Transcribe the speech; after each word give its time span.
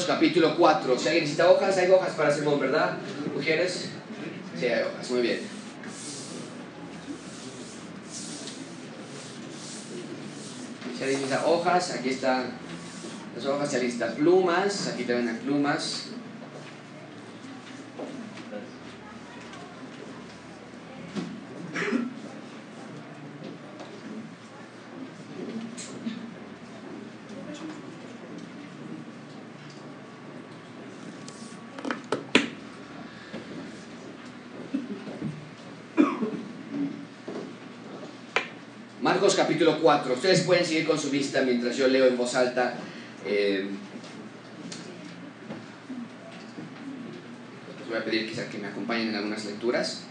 Capítulo 0.00 0.56
4. 0.56 0.98
Si 0.98 1.06
alguien 1.06 1.24
necesita 1.24 1.50
hojas, 1.50 1.76
hay 1.76 1.90
hojas 1.90 2.14
para 2.14 2.34
Simón, 2.34 2.58
¿verdad? 2.58 2.96
¿Mujeres? 3.34 3.90
Sí, 4.58 4.64
hay 4.64 4.84
hojas, 4.84 5.10
muy 5.10 5.20
bien. 5.20 5.40
Si 10.96 11.02
alguien 11.02 11.20
necesita 11.20 11.46
hojas, 11.46 11.90
aquí 11.90 12.08
están 12.08 12.52
las 13.36 13.44
hojas, 13.44 13.68
si 13.68 13.76
alguien 13.76 13.94
necesita 13.94 14.16
plumas, 14.16 14.86
aquí 14.88 15.04
ven 15.04 15.26
las 15.26 15.38
plumas. 15.40 16.04
Marcos 39.22 39.36
capítulo 39.36 39.78
4. 39.80 40.14
Ustedes 40.14 40.40
pueden 40.40 40.66
seguir 40.66 40.84
con 40.84 40.98
su 40.98 41.08
vista 41.08 41.42
mientras 41.42 41.76
yo 41.76 41.86
leo 41.86 42.06
en 42.06 42.16
voz 42.16 42.34
alta. 42.34 42.74
eh, 43.24 43.68
les 47.78 47.88
voy 47.88 47.98
a 47.98 48.04
pedir 48.04 48.28
quizá 48.28 48.48
que 48.48 48.58
me 48.58 48.66
acompañen 48.66 49.10
en 49.10 49.14
algunas 49.14 49.44
lecturas. 49.44 50.02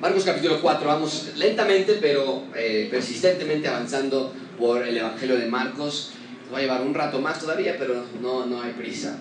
Marcos 0.00 0.22
capítulo 0.22 0.60
4, 0.62 0.86
vamos 0.86 1.32
lentamente 1.34 1.94
pero 2.00 2.44
eh, 2.54 2.86
persistentemente 2.88 3.66
avanzando 3.66 4.32
por 4.56 4.86
el 4.86 4.96
Evangelio 4.96 5.36
de 5.36 5.46
Marcos. 5.46 6.12
Va 6.54 6.58
a 6.58 6.60
llevar 6.60 6.82
un 6.82 6.94
rato 6.94 7.20
más 7.20 7.40
todavía, 7.40 7.74
pero 7.76 8.04
no, 8.22 8.46
no 8.46 8.62
hay 8.62 8.70
prisa. 8.74 9.18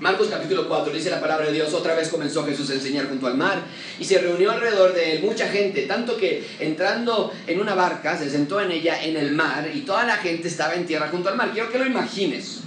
Marcos 0.00 0.28
capítulo 0.28 0.66
4 0.66 0.94
dice 0.94 1.10
la 1.10 1.20
palabra 1.20 1.46
de 1.46 1.52
Dios, 1.52 1.74
otra 1.74 1.94
vez 1.94 2.08
comenzó 2.08 2.46
Jesús 2.46 2.70
a 2.70 2.74
enseñar 2.74 3.06
junto 3.06 3.26
al 3.26 3.36
mar 3.36 3.60
y 3.98 4.04
se 4.04 4.18
reunió 4.18 4.50
alrededor 4.50 4.94
de 4.94 5.16
él 5.16 5.22
mucha 5.22 5.46
gente, 5.48 5.82
tanto 5.82 6.16
que 6.16 6.42
entrando 6.58 7.30
en 7.46 7.60
una 7.60 7.74
barca 7.74 8.16
se 8.16 8.30
sentó 8.30 8.62
en 8.62 8.72
ella 8.72 9.04
en 9.04 9.18
el 9.18 9.32
mar 9.32 9.70
y 9.74 9.80
toda 9.80 10.04
la 10.04 10.16
gente 10.16 10.48
estaba 10.48 10.72
en 10.72 10.86
tierra 10.86 11.08
junto 11.08 11.28
al 11.28 11.36
mar. 11.36 11.50
Quiero 11.52 11.70
que 11.70 11.78
lo 11.78 11.84
imagines. 11.84 12.60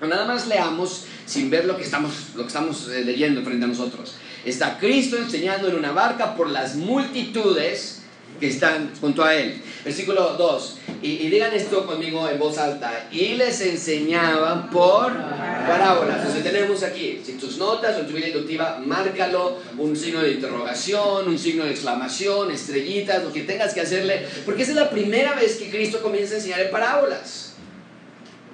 Nada 0.00 0.24
más 0.26 0.46
leamos 0.46 1.06
sin 1.26 1.50
ver 1.50 1.64
lo 1.64 1.76
que 1.76 1.82
estamos, 1.82 2.30
lo 2.36 2.42
que 2.42 2.48
estamos 2.48 2.88
eh, 2.88 3.04
leyendo 3.04 3.42
frente 3.42 3.64
a 3.64 3.68
nosotros. 3.68 4.14
Está 4.44 4.78
Cristo 4.78 5.18
enseñando 5.18 5.68
en 5.68 5.74
una 5.74 5.90
barca 5.90 6.36
por 6.36 6.48
las 6.48 6.76
multitudes 6.76 7.99
que 8.40 8.48
están 8.48 8.90
junto 9.00 9.22
a 9.22 9.34
él. 9.34 9.62
Versículo 9.84 10.34
2. 10.36 10.78
Y, 11.02 11.28
digan 11.28 11.52
esto 11.52 11.86
conmigo 11.86 12.28
en 12.28 12.38
voz 12.38 12.58
alta. 12.58 13.08
Y 13.12 13.34
les 13.34 13.60
enseñaban 13.60 14.70
por 14.70 15.12
parábolas. 15.12 16.18
Entonces 16.18 16.42
tenemos 16.42 16.82
aquí, 16.82 17.20
si 17.24 17.34
tus 17.34 17.58
notas 17.58 17.98
o 17.98 18.06
tu 18.06 18.14
vida 18.14 18.28
inductiva, 18.28 18.80
márcalo 18.84 19.58
un 19.76 19.94
signo 19.94 20.22
de 20.22 20.32
interrogación, 20.32 21.28
un 21.28 21.38
signo 21.38 21.64
de 21.64 21.72
exclamación, 21.72 22.50
estrellitas, 22.50 23.22
lo 23.22 23.32
que 23.32 23.42
tengas 23.42 23.74
que 23.74 23.82
hacerle. 23.82 24.26
Porque 24.44 24.62
esa 24.62 24.72
es 24.72 24.78
la 24.78 24.90
primera 24.90 25.34
vez 25.34 25.56
que 25.56 25.70
Cristo 25.70 26.00
comienza 26.02 26.34
a 26.34 26.38
enseñar 26.38 26.60
en 26.60 26.70
parábolas. 26.70 27.54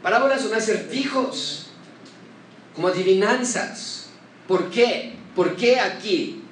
Parábolas 0.02 0.42
son 0.42 0.54
acertijos, 0.54 1.66
como 2.74 2.88
adivinanzas. 2.88 4.08
¿Por 4.48 4.70
qué? 4.70 5.14
¿Por 5.34 5.56
qué 5.56 5.78
aquí? 5.80 6.42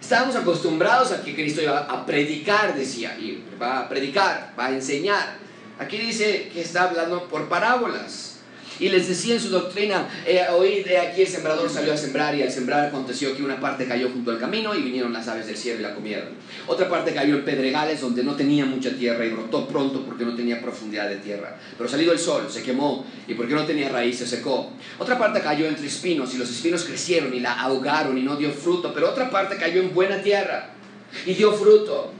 Estábamos 0.00 0.34
acostumbrados 0.34 1.12
a 1.12 1.22
que 1.22 1.34
Cristo 1.34 1.60
iba 1.62 1.80
a 1.80 2.06
predicar, 2.06 2.74
decía, 2.74 3.16
y 3.18 3.44
va 3.60 3.80
a 3.80 3.88
predicar, 3.88 4.54
va 4.58 4.66
a 4.66 4.70
enseñar. 4.70 5.36
Aquí 5.78 5.98
dice 5.98 6.50
que 6.52 6.62
está 6.62 6.84
hablando 6.84 7.28
por 7.28 7.48
parábolas. 7.48 8.29
Y 8.80 8.88
les 8.88 9.08
decía 9.08 9.34
en 9.34 9.40
su 9.40 9.50
doctrina, 9.50 10.08
eh, 10.26 10.42
hoy 10.50 10.82
de 10.82 10.96
aquí 10.96 11.20
el 11.20 11.28
sembrador 11.28 11.68
salió 11.68 11.92
a 11.92 11.96
sembrar 11.98 12.34
y 12.34 12.42
al 12.42 12.50
sembrar 12.50 12.86
aconteció 12.86 13.36
que 13.36 13.42
una 13.42 13.60
parte 13.60 13.86
cayó 13.86 14.08
junto 14.08 14.30
al 14.30 14.38
camino 14.38 14.74
y 14.74 14.80
vinieron 14.80 15.12
las 15.12 15.28
aves 15.28 15.46
del 15.46 15.56
cielo 15.56 15.80
y 15.80 15.82
la 15.82 15.94
comieron. 15.94 16.30
Otra 16.66 16.88
parte 16.88 17.12
cayó 17.12 17.36
en 17.36 17.44
pedregales 17.44 18.00
donde 18.00 18.24
no 18.24 18.34
tenía 18.36 18.64
mucha 18.64 18.90
tierra 18.96 19.26
y 19.26 19.30
brotó 19.30 19.68
pronto 19.68 20.02
porque 20.06 20.24
no 20.24 20.34
tenía 20.34 20.62
profundidad 20.62 21.10
de 21.10 21.16
tierra. 21.16 21.58
Pero 21.76 21.90
salido 21.90 22.12
el 22.12 22.18
sol 22.18 22.46
se 22.48 22.62
quemó 22.62 23.04
y 23.28 23.34
porque 23.34 23.54
no 23.54 23.66
tenía 23.66 23.90
raíz 23.90 24.16
se 24.16 24.26
secó. 24.26 24.72
Otra 24.98 25.18
parte 25.18 25.40
cayó 25.40 25.66
entre 25.66 25.86
espinos 25.86 26.34
y 26.34 26.38
los 26.38 26.48
espinos 26.50 26.84
crecieron 26.84 27.34
y 27.34 27.40
la 27.40 27.60
ahogaron 27.60 28.16
y 28.16 28.22
no 28.22 28.36
dio 28.36 28.50
fruto. 28.50 28.94
Pero 28.94 29.10
otra 29.10 29.30
parte 29.30 29.56
cayó 29.56 29.82
en 29.82 29.92
buena 29.92 30.22
tierra 30.22 30.70
y 31.26 31.34
dio 31.34 31.52
fruto 31.52 32.14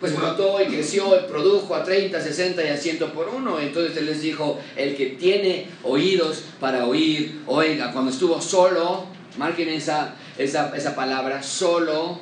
pues 0.00 0.16
brotó 0.16 0.60
y 0.60 0.66
creció 0.66 1.18
y 1.18 1.28
produjo 1.28 1.74
a 1.74 1.84
30, 1.84 2.20
60 2.20 2.64
y 2.64 2.68
a 2.68 2.76
100 2.76 2.98
por 3.12 3.28
uno. 3.28 3.58
Entonces 3.58 3.96
él 3.96 4.06
les 4.06 4.20
dijo, 4.20 4.60
el 4.76 4.96
que 4.96 5.06
tiene 5.06 5.68
oídos 5.82 6.44
para 6.60 6.86
oír, 6.86 7.42
oiga, 7.46 7.92
cuando 7.92 8.10
estuvo 8.10 8.40
solo, 8.40 9.06
marquen 9.38 9.68
esa, 9.68 10.14
esa, 10.36 10.76
esa 10.76 10.94
palabra, 10.94 11.42
solo, 11.42 12.18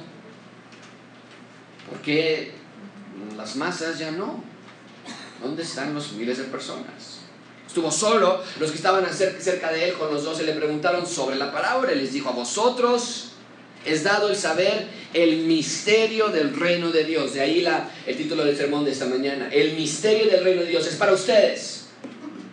porque 1.88 2.53
las 3.37 3.56
masas 3.56 3.99
ya 3.99 4.10
no. 4.10 4.44
¿Dónde 5.43 5.65
están 5.65 5.93
los 5.93 6.12
miles 6.12 6.39
de 6.39 6.44
personas? 6.44 7.19
Estuvo 7.66 7.91
solo, 7.91 8.43
los 8.60 8.71
que 8.71 8.77
estaban 8.77 9.04
cerca 9.12 9.72
de 9.72 9.89
él 9.89 9.94
con 9.94 10.12
los 10.12 10.25
doce 10.25 10.44
le 10.44 10.53
preguntaron 10.53 11.06
sobre 11.06 11.37
la 11.37 11.50
palabra, 11.50 11.93
les 11.94 12.12
dijo, 12.12 12.28
a 12.28 12.33
vosotros 12.33 13.31
es 13.84 14.04
dado 14.04 14.28
el 14.28 14.37
saber 14.37 14.87
el 15.15 15.38
misterio 15.38 16.28
del 16.28 16.54
reino 16.54 16.91
de 16.91 17.04
Dios. 17.04 17.34
De 17.34 17.41
ahí 17.41 17.60
la, 17.60 17.88
el 18.06 18.16
título 18.16 18.44
del 18.44 18.56
sermón 18.56 18.84
de 18.84 18.93
esta 18.93 19.06
mañana. 19.06 19.48
El 19.50 19.75
misterio 19.75 20.31
del 20.31 20.44
reino 20.44 20.62
de 20.62 20.69
Dios 20.69 20.87
es 20.87 20.97
para 20.97 21.12
ustedes. 21.12 21.87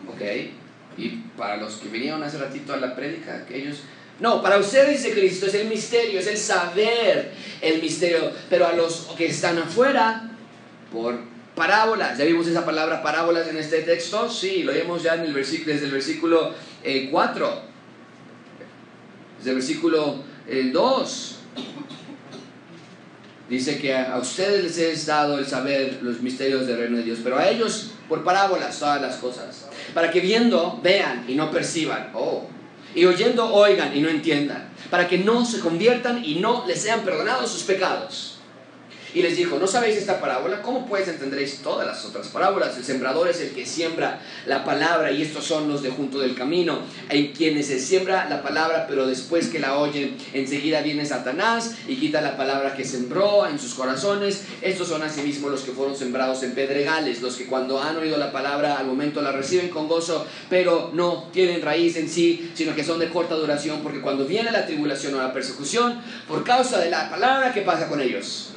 ¿Ok? 0.07 0.21
Y 0.97 1.09
para 1.37 1.57
los 1.57 1.75
que 1.75 1.89
vinieron 1.89 2.21
hace 2.23 2.37
ratito 2.37 2.73
a 2.73 2.77
la 2.77 2.95
prédica, 2.95 3.37
aquellos... 3.37 3.83
No, 4.19 4.41
para 4.41 4.57
ustedes 4.57 5.01
dice 5.01 5.13
Cristo 5.13 5.45
es 5.45 5.53
el 5.53 5.69
misterio, 5.69 6.19
es 6.19 6.27
el 6.27 6.37
saber 6.37 7.31
el 7.61 7.81
misterio. 7.81 8.31
Pero 8.49 8.67
a 8.67 8.73
los 8.73 9.07
que 9.17 9.27
están 9.27 9.57
afuera, 9.57 10.29
por 10.91 11.19
parábolas. 11.55 12.17
¿Ya 12.17 12.25
vimos 12.25 12.47
esa 12.47 12.65
palabra 12.65 13.01
parábolas 13.01 13.47
en 13.47 13.57
este 13.57 13.81
texto? 13.81 14.29
Sí, 14.29 14.63
lo 14.63 14.73
vimos 14.73 15.03
ya 15.03 15.15
en 15.15 15.21
el 15.21 15.33
desde 15.33 15.85
el 15.85 15.91
versículo 15.91 16.53
eh, 16.83 17.09
4. 17.11 17.61
Desde 19.37 19.49
el 19.51 19.55
versículo 19.55 20.23
el 20.49 20.71
2 20.71 21.35
dice 23.49 23.79
que 23.79 23.95
a 23.95 24.17
ustedes 24.17 24.63
les 24.63 24.77
es 24.77 25.05
dado 25.05 25.39
el 25.39 25.45
saber 25.45 25.99
los 26.01 26.21
misterios 26.21 26.67
del 26.67 26.77
reino 26.77 26.97
de 26.97 27.03
Dios, 27.03 27.19
pero 27.23 27.37
a 27.37 27.49
ellos 27.49 27.91
por 28.07 28.23
parábolas 28.23 28.79
todas 28.79 29.01
las 29.01 29.17
cosas, 29.17 29.67
para 29.93 30.11
que 30.11 30.19
viendo 30.19 30.79
vean 30.83 31.25
y 31.27 31.35
no 31.35 31.51
perciban, 31.51 32.11
oh, 32.13 32.47
y 32.95 33.05
oyendo 33.05 33.53
oigan 33.53 33.95
y 33.95 34.01
no 34.01 34.09
entiendan, 34.09 34.69
para 34.89 35.07
que 35.07 35.19
no 35.19 35.45
se 35.45 35.59
conviertan 35.59 36.23
y 36.23 36.35
no 36.35 36.65
les 36.67 36.81
sean 36.81 37.01
perdonados 37.01 37.51
sus 37.51 37.63
pecados. 37.63 38.38
Y 39.13 39.23
les 39.23 39.35
dijo, 39.35 39.57
¿no 39.57 39.65
sabéis 39.65 39.97
esta 39.97 40.19
parábola? 40.19 40.61
¿Cómo 40.61 40.85
pues 40.85 41.07
entenderéis 41.07 41.57
todas 41.63 41.87
las 41.87 42.05
otras 42.05 42.27
parábolas? 42.27 42.77
El 42.77 42.83
sembrador 42.83 43.27
es 43.27 43.41
el 43.41 43.51
que 43.51 43.65
siembra 43.65 44.21
la 44.45 44.63
palabra 44.63 45.11
y 45.11 45.23
estos 45.23 45.45
son 45.45 45.67
los 45.67 45.81
de 45.81 45.89
junto 45.89 46.19
del 46.19 46.35
camino, 46.35 46.79
en 47.09 47.31
quienes 47.33 47.67
se 47.67 47.79
siembra 47.79 48.29
la 48.29 48.43
palabra, 48.43 48.85
pero 48.87 49.07
después 49.07 49.47
que 49.47 49.59
la 49.59 49.77
oyen, 49.77 50.15
enseguida 50.33 50.81
viene 50.81 51.05
Satanás 51.05 51.75
y 51.87 51.95
quita 51.95 52.21
la 52.21 52.37
palabra 52.37 52.75
que 52.75 52.85
sembró 52.85 53.47
en 53.47 53.57
sus 53.57 53.73
corazones. 53.73 54.43
Estos 54.61 54.87
son 54.87 55.01
asimismo 55.01 55.49
los 55.49 55.61
que 55.61 55.71
fueron 55.71 55.95
sembrados 55.95 56.43
en 56.43 56.53
pedregales, 56.53 57.21
los 57.21 57.35
que 57.35 57.47
cuando 57.47 57.81
han 57.81 57.97
oído 57.97 58.17
la 58.17 58.31
palabra 58.31 58.77
al 58.77 58.85
momento 58.85 59.21
la 59.21 59.31
reciben 59.31 59.69
con 59.69 59.87
gozo, 59.87 60.27
pero 60.49 60.91
no 60.93 61.29
tienen 61.33 61.61
raíz 61.61 61.95
en 61.95 62.09
sí, 62.09 62.51
sino 62.53 62.75
que 62.75 62.83
son 62.83 62.99
de 62.99 63.09
corta 63.09 63.35
duración, 63.35 63.81
porque 63.81 64.01
cuando 64.01 64.25
viene 64.25 64.51
la 64.51 64.65
tribulación 64.65 65.15
o 65.15 65.17
la 65.17 65.33
persecución, 65.33 65.99
por 66.27 66.43
causa 66.43 66.79
de 66.79 66.91
la 66.91 67.09
palabra, 67.09 67.53
¿qué 67.53 67.61
pasa 67.61 67.87
con 67.87 68.01
ellos? 68.01 68.51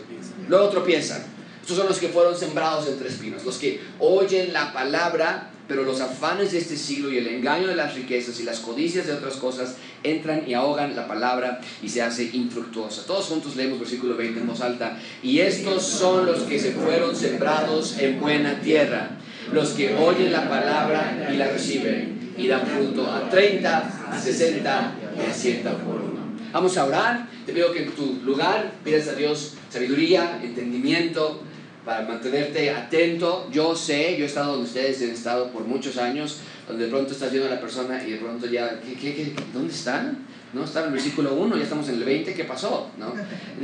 Luego 0.52 0.68
tropiezan. 0.68 1.22
Estos 1.62 1.78
son 1.78 1.88
los 1.88 1.99
que 1.99 2.08
fueron 2.08 2.37
sembrados 2.37 2.87
entre 2.87 3.08
espinos, 3.08 3.43
los 3.43 3.56
que 3.56 3.81
oyen 3.99 4.52
la 4.52 4.70
palabra, 4.75 5.50
pero 5.66 5.82
los 5.82 5.99
afanes 6.02 6.52
de 6.52 6.58
este 6.58 6.76
siglo 6.76 7.10
y 7.10 7.16
el 7.16 7.26
engaño 7.26 7.69
de 7.69 7.75
las 7.75 7.94
riquezas 7.94 8.38
y 8.38 8.43
las 8.43 8.60
codicias 8.60 9.06
de 9.06 9.14
otras 9.14 9.37
cosas 9.37 9.76
entran 10.02 10.44
y 10.46 10.52
ahogan 10.52 10.94
la 10.94 11.08
palabra 11.08 11.62
y 11.82 11.88
se 11.88 12.02
hace 12.02 12.28
infructuosa. 12.34 13.06
Todos 13.06 13.28
juntos 13.28 13.56
leemos 13.56 13.81
versículo 13.81 14.14
20 14.14 14.40
en 14.40 14.46
voz 14.46 14.60
alta. 14.60 14.99
Y 15.22 15.38
estos 15.38 15.84
son 15.84 16.26
los 16.26 16.40
que 16.40 16.58
se 16.58 16.72
fueron 16.72 17.16
sembrados 17.16 17.96
en 17.98 18.20
buena 18.20 18.60
tierra, 18.60 19.08
los 19.55 19.70
que 19.70 19.94
oyen 19.94 20.32
la 20.32 20.50
palabra 20.50 21.31
y 21.32 21.37
la 21.38 21.48
reciben 21.48 22.34
y 22.37 22.46
dan 22.46 22.66
fruto 22.66 23.10
a 23.10 23.31
30, 23.31 24.10
a 24.10 24.20
60 24.20 24.93
y 25.16 25.31
a 25.31 25.32
100 25.32 25.62
por 25.62 25.94
uno. 25.94 26.20
Vamos 26.52 26.76
a 26.76 26.84
orar. 26.84 27.32
Te 27.46 27.55
pido 27.55 27.72
que 27.72 27.84
en 27.84 27.93
tu 27.93 28.20
lugar 28.22 28.70
pidas 28.84 29.08
a 29.08 29.14
Dios 29.14 29.55
sabiduría, 29.72 30.40
entendimiento, 30.42 31.40
para 31.84 32.02
mantenerte 32.02 32.70
atento. 32.70 33.48
Yo 33.50 33.74
sé, 33.74 34.16
yo 34.16 34.24
he 34.24 34.28
estado 34.28 34.52
donde 34.52 34.69
ustedes 34.69 35.02
han 35.02 35.10
estado 35.10 35.50
por 35.50 35.64
muchos 35.64 35.96
años, 35.96 36.40
donde 36.69 36.84
de 36.84 36.90
pronto 36.90 37.12
estás 37.12 37.32
viendo 37.32 37.50
a 37.50 37.54
la 37.54 37.60
persona 37.60 38.02
y 38.06 38.12
de 38.12 38.19
pronto 38.19 38.46
ya, 38.46 38.80
¿qué, 38.80 38.94
qué, 38.94 39.14
qué, 39.14 39.34
dónde 39.52 39.72
están? 39.72 40.26
¿no? 40.52 40.64
Está 40.64 40.80
en 40.80 40.86
el 40.88 40.92
versículo 40.92 41.34
1, 41.34 41.56
ya 41.56 41.62
estamos 41.62 41.88
en 41.88 41.94
el 41.94 42.04
20, 42.04 42.34
¿qué 42.34 42.44
pasó? 42.44 42.90
¿no? 42.98 43.14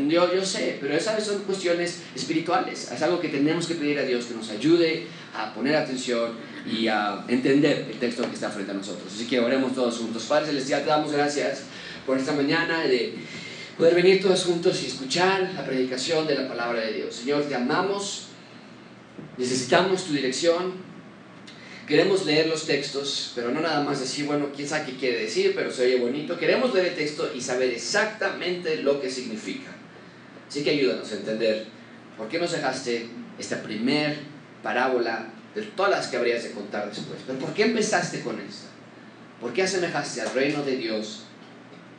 Yo, 0.08 0.34
yo 0.34 0.44
sé, 0.44 0.78
pero 0.80 0.94
esas 0.94 1.22
son 1.22 1.42
cuestiones 1.42 2.02
espirituales, 2.14 2.90
es 2.90 3.02
algo 3.02 3.20
que 3.20 3.28
tenemos 3.28 3.66
que 3.66 3.74
pedir 3.74 3.98
a 3.98 4.02
Dios 4.02 4.24
que 4.24 4.34
nos 4.34 4.48
ayude 4.50 5.06
a 5.36 5.52
poner 5.52 5.76
atención 5.76 6.32
y 6.66 6.88
a 6.88 7.24
entender 7.28 7.86
el 7.90 7.98
texto 7.98 8.22
que 8.22 8.34
está 8.34 8.48
frente 8.48 8.72
a 8.72 8.74
nosotros. 8.74 9.12
Así 9.14 9.26
que 9.26 9.38
oremos 9.38 9.74
todos 9.74 9.98
juntos. 9.98 10.24
Padre 10.24 10.46
Celestial, 10.46 10.82
te 10.82 10.88
damos 10.88 11.12
gracias 11.12 11.64
por 12.06 12.16
esta 12.16 12.32
mañana 12.32 12.84
de 12.84 13.14
poder 13.78 13.94
venir 13.94 14.20
todos 14.20 14.44
juntos 14.44 14.82
y 14.82 14.86
escuchar 14.86 15.52
la 15.54 15.64
predicación 15.64 16.26
de 16.26 16.34
la 16.34 16.48
palabra 16.48 16.80
de 16.80 16.94
Dios. 16.94 17.14
Señor, 17.14 17.44
te 17.44 17.54
amamos, 17.54 18.26
necesitamos 19.38 20.04
tu 20.04 20.12
dirección, 20.12 20.88
Queremos 21.88 22.26
leer 22.26 22.48
los 22.48 22.66
textos, 22.66 23.32
pero 23.34 23.50
no 23.50 23.62
nada 23.62 23.82
más 23.82 23.98
decir, 23.98 24.26
bueno, 24.26 24.48
quién 24.54 24.68
sabe 24.68 24.84
qué 24.84 24.96
quiere 24.98 25.20
decir, 25.22 25.54
pero 25.56 25.72
se 25.72 25.86
oye 25.86 25.98
bonito. 25.98 26.38
Queremos 26.38 26.74
leer 26.74 26.88
el 26.88 26.94
texto 26.94 27.30
y 27.34 27.40
saber 27.40 27.70
exactamente 27.70 28.82
lo 28.82 29.00
que 29.00 29.08
significa. 29.08 29.70
Así 30.46 30.62
que 30.62 30.68
ayúdanos 30.68 31.10
a 31.10 31.14
entender 31.14 31.64
por 32.18 32.28
qué 32.28 32.38
nos 32.38 32.52
dejaste 32.52 33.08
esta 33.38 33.62
primer 33.62 34.18
parábola 34.62 35.30
de 35.54 35.62
todas 35.62 35.90
las 35.90 36.08
que 36.08 36.18
habrías 36.18 36.42
de 36.42 36.50
contar 36.50 36.90
después. 36.90 37.20
Pero 37.26 37.38
¿por 37.38 37.54
qué 37.54 37.62
empezaste 37.62 38.20
con 38.20 38.38
esta? 38.38 38.66
¿Por 39.40 39.54
qué 39.54 39.62
asemejaste 39.62 40.20
al 40.20 40.34
reino 40.34 40.62
de 40.64 40.76
Dios 40.76 41.22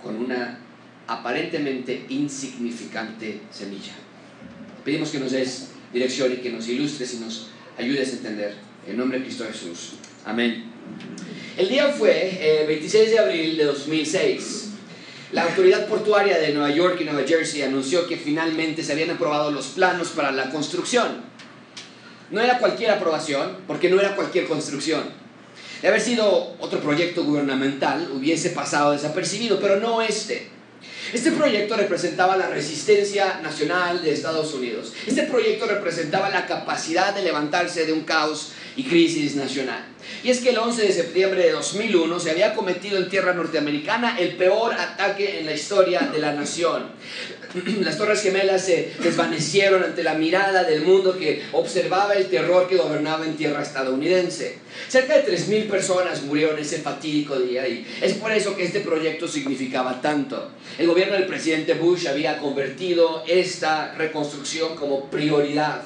con 0.03 0.17
una 0.17 0.59
aparentemente 1.09 2.05
insignificante 2.09 3.41
semilla? 3.51 3.93
Pedimos 4.85 5.09
que 5.09 5.19
nos 5.19 5.31
des 5.31 5.69
dirección 5.91 6.31
y 6.31 6.37
que 6.37 6.51
nos 6.51 6.67
ilustres 6.67 7.15
y 7.15 7.17
nos 7.17 7.47
ayudes 7.77 8.09
a 8.09 8.17
entender 8.17 8.53
en 8.87 8.95
nombre 8.95 9.17
de 9.17 9.25
Cristo 9.25 9.45
Jesús. 9.51 9.93
Amén. 10.23 10.65
El 11.57 11.67
día 11.67 11.89
fue 11.89 12.61
el 12.61 12.67
26 12.67 13.11
de 13.11 13.19
abril 13.19 13.57
de 13.57 13.65
2006. 13.65 14.67
La 15.31 15.43
autoridad 15.43 15.87
portuaria 15.87 16.37
de 16.37 16.53
Nueva 16.53 16.71
York 16.71 16.99
y 17.01 17.05
Nueva 17.05 17.27
Jersey 17.27 17.61
anunció 17.63 18.07
que 18.07 18.17
finalmente 18.17 18.83
se 18.83 18.93
habían 18.93 19.11
aprobado 19.11 19.51
los 19.51 19.67
planos 19.67 20.09
para 20.09 20.31
la 20.31 20.49
construcción. 20.51 21.23
No 22.31 22.39
era 22.39 22.59
cualquier 22.59 22.91
aprobación, 22.91 23.57
porque 23.67 23.89
no 23.89 23.99
era 23.99 24.15
cualquier 24.15 24.47
construcción. 24.47 25.03
De 25.81 25.87
haber 25.87 26.01
sido 26.01 26.55
otro 26.59 26.79
proyecto 26.79 27.23
gubernamental, 27.23 28.09
hubiese 28.11 28.51
pasado 28.51 28.91
desapercibido, 28.91 29.59
pero 29.59 29.79
no 29.79 30.01
este. 30.01 30.58
Este 31.13 31.31
proyecto 31.31 31.75
representaba 31.75 32.37
la 32.37 32.47
resistencia 32.47 33.39
nacional 33.41 34.03
de 34.03 34.13
Estados 34.13 34.53
Unidos. 34.53 34.93
Este 35.07 35.23
proyecto 35.23 35.65
representaba 35.65 36.29
la 36.29 36.45
capacidad 36.45 37.13
de 37.13 37.23
levantarse 37.23 37.85
de 37.85 37.93
un 37.93 38.03
caos 38.03 38.53
y 38.75 38.83
crisis 38.83 39.35
nacional. 39.35 39.83
Y 40.23 40.29
es 40.29 40.39
que 40.39 40.49
el 40.49 40.57
11 40.57 40.83
de 40.83 40.93
septiembre 40.93 41.43
de 41.43 41.51
2001 41.51 42.19
se 42.19 42.31
había 42.31 42.53
cometido 42.53 42.97
en 42.97 43.09
tierra 43.09 43.33
norteamericana 43.33 44.17
el 44.19 44.35
peor 44.35 44.73
ataque 44.73 45.39
en 45.39 45.45
la 45.45 45.53
historia 45.53 46.01
de 46.01 46.19
la 46.19 46.33
nación. 46.33 46.87
Las 47.81 47.97
Torres 47.97 48.21
Gemelas 48.21 48.65
se 48.65 48.91
desvanecieron 49.01 49.83
ante 49.83 50.03
la 50.03 50.13
mirada 50.13 50.63
del 50.63 50.81
mundo 50.81 51.17
que 51.17 51.41
observaba 51.51 52.13
el 52.13 52.27
terror 52.27 52.67
que 52.67 52.77
gobernaba 52.77 53.25
en 53.25 53.35
tierra 53.35 53.63
estadounidense. 53.63 54.57
Cerca 54.87 55.17
de 55.17 55.25
3.000 55.25 55.67
personas 55.67 56.21
murieron 56.23 56.59
ese 56.59 56.79
fatídico 56.79 57.39
día 57.39 57.67
y 57.67 57.85
es 58.01 58.13
por 58.13 58.31
eso 58.31 58.55
que 58.55 58.63
este 58.63 58.81
proyecto 58.81 59.27
significaba 59.27 60.01
tanto. 60.01 60.51
El 60.77 60.87
gobierno 60.87 61.15
del 61.15 61.25
presidente 61.25 61.73
Bush 61.73 62.07
había 62.07 62.37
convertido 62.37 63.23
esta 63.27 63.93
reconstrucción 63.95 64.75
como 64.75 65.09
prioridad. 65.09 65.81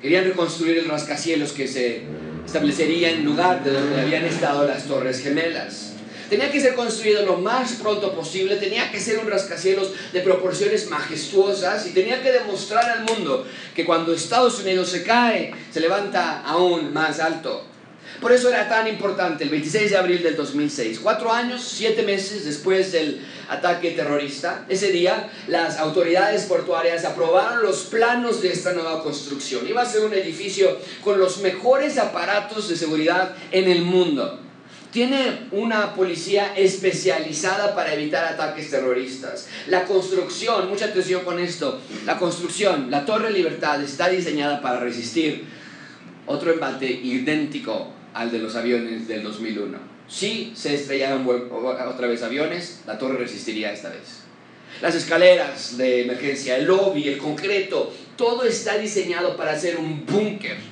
Querían 0.00 0.24
reconstruir 0.24 0.78
el 0.78 0.88
rascacielos 0.88 1.52
que 1.52 1.68
se 1.68 2.02
establecería 2.44 3.10
en 3.10 3.24
lugar 3.24 3.64
de 3.64 3.72
donde 3.72 4.00
habían 4.00 4.24
estado 4.24 4.66
las 4.66 4.84
Torres 4.84 5.22
Gemelas. 5.22 5.91
Tenía 6.32 6.50
que 6.50 6.62
ser 6.62 6.74
construido 6.74 7.26
lo 7.26 7.36
más 7.36 7.72
pronto 7.74 8.14
posible, 8.14 8.56
tenía 8.56 8.90
que 8.90 8.98
ser 8.98 9.18
un 9.18 9.28
rascacielos 9.28 9.90
de 10.14 10.22
proporciones 10.22 10.88
majestuosas 10.88 11.86
y 11.86 11.90
tenía 11.90 12.22
que 12.22 12.32
demostrar 12.32 12.88
al 12.88 13.04
mundo 13.04 13.46
que 13.74 13.84
cuando 13.84 14.14
Estados 14.14 14.58
Unidos 14.60 14.88
se 14.88 15.02
cae, 15.02 15.52
se 15.70 15.80
levanta 15.80 16.40
aún 16.40 16.90
más 16.90 17.20
alto. 17.20 17.66
Por 18.18 18.32
eso 18.32 18.48
era 18.48 18.66
tan 18.66 18.88
importante 18.88 19.44
el 19.44 19.50
26 19.50 19.90
de 19.90 19.96
abril 19.98 20.22
del 20.22 20.34
2006, 20.34 21.00
cuatro 21.02 21.30
años, 21.30 21.62
siete 21.62 22.02
meses 22.02 22.46
después 22.46 22.92
del 22.92 23.20
ataque 23.50 23.90
terrorista. 23.90 24.64
Ese 24.70 24.90
día 24.90 25.30
las 25.48 25.76
autoridades 25.76 26.44
portuarias 26.44 27.04
aprobaron 27.04 27.62
los 27.62 27.82
planos 27.82 28.40
de 28.40 28.52
esta 28.52 28.72
nueva 28.72 29.02
construcción. 29.02 29.68
Iba 29.68 29.82
a 29.82 29.84
ser 29.86 30.02
un 30.02 30.14
edificio 30.14 30.78
con 31.04 31.20
los 31.20 31.42
mejores 31.42 31.98
aparatos 31.98 32.70
de 32.70 32.76
seguridad 32.76 33.36
en 33.50 33.70
el 33.70 33.82
mundo. 33.82 34.38
Tiene 34.92 35.48
una 35.52 35.94
policía 35.94 36.54
especializada 36.54 37.74
para 37.74 37.94
evitar 37.94 38.26
ataques 38.26 38.70
terroristas. 38.70 39.48
La 39.68 39.84
construcción, 39.84 40.68
mucha 40.68 40.84
atención 40.84 41.24
con 41.24 41.38
esto, 41.38 41.80
la 42.04 42.18
construcción, 42.18 42.90
la 42.90 43.06
Torre 43.06 43.32
Libertad 43.32 43.82
está 43.82 44.10
diseñada 44.10 44.60
para 44.60 44.80
resistir 44.80 45.44
otro 46.26 46.52
embate 46.52 46.90
idéntico 46.90 47.88
al 48.12 48.30
de 48.30 48.38
los 48.38 48.54
aviones 48.54 49.08
del 49.08 49.22
2001. 49.22 49.78
Si 50.08 50.52
se 50.54 50.74
estrellaron 50.74 51.26
otra 51.26 52.06
vez 52.06 52.22
aviones, 52.22 52.82
la 52.86 52.98
torre 52.98 53.16
resistiría 53.16 53.72
esta 53.72 53.88
vez. 53.88 54.20
Las 54.82 54.94
escaleras 54.94 55.78
de 55.78 56.02
emergencia, 56.02 56.56
el 56.56 56.66
lobby, 56.66 57.08
el 57.08 57.18
concreto, 57.18 57.92
todo 58.16 58.44
está 58.44 58.76
diseñado 58.76 59.36
para 59.36 59.58
ser 59.58 59.78
un 59.78 60.04
búnker 60.04 60.71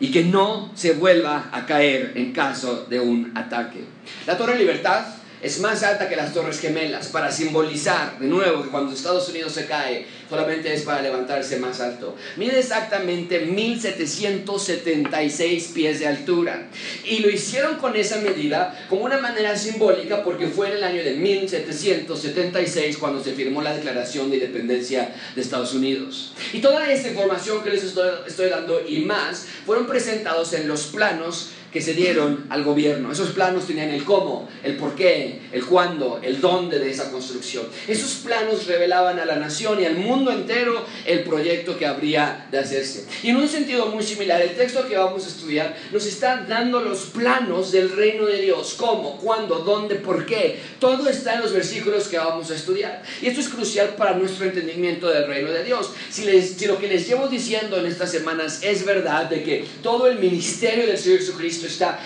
y 0.00 0.10
que 0.10 0.24
no 0.24 0.70
se 0.74 0.92
vuelva 0.92 1.48
a 1.52 1.66
caer 1.66 2.12
en 2.16 2.32
caso 2.32 2.86
de 2.88 3.00
un 3.00 3.32
ataque. 3.34 3.84
La 4.26 4.36
Torre 4.36 4.58
Libertad 4.58 5.04
es 5.44 5.60
más 5.60 5.82
alta 5.82 6.08
que 6.08 6.16
las 6.16 6.32
Torres 6.32 6.58
Gemelas 6.58 7.08
para 7.08 7.30
simbolizar 7.30 8.18
de 8.18 8.26
nuevo 8.26 8.62
que 8.62 8.70
cuando 8.70 8.94
Estados 8.94 9.28
Unidos 9.28 9.52
se 9.52 9.66
cae 9.66 10.06
solamente 10.30 10.72
es 10.72 10.80
para 10.82 11.02
levantarse 11.02 11.58
más 11.58 11.80
alto. 11.80 12.16
Mide 12.36 12.60
exactamente 12.60 13.40
1776 13.40 15.72
pies 15.74 16.00
de 16.00 16.06
altura 16.06 16.68
y 17.04 17.18
lo 17.18 17.28
hicieron 17.28 17.76
con 17.76 17.94
esa 17.94 18.22
medida 18.22 18.86
como 18.88 19.04
una 19.04 19.18
manera 19.18 19.54
simbólica 19.54 20.24
porque 20.24 20.46
fue 20.46 20.68
en 20.68 20.76
el 20.78 20.84
año 20.84 21.04
de 21.04 21.12
1776 21.12 22.96
cuando 22.96 23.22
se 23.22 23.34
firmó 23.34 23.60
la 23.60 23.76
Declaración 23.76 24.30
de 24.30 24.36
Independencia 24.36 25.14
de 25.34 25.42
Estados 25.42 25.74
Unidos. 25.74 26.32
Y 26.54 26.60
toda 26.60 26.90
esta 26.90 27.08
información 27.08 27.62
que 27.62 27.68
les 27.68 27.84
estoy, 27.84 28.08
estoy 28.26 28.48
dando 28.48 28.80
y 28.88 29.00
más 29.00 29.44
fueron 29.66 29.86
presentados 29.86 30.54
en 30.54 30.66
los 30.66 30.84
planos 30.84 31.50
que 31.74 31.82
se 31.82 31.92
dieron 31.92 32.46
al 32.50 32.62
gobierno. 32.62 33.10
Esos 33.10 33.30
planos 33.30 33.66
tenían 33.66 33.88
el 33.88 34.04
cómo, 34.04 34.48
el 34.62 34.76
por 34.76 34.94
qué, 34.94 35.40
el 35.50 35.66
cuándo, 35.66 36.20
el 36.22 36.40
dónde 36.40 36.78
de 36.78 36.88
esa 36.88 37.10
construcción. 37.10 37.66
Esos 37.88 38.20
planos 38.24 38.68
revelaban 38.68 39.18
a 39.18 39.24
la 39.24 39.34
nación 39.34 39.82
y 39.82 39.84
al 39.84 39.96
mundo 39.96 40.30
entero 40.30 40.86
el 41.04 41.24
proyecto 41.24 41.76
que 41.76 41.84
habría 41.84 42.46
de 42.52 42.60
hacerse. 42.60 43.08
Y 43.24 43.30
en 43.30 43.38
un 43.38 43.48
sentido 43.48 43.86
muy 43.86 44.04
similar, 44.04 44.40
el 44.40 44.54
texto 44.54 44.86
que 44.86 44.96
vamos 44.96 45.24
a 45.24 45.28
estudiar 45.28 45.76
nos 45.90 46.06
está 46.06 46.46
dando 46.48 46.80
los 46.80 47.06
planos 47.06 47.72
del 47.72 47.90
reino 47.90 48.24
de 48.26 48.40
Dios. 48.40 48.76
¿Cómo? 48.78 49.18
¿Cuándo? 49.18 49.58
¿Dónde? 49.58 49.96
¿Por 49.96 50.26
qué? 50.26 50.60
Todo 50.78 51.08
está 51.08 51.34
en 51.34 51.40
los 51.40 51.52
versículos 51.52 52.06
que 52.06 52.18
vamos 52.18 52.52
a 52.52 52.54
estudiar. 52.54 53.02
Y 53.20 53.26
esto 53.26 53.40
es 53.40 53.48
crucial 53.48 53.96
para 53.96 54.14
nuestro 54.14 54.46
entendimiento 54.46 55.08
del 55.08 55.26
reino 55.26 55.50
de 55.50 55.64
Dios. 55.64 55.90
Si, 56.08 56.24
lo 56.66 56.78
que 56.78 56.86
les 56.86 57.08
llevo 57.08 57.26
diciendo 57.26 57.78
en 57.78 57.86
estas 57.86 58.12
semanas 58.12 58.60
es 58.62 58.84
verdad 58.84 59.24
de 59.24 59.42
que 59.42 59.64
todo 59.82 60.06
el 60.06 60.20
ministerio 60.20 60.86
del 60.86 60.96
Señor 60.96 61.18
Jesucristo 61.18 61.63
está 61.66 62.00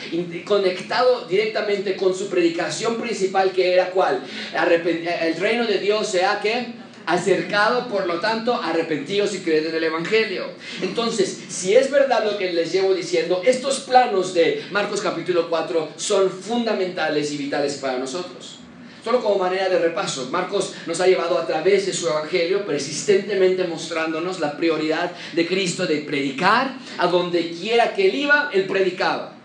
conectado 0.44 1.26
directamente 1.26 1.96
con 1.96 2.14
su 2.14 2.28
predicación 2.28 2.96
principal 2.96 3.52
que 3.52 3.72
era 3.72 3.90
cuál? 3.90 4.22
El 4.54 5.36
reino 5.36 5.66
de 5.66 5.78
Dios 5.78 6.08
sea 6.08 6.40
que 6.40 6.88
acercado, 7.08 7.88
por 7.88 8.06
lo 8.06 8.20
tanto, 8.20 8.54
arrepentidos 8.54 9.34
y 9.34 9.38
creed 9.38 9.68
en 9.68 9.74
el 9.74 9.84
Evangelio. 9.84 10.44
Entonces, 10.82 11.38
si 11.48 11.74
es 11.74 11.90
verdad 11.90 12.22
lo 12.22 12.36
que 12.36 12.52
les 12.52 12.70
llevo 12.70 12.92
diciendo, 12.92 13.40
estos 13.46 13.80
planos 13.80 14.34
de 14.34 14.62
Marcos 14.70 15.00
capítulo 15.00 15.48
4 15.48 15.92
son 15.96 16.30
fundamentales 16.30 17.32
y 17.32 17.38
vitales 17.38 17.76
para 17.76 17.98
nosotros. 17.98 18.56
Solo 19.02 19.22
como 19.22 19.38
manera 19.38 19.70
de 19.70 19.78
repaso, 19.78 20.28
Marcos 20.30 20.74
nos 20.86 21.00
ha 21.00 21.06
llevado 21.06 21.38
a 21.38 21.46
través 21.46 21.86
de 21.86 21.94
su 21.94 22.08
evangelio 22.08 22.66
persistentemente 22.66 23.64
mostrándonos 23.64 24.38
la 24.38 24.54
prioridad 24.58 25.12
de 25.32 25.46
Cristo 25.46 25.86
de 25.86 25.98
predicar 26.00 26.76
a 26.98 27.06
donde 27.06 27.52
quiera 27.52 27.94
que 27.94 28.08
él 28.08 28.16
iba, 28.16 28.50
él 28.52 28.66
predicaba. 28.66 29.37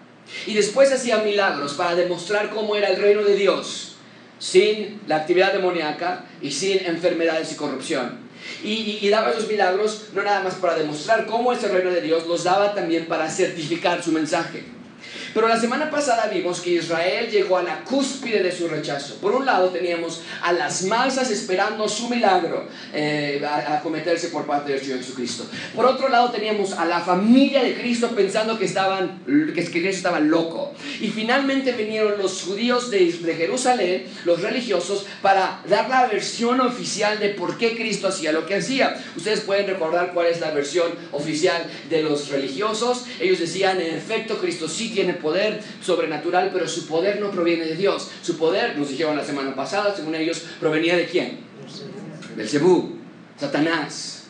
Y 0.45 0.53
después 0.53 0.91
hacía 0.91 1.17
milagros 1.17 1.73
para 1.73 1.95
demostrar 1.95 2.49
cómo 2.49 2.75
era 2.75 2.89
el 2.89 3.01
reino 3.01 3.23
de 3.23 3.35
Dios, 3.35 3.95
sin 4.39 5.01
la 5.07 5.17
actividad 5.17 5.53
demoníaca 5.53 6.25
y 6.41 6.51
sin 6.51 6.85
enfermedades 6.85 7.51
y 7.51 7.55
corrupción. 7.55 8.23
Y, 8.63 9.07
daba 9.09 9.31
esos 9.31 9.47
milagros 9.47 10.09
no 10.13 10.23
nada 10.23 10.41
más 10.43 10.55
para 10.55 10.75
demostrar 10.75 11.25
cómo 11.25 11.53
es 11.53 11.63
el 11.63 11.71
reino 11.71 11.91
de 11.91 12.01
Dios, 12.01 12.27
los 12.27 12.43
daba 12.43 12.73
también 12.73 13.05
para 13.05 13.29
certificar 13.29 14.03
su 14.03 14.11
mensaje. 14.11 14.72
Pero 15.33 15.47
la 15.47 15.59
semana 15.59 15.89
pasada 15.89 16.27
vimos 16.27 16.61
que 16.61 16.71
Israel 16.71 17.29
llegó 17.29 17.57
a 17.57 17.63
la 17.63 17.83
cúspide 17.83 18.43
de 18.43 18.51
su 18.51 18.67
rechazo. 18.67 19.15
Por 19.15 19.33
un 19.33 19.45
lado 19.45 19.69
teníamos 19.69 20.21
a 20.41 20.53
las 20.53 20.83
masas 20.83 21.31
esperando 21.31 21.89
su 21.89 22.07
milagro 22.09 22.67
eh, 22.93 23.43
a, 23.45 23.79
cometerse 23.81 24.27
por 24.27 24.45
parte 24.45 24.77
Señor 24.79 24.99
Jesucristo. 24.99 25.45
Por 25.75 25.85
otro 25.85 26.09
lado 26.09 26.29
teníamos 26.29 26.73
a 26.73 26.85
la 26.85 26.99
familia 26.99 27.63
de 27.63 27.73
Cristo 27.73 28.09
pensando 28.09 28.59
que, 28.59 28.65
estaban, 28.65 29.23
que 29.25 29.53
Cristo 29.53 29.89
estaba 29.89 30.19
loco. 30.19 30.73
Y 31.01 31.07
finalmente 31.07 31.71
vinieron 31.71 32.17
los 32.17 32.43
judíos 32.43 32.91
de, 32.91 33.11
de 33.11 33.35
Jerusalén, 33.35 34.05
los 34.25 34.41
religiosos, 34.41 35.05
para 35.21 35.61
dar 35.67 35.89
la 35.89 36.05
versión 36.07 36.61
oficial 36.61 37.19
de 37.19 37.29
por 37.29 37.57
qué 37.57 37.75
Cristo 37.75 38.07
hacía 38.07 38.31
lo 38.31 38.45
que 38.45 38.55
hacía. 38.55 39.03
Ustedes 39.15 39.41
pueden 39.41 39.67
recordar 39.67 40.13
cuál 40.13 40.27
es 40.27 40.39
la 40.39 40.51
versión 40.51 40.91
oficial 41.11 41.65
de 41.89 42.03
los 42.03 42.29
religiosos. 42.29 43.05
Ellos 43.19 43.39
decían, 43.39 43.81
en 43.81 43.95
efecto, 43.95 44.37
Cristo 44.37 44.67
sí 44.67 44.89
tiene 44.89 45.13
poder 45.23 45.59
sobrenatural, 45.81 46.51
pero 46.53 46.67
su 46.67 46.85
poder 46.85 47.19
no 47.19 47.31
proviene 47.31 47.65
de 47.65 47.75
Dios. 47.75 48.11
Su 48.21 48.37
poder, 48.37 48.77
nos 48.77 48.89
dijeron 48.89 49.17
la 49.17 49.25
semana 49.25 49.55
pasada, 49.55 49.95
según 49.95 50.13
ellos, 50.13 50.43
provenía 50.59 50.95
de 50.95 51.07
quién? 51.07 51.39
Del 52.37 52.47
Cebú, 52.47 52.99
Satanás. 53.39 54.25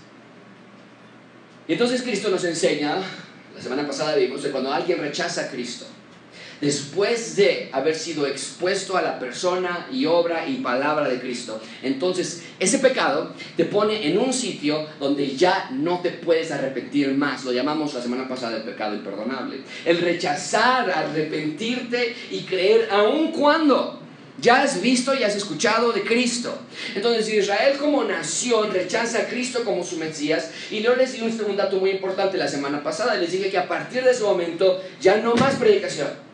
Y 1.67 1.73
entonces 1.73 2.01
Cristo 2.01 2.29
nos 2.29 2.45
enseña, 2.45 2.97
la 3.55 3.61
semana 3.61 3.85
pasada 3.85 4.15
vimos, 4.15 4.41
que 4.41 4.51
cuando 4.51 4.71
alguien 4.71 4.99
rechaza 4.99 5.41
a 5.41 5.49
Cristo, 5.49 5.85
después 6.63 7.35
de 7.35 7.69
haber 7.73 7.93
sido 7.93 8.25
expuesto 8.25 8.95
a 8.95 9.01
la 9.01 9.19
persona 9.19 9.85
y 9.91 10.05
obra 10.05 10.47
y 10.47 10.55
palabra 10.59 11.09
de 11.09 11.19
Cristo. 11.19 11.61
Entonces, 11.81 12.41
ese 12.57 12.79
pecado 12.79 13.33
te 13.57 13.65
pone 13.65 14.07
en 14.07 14.17
un 14.17 14.31
sitio 14.31 14.87
donde 14.97 15.35
ya 15.35 15.69
no 15.73 15.99
te 15.99 16.11
puedes 16.11 16.51
arrepentir 16.51 17.11
más. 17.15 17.43
Lo 17.43 17.51
llamamos 17.51 17.93
la 17.93 18.01
semana 18.01 18.29
pasada 18.29 18.55
el 18.55 18.63
pecado 18.63 18.95
imperdonable. 18.95 19.59
El 19.83 19.97
rechazar, 19.97 20.89
arrepentirte 20.89 22.15
y 22.31 22.43
creer 22.43 22.87
aun 22.89 23.33
cuando 23.33 23.99
ya 24.39 24.63
has 24.63 24.81
visto 24.81 25.13
y 25.13 25.23
has 25.23 25.35
escuchado 25.35 25.91
de 25.91 26.03
Cristo. 26.03 26.57
Entonces 26.95 27.27
Israel 27.27 27.75
como 27.77 28.05
nación 28.05 28.71
rechaza 28.71 29.19
a 29.19 29.27
Cristo 29.27 29.65
como 29.65 29.83
su 29.83 29.97
Mesías. 29.97 30.49
Y 30.71 30.81
yo 30.81 30.95
les 30.95 31.11
di 31.11 31.19
un 31.21 31.57
dato 31.57 31.75
muy 31.75 31.89
importante 31.89 32.37
la 32.37 32.47
semana 32.47 32.81
pasada. 32.81 33.15
Les 33.15 33.33
dije 33.33 33.49
que 33.51 33.57
a 33.57 33.67
partir 33.67 34.01
de 34.05 34.11
ese 34.11 34.23
momento 34.23 34.81
ya 35.01 35.17
no 35.17 35.35
más 35.35 35.55
predicación 35.55 36.31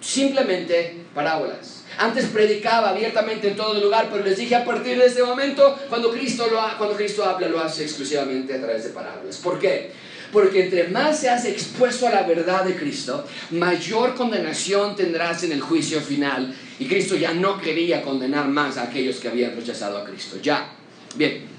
simplemente 0.00 0.96
parábolas. 1.14 1.84
Antes 1.98 2.26
predicaba 2.26 2.90
abiertamente 2.90 3.48
en 3.48 3.56
todo 3.56 3.80
lugar, 3.80 4.08
pero 4.10 4.22
les 4.22 4.36
dije 4.36 4.54
a 4.54 4.64
partir 4.64 4.98
de 4.98 5.06
ese 5.06 5.22
momento, 5.22 5.78
cuando 5.88 6.10
Cristo, 6.10 6.46
lo 6.50 6.60
cuando 6.76 6.94
Cristo 6.94 7.24
habla, 7.24 7.48
lo 7.48 7.60
hace 7.60 7.84
exclusivamente 7.84 8.54
a 8.54 8.60
través 8.60 8.84
de 8.84 8.90
parábolas. 8.90 9.36
¿Por 9.38 9.58
qué? 9.58 9.92
Porque 10.32 10.64
entre 10.64 10.88
más 10.88 11.20
seas 11.20 11.44
expuesto 11.46 12.06
a 12.06 12.10
la 12.10 12.22
verdad 12.24 12.64
de 12.64 12.76
Cristo, 12.76 13.24
mayor 13.50 14.14
condenación 14.14 14.94
tendrás 14.94 15.42
en 15.44 15.52
el 15.52 15.60
juicio 15.60 16.00
final. 16.00 16.54
Y 16.78 16.86
Cristo 16.86 17.16
ya 17.16 17.32
no 17.32 17.58
quería 17.58 18.02
condenar 18.02 18.48
más 18.48 18.76
a 18.76 18.82
aquellos 18.82 19.16
que 19.16 19.28
habían 19.28 19.56
rechazado 19.56 19.96
a 19.96 20.04
Cristo. 20.04 20.36
Ya. 20.42 20.72
Bien. 21.14 21.55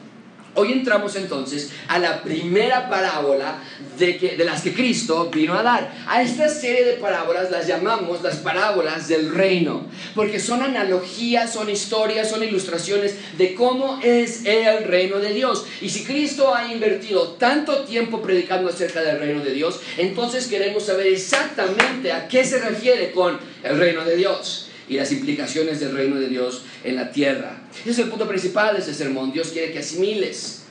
Hoy 0.60 0.72
entramos 0.72 1.16
entonces 1.16 1.70
a 1.88 2.00
la 2.00 2.24
primera 2.24 2.90
parábola 2.90 3.60
de, 4.00 4.36
las 4.44 4.64
que 4.64 4.74
Cristo 4.74 5.30
vino 5.32 5.54
a 5.54 5.62
dar. 5.62 5.94
A 6.08 6.24
esta 6.24 6.50
serie 6.50 6.84
de 6.84 6.94
parábolas 6.94 7.52
las 7.52 7.68
llamamos 7.68 8.24
las 8.24 8.38
parábolas 8.38 9.08
del 9.08 9.36
reino, 9.36 9.86
porque 10.16 10.40
son 10.40 10.64
analogías, 10.64 11.54
son 11.54 11.70
historias, 11.70 12.32
son 12.32 12.44
ilustraciones 12.44 13.14
de 13.38 13.54
cómo 13.54 14.00
es 14.02 14.46
el 14.46 14.86
reino 14.86 15.20
de 15.20 15.32
Dios. 15.32 15.64
Y 15.80 15.90
si 15.90 16.04
Cristo 16.04 16.56
ha 16.56 16.74
invertido 16.74 17.34
tanto 17.34 17.84
tiempo 17.84 18.24
predicando 18.24 18.70
acerca 18.70 19.02
del 19.04 19.20
reino 19.20 19.44
de 19.44 19.54
Dios, 19.54 19.80
entonces 19.96 20.48
queremos 20.48 20.88
saber 20.88 21.06
exactamente 21.06 22.12
a 22.12 22.28
qué 22.28 22.44
se 22.44 22.58
refiere 22.58 23.12
con 23.12 23.40
el 23.62 23.78
reino 23.78 24.04
de 24.04 24.16
Dios 24.16 24.67
y 24.90 24.96
las 24.96 25.12
implicaciones 25.12 25.80
del 25.80 25.94
reino 25.94 26.18
de 26.18 26.30
Dios 26.30 26.64
en 26.84 26.96
la 26.96 27.12
tierra. 27.12 27.62
Ese 27.82 27.92
es 27.92 28.00
el 28.00 28.10
punto 28.10 28.28
principal 28.28 28.74
de 28.74 28.80
este 28.80 28.94
sermón. 28.94 29.32
Dios 29.32 29.50
quiere 29.50 29.72
que 29.72 29.80
asimiles 29.80 30.64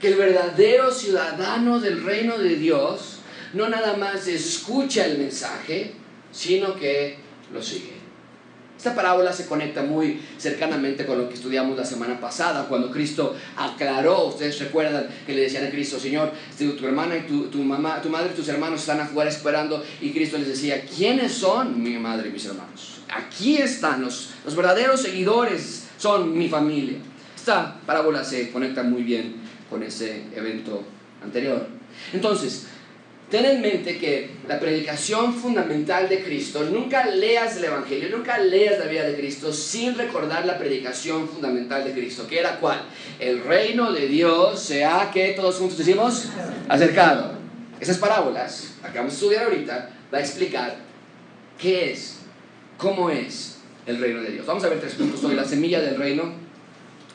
que 0.00 0.08
el 0.08 0.14
verdadero 0.16 0.92
ciudadano 0.92 1.78
del 1.78 2.02
reino 2.02 2.36
de 2.38 2.56
Dios 2.56 3.18
no 3.52 3.68
nada 3.68 3.96
más 3.96 4.26
escucha 4.26 5.06
el 5.06 5.18
mensaje, 5.18 5.92
sino 6.32 6.74
que 6.76 7.16
lo 7.52 7.62
sigue. 7.62 8.01
Esta 8.82 8.96
parábola 8.96 9.32
se 9.32 9.46
conecta 9.46 9.84
muy 9.84 10.20
cercanamente 10.38 11.06
con 11.06 11.16
lo 11.16 11.28
que 11.28 11.34
estudiamos 11.34 11.76
la 11.76 11.84
semana 11.84 12.18
pasada, 12.18 12.66
cuando 12.66 12.90
Cristo 12.90 13.36
aclaró, 13.56 14.26
ustedes 14.26 14.58
recuerdan 14.58 15.06
que 15.24 15.36
le 15.36 15.42
decían 15.42 15.64
a 15.64 15.70
Cristo, 15.70 16.00
Señor, 16.00 16.32
tu, 16.58 16.84
hermana 16.84 17.16
y 17.16 17.20
tu, 17.20 17.44
tu, 17.44 17.58
mamá, 17.58 18.02
tu 18.02 18.08
madre 18.08 18.30
y 18.32 18.36
tus 18.36 18.48
hermanos 18.48 18.80
están 18.80 18.98
afuera 18.98 19.30
esperando, 19.30 19.84
y 20.00 20.10
Cristo 20.10 20.36
les 20.36 20.48
decía, 20.48 20.84
¿quiénes 20.84 21.32
son 21.32 21.80
mi 21.80 21.96
madre 21.96 22.30
y 22.30 22.32
mis 22.32 22.44
hermanos? 22.44 23.02
Aquí 23.08 23.58
están 23.58 24.02
los, 24.02 24.30
los 24.44 24.56
verdaderos 24.56 25.00
seguidores, 25.00 25.84
son 25.96 26.36
mi 26.36 26.48
familia. 26.48 26.98
Esta 27.36 27.78
parábola 27.86 28.24
se 28.24 28.50
conecta 28.50 28.82
muy 28.82 29.04
bien 29.04 29.36
con 29.70 29.84
ese 29.84 30.24
evento 30.34 30.82
anterior. 31.22 31.68
Entonces, 32.12 32.66
ten 33.32 33.46
en 33.46 33.62
mente 33.62 33.96
que 33.96 34.28
la 34.46 34.60
predicación 34.60 35.32
fundamental 35.32 36.06
de 36.06 36.22
Cristo, 36.22 36.64
nunca 36.64 37.06
leas 37.06 37.56
el 37.56 37.64
Evangelio, 37.64 38.14
nunca 38.14 38.36
leas 38.36 38.78
la 38.78 38.84
vida 38.84 39.04
de 39.04 39.16
Cristo 39.16 39.54
sin 39.54 39.96
recordar 39.96 40.44
la 40.44 40.58
predicación 40.58 41.26
fundamental 41.26 41.82
de 41.82 41.92
Cristo, 41.92 42.26
que 42.26 42.38
era 42.38 42.60
cuál? 42.60 42.82
El 43.18 43.42
reino 43.42 43.90
de 43.90 44.06
Dios 44.06 44.60
sea 44.60 45.10
que 45.10 45.32
todos 45.32 45.56
juntos 45.56 45.78
decimos 45.78 46.26
acercado. 46.68 47.32
Esas 47.80 47.96
parábolas, 47.96 48.74
acabamos 48.82 49.14
de 49.14 49.16
estudiar 49.16 49.44
ahorita, 49.44 49.90
va 50.12 50.18
a 50.18 50.20
explicar 50.20 50.76
qué 51.58 51.90
es 51.90 52.18
cómo 52.76 53.08
es 53.08 53.60
el 53.86 53.98
reino 53.98 54.20
de 54.20 54.30
Dios. 54.30 54.44
Vamos 54.44 54.62
a 54.64 54.68
ver 54.68 54.78
tres 54.78 54.92
puntos 54.92 55.24
hoy, 55.24 55.34
la 55.34 55.46
semilla 55.46 55.80
del 55.80 55.96
reino 55.96 56.34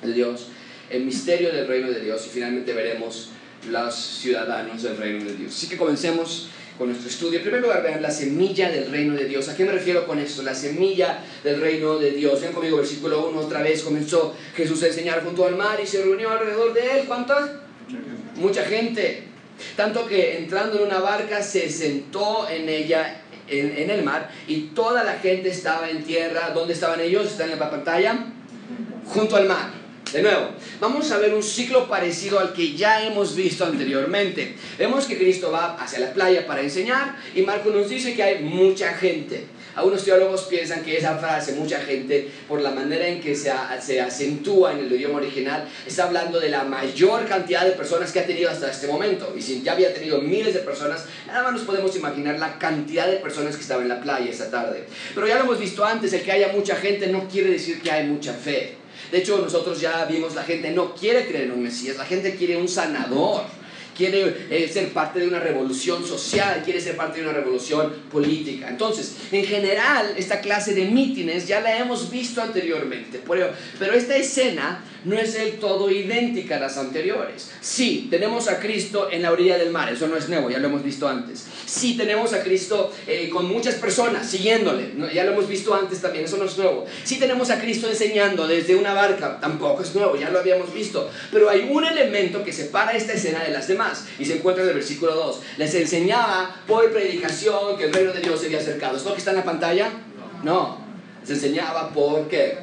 de 0.01 0.13
Dios, 0.13 0.47
el 0.89 1.03
misterio 1.03 1.53
del 1.53 1.67
reino 1.67 1.91
de 1.91 1.99
Dios 1.99 2.25
y 2.25 2.29
finalmente 2.29 2.73
veremos 2.73 3.33
los 3.69 3.95
ciudadanos 3.95 4.83
del 4.83 4.97
reino 4.97 5.25
de 5.25 5.35
Dios. 5.35 5.55
Así 5.55 5.67
que 5.67 5.77
comencemos 5.77 6.49
con 6.77 6.87
nuestro 6.87 7.09
estudio. 7.09 7.39
En 7.39 7.43
primer 7.43 7.61
lugar, 7.61 7.81
vean 7.81 8.01
la 8.01 8.11
semilla 8.11 8.69
del 8.69 8.91
reino 8.91 9.15
de 9.15 9.25
Dios. 9.25 9.49
¿A 9.49 9.55
qué 9.55 9.65
me 9.65 9.71
refiero 9.71 10.05
con 10.05 10.19
esto? 10.19 10.43
La 10.43 10.53
semilla 10.53 11.19
del 11.43 11.59
reino 11.59 11.97
de 11.97 12.11
Dios. 12.11 12.41
Ven 12.41 12.53
conmigo, 12.53 12.77
versículo 12.77 13.29
1, 13.29 13.39
otra 13.39 13.61
vez 13.61 13.81
comenzó 13.81 14.35
Jesús 14.55 14.83
a 14.83 14.87
enseñar 14.87 15.23
junto 15.23 15.45
al 15.45 15.55
mar 15.55 15.79
y 15.81 15.87
se 15.87 16.03
reunió 16.03 16.29
alrededor 16.29 16.73
de 16.73 16.99
él. 16.99 17.05
¿Cuánta? 17.07 17.61
Mucha 18.35 18.63
gente. 18.63 19.23
Tanto 19.75 20.05
que 20.05 20.37
entrando 20.37 20.77
en 20.77 20.85
una 20.85 20.99
barca 20.99 21.41
se 21.41 21.69
sentó 21.69 22.47
en 22.47 22.69
ella 22.69 23.21
en, 23.47 23.89
el 23.89 24.03
mar 24.03 24.29
y 24.47 24.61
toda 24.75 25.03
la 25.03 25.13
gente 25.13 25.49
estaba 25.49 25.89
en 25.89 26.03
tierra. 26.03 26.51
¿Dónde 26.53 26.73
estaban 26.73 26.99
ellos? 26.99 27.25
¿Están 27.25 27.51
en 27.51 27.59
la 27.59 27.69
pantalla? 27.69 28.25
Junto 29.05 29.35
al 29.35 29.47
mar. 29.47 29.71
De 30.13 30.21
nuevo, 30.21 30.51
vamos 30.79 31.11
a 31.11 31.17
ver 31.17 31.33
un 31.33 31.43
ciclo 31.43 31.87
parecido 31.89 32.39
al 32.39 32.53
que 32.53 32.73
ya 32.73 33.03
hemos 33.03 33.35
visto 33.35 33.65
anteriormente. 33.65 34.55
Vemos 34.79 35.05
que 35.05 35.17
Cristo 35.17 35.51
va 35.51 35.75
hacia 35.75 35.99
la 35.99 36.13
playa 36.13 36.47
para 36.47 36.61
enseñar 36.61 37.17
y 37.35 37.41
Marco 37.41 37.71
nos 37.71 37.89
dice 37.89 38.15
que 38.15 38.23
hay 38.23 38.41
mucha 38.41 38.93
gente. 38.93 39.47
Algunos 39.75 40.05
teólogos 40.05 40.45
piensan 40.45 40.83
que 40.83 40.97
esa 40.97 41.17
frase, 41.17 41.51
mucha 41.51 41.79
gente, 41.81 42.31
por 42.47 42.61
la 42.61 42.71
manera 42.71 43.05
en 43.05 43.21
que 43.21 43.35
se, 43.35 43.51
acentúa 43.51 44.71
en 44.71 44.79
el 44.79 44.91
idioma 44.91 45.17
original, 45.17 45.67
está 45.85 46.05
hablando 46.05 46.39
de 46.39 46.49
la 46.49 46.63
mayor 46.63 47.27
cantidad 47.27 47.63
de 47.63 47.73
personas 47.73 48.11
que 48.11 48.21
ha 48.21 48.25
tenido 48.25 48.49
hasta 48.49 48.71
este 48.71 48.87
momento. 48.87 49.35
Y 49.37 49.41
si 49.41 49.61
ya 49.61 49.73
había 49.73 49.93
tenido 49.93 50.19
miles 50.21 50.53
de 50.53 50.61
personas, 50.61 51.05
nada 51.27 51.43
más 51.43 51.51
nos 51.51 51.61
podemos 51.61 51.95
imaginar 51.95 52.39
la 52.39 52.57
cantidad 52.57 53.07
de 53.07 53.17
personas 53.17 53.55
que 53.55 53.61
estaban 53.61 53.83
en 53.83 53.89
la 53.89 54.01
playa 54.01 54.31
esa 54.31 54.49
tarde. 54.49 54.85
Pero 55.13 55.27
ya 55.27 55.35
lo 55.35 55.41
hemos 55.41 55.59
visto 55.59 55.85
antes, 55.85 56.11
el 56.13 56.23
que 56.23 56.31
haya 56.31 56.53
mucha 56.53 56.75
gente 56.77 57.07
no 57.07 57.27
quiere 57.27 57.51
decir 57.51 57.81
que 57.81 57.91
hay 57.91 58.07
mucha 58.07 58.33
fe. 58.33 58.86
De 59.11 59.19
hecho, 59.19 59.37
nosotros 59.39 59.79
ya 59.79 60.05
vimos, 60.05 60.35
la 60.35 60.43
gente 60.43 60.71
no 60.71 60.93
quiere 60.93 61.27
creer 61.27 61.45
en 61.45 61.51
un 61.51 61.63
Mesías, 61.63 61.97
la 61.97 62.05
gente 62.05 62.35
quiere 62.35 62.57
un 62.57 62.67
sanador 62.67 63.43
quiere 63.97 64.45
eh, 64.51 64.69
ser 64.71 64.89
parte 64.89 65.19
de 65.19 65.27
una 65.27 65.39
revolución 65.39 66.05
social, 66.05 66.61
quiere 66.63 66.79
ser 66.79 66.95
parte 66.95 67.19
de 67.19 67.27
una 67.27 67.33
revolución 67.33 67.91
política. 68.11 68.69
Entonces, 68.69 69.15
en 69.31 69.43
general, 69.43 70.13
esta 70.15 70.39
clase 70.39 70.75
de 70.75 70.85
mítines 70.85 71.47
ya 71.47 71.59
la 71.61 71.75
hemos 71.75 72.11
visto 72.11 72.41
anteriormente, 72.41 73.19
pero, 73.27 73.49
pero 73.79 73.93
esta 73.93 74.15
escena 74.15 74.83
no 75.07 75.17
es 75.17 75.33
del 75.33 75.53
todo 75.53 75.89
idéntica 75.89 76.57
a 76.57 76.59
las 76.59 76.77
anteriores. 76.77 77.49
Sí, 77.61 78.07
tenemos 78.09 78.49
a 78.49 78.59
Cristo 78.59 79.07
en 79.09 79.21
la 79.21 79.31
orilla 79.31 79.57
del 79.57 79.71
mar, 79.71 79.91
eso 79.91 80.07
no 80.07 80.17
es 80.17 80.27
nuevo, 80.27 80.49
ya 80.49 80.59
lo 80.59 80.67
hemos 80.67 80.83
visto 80.83 81.07
antes. 81.07 81.45
Sí, 81.65 81.95
tenemos 81.95 82.33
a 82.33 82.43
Cristo 82.43 82.93
eh, 83.07 83.29
con 83.29 83.47
muchas 83.47 83.75
personas 83.75 84.29
siguiéndole, 84.29 84.91
ya 85.13 85.23
lo 85.23 85.31
hemos 85.31 85.47
visto 85.47 85.73
antes 85.73 86.01
también, 86.01 86.25
eso 86.25 86.35
no 86.35 86.43
es 86.43 86.57
nuevo. 86.57 86.85
Sí 87.05 87.17
tenemos 87.17 87.49
a 87.49 87.59
Cristo 87.59 87.89
enseñando 87.89 88.47
desde 88.47 88.75
una 88.75 88.93
barca, 88.93 89.39
tampoco 89.39 89.81
es 89.81 89.95
nuevo, 89.95 90.17
ya 90.17 90.29
lo 90.29 90.39
habíamos 90.39 90.73
visto. 90.73 91.09
Pero 91.31 91.49
hay 91.49 91.69
un 91.71 91.85
elemento 91.85 92.43
que 92.43 92.51
separa 92.51 92.91
esta 92.91 93.13
escena 93.13 93.43
de 93.43 93.51
las 93.51 93.67
demás 93.69 94.05
y 94.19 94.25
se 94.25 94.35
encuentra 94.35 94.63
en 94.63 94.69
el 94.69 94.75
versículo 94.75 95.15
2. 95.15 95.41
Les 95.57 95.73
enseñaba 95.73 96.53
por 96.67 96.91
predicación 96.91 97.77
que 97.77 97.85
el 97.85 97.93
reino 97.93 98.11
de 98.11 98.19
Dios 98.19 98.41
se 98.41 98.47
había 98.47 98.59
acercado. 98.59 98.97
¿Es 98.97 99.05
lo 99.05 99.13
que 99.13 99.19
está 99.19 99.31
en 99.31 99.37
la 99.37 99.45
pantalla? 99.45 99.89
No. 100.43 100.85
Les 101.21 101.29
enseñaba 101.29 101.93
por 101.93 102.27
qué? 102.27 102.57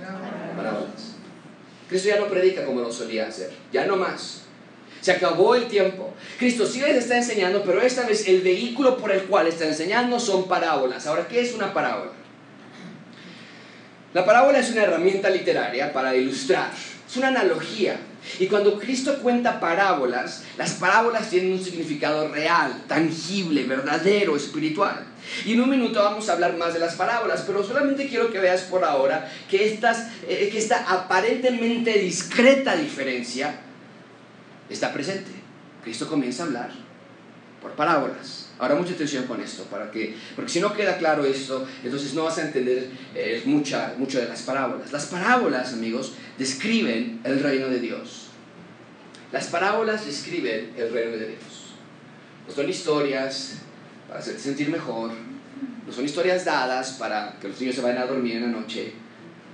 Parábolas. 0.56 1.13
Cristo 1.88 2.08
ya 2.08 2.18
no 2.18 2.26
predica 2.26 2.64
como 2.64 2.80
lo 2.80 2.92
solía 2.92 3.26
hacer. 3.26 3.50
Ya 3.72 3.86
no 3.86 3.96
más. 3.96 4.42
Se 5.00 5.12
acabó 5.12 5.54
el 5.54 5.68
tiempo. 5.68 6.14
Cristo 6.38 6.66
sí 6.66 6.80
les 6.80 6.96
está 6.96 7.16
enseñando, 7.16 7.62
pero 7.62 7.82
esta 7.82 8.06
vez 8.06 8.26
el 8.26 8.40
vehículo 8.40 8.96
por 8.96 9.12
el 9.12 9.24
cual 9.24 9.46
está 9.46 9.66
enseñando 9.66 10.18
son 10.18 10.48
parábolas. 10.48 11.06
Ahora, 11.06 11.28
¿qué 11.28 11.40
es 11.40 11.54
una 11.54 11.74
parábola? 11.74 12.12
La 14.14 14.24
parábola 14.24 14.60
es 14.60 14.70
una 14.70 14.84
herramienta 14.84 15.28
literaria 15.28 15.92
para 15.92 16.14
ilustrar. 16.14 16.70
Es 17.06 17.16
una 17.16 17.28
analogía. 17.28 17.98
Y 18.38 18.46
cuando 18.46 18.78
Cristo 18.78 19.18
cuenta 19.18 19.60
parábolas, 19.60 20.44
las 20.56 20.72
parábolas 20.72 21.30
tienen 21.30 21.52
un 21.52 21.62
significado 21.62 22.28
real, 22.28 22.84
tangible, 22.88 23.64
verdadero, 23.64 24.36
espiritual. 24.36 25.06
Y 25.44 25.52
en 25.52 25.60
un 25.60 25.70
minuto 25.70 26.02
vamos 26.02 26.28
a 26.28 26.32
hablar 26.32 26.56
más 26.56 26.74
de 26.74 26.80
las 26.80 26.94
parábolas, 26.94 27.42
pero 27.46 27.62
solamente 27.62 28.08
quiero 28.08 28.30
que 28.30 28.40
veas 28.40 28.62
por 28.62 28.84
ahora 28.84 29.30
que, 29.48 29.64
eh, 29.66 30.48
que 30.50 30.58
esta 30.58 30.84
aparentemente 30.90 31.98
discreta 31.98 32.76
diferencia 32.76 33.60
está 34.68 34.92
presente. 34.92 35.30
Cristo 35.82 36.08
comienza 36.08 36.42
a 36.42 36.46
hablar 36.46 36.70
por 37.60 37.72
parábolas. 37.72 38.43
Ahora 38.58 38.76
mucha 38.76 38.92
atención 38.92 39.24
con 39.24 39.40
esto, 39.40 39.64
para 39.64 39.90
que, 39.90 40.14
porque 40.36 40.50
si 40.50 40.60
no 40.60 40.72
queda 40.72 40.96
claro 40.96 41.24
esto, 41.24 41.66
entonces 41.82 42.14
no 42.14 42.24
vas 42.24 42.38
a 42.38 42.42
entender 42.42 42.88
eh, 43.14 43.42
mucha, 43.46 43.94
mucho 43.98 44.20
de 44.20 44.28
las 44.28 44.42
parábolas. 44.42 44.92
Las 44.92 45.06
parábolas, 45.06 45.72
amigos, 45.72 46.12
describen 46.38 47.20
el 47.24 47.40
reino 47.40 47.68
de 47.68 47.80
Dios. 47.80 48.28
Las 49.32 49.48
parábolas 49.48 50.06
describen 50.06 50.72
el 50.76 50.92
reino 50.92 51.16
de 51.16 51.28
Dios. 51.28 51.74
No 52.46 52.54
son 52.54 52.68
historias 52.68 53.54
para 54.06 54.20
hacerte 54.20 54.40
sentir 54.40 54.68
mejor, 54.68 55.10
no 55.84 55.92
son 55.92 56.04
historias 56.04 56.44
dadas 56.44 56.92
para 56.92 57.36
que 57.40 57.48
los 57.48 57.60
niños 57.60 57.74
se 57.74 57.82
vayan 57.82 58.02
a 58.02 58.06
dormir 58.06 58.36
en 58.36 58.42
la 58.42 58.60
noche. 58.60 58.92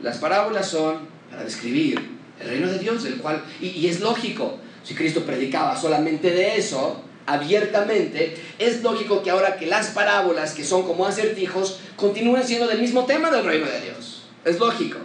Las 0.03 0.19
parábolas 0.19 0.69
son 0.69 1.09
para 1.31 1.45
describir 1.45 1.99
el 2.39 2.49
reino 2.49 2.69
de 2.69 2.79
Dios, 2.79 3.03
del 3.03 3.17
cual, 3.17 3.43
y, 3.61 3.69
y 3.69 3.89
es 3.89 4.01
lógico, 4.01 4.59
si 4.83 4.95
Cristo 4.95 5.25
predicaba 5.25 5.77
solamente 5.77 6.31
de 6.31 6.57
eso, 6.57 7.05
abiertamente, 7.33 8.37
es 8.59 8.83
lógico 8.83 9.23
que 9.23 9.31
ahora 9.31 9.57
que 9.57 9.67
las 9.67 9.89
parábolas, 9.89 10.53
que 10.53 10.65
son 10.65 10.83
como 10.83 11.07
acertijos, 11.07 11.81
continúen 11.97 12.45
siendo 12.45 12.67
del 12.67 12.81
mismo 12.81 13.07
tema 13.07 13.31
del 13.31 13.45
reino 13.45 13.67
de 13.67 13.81
Dios. 13.81 14.25
Es 14.45 14.59
lógico. 14.59 14.99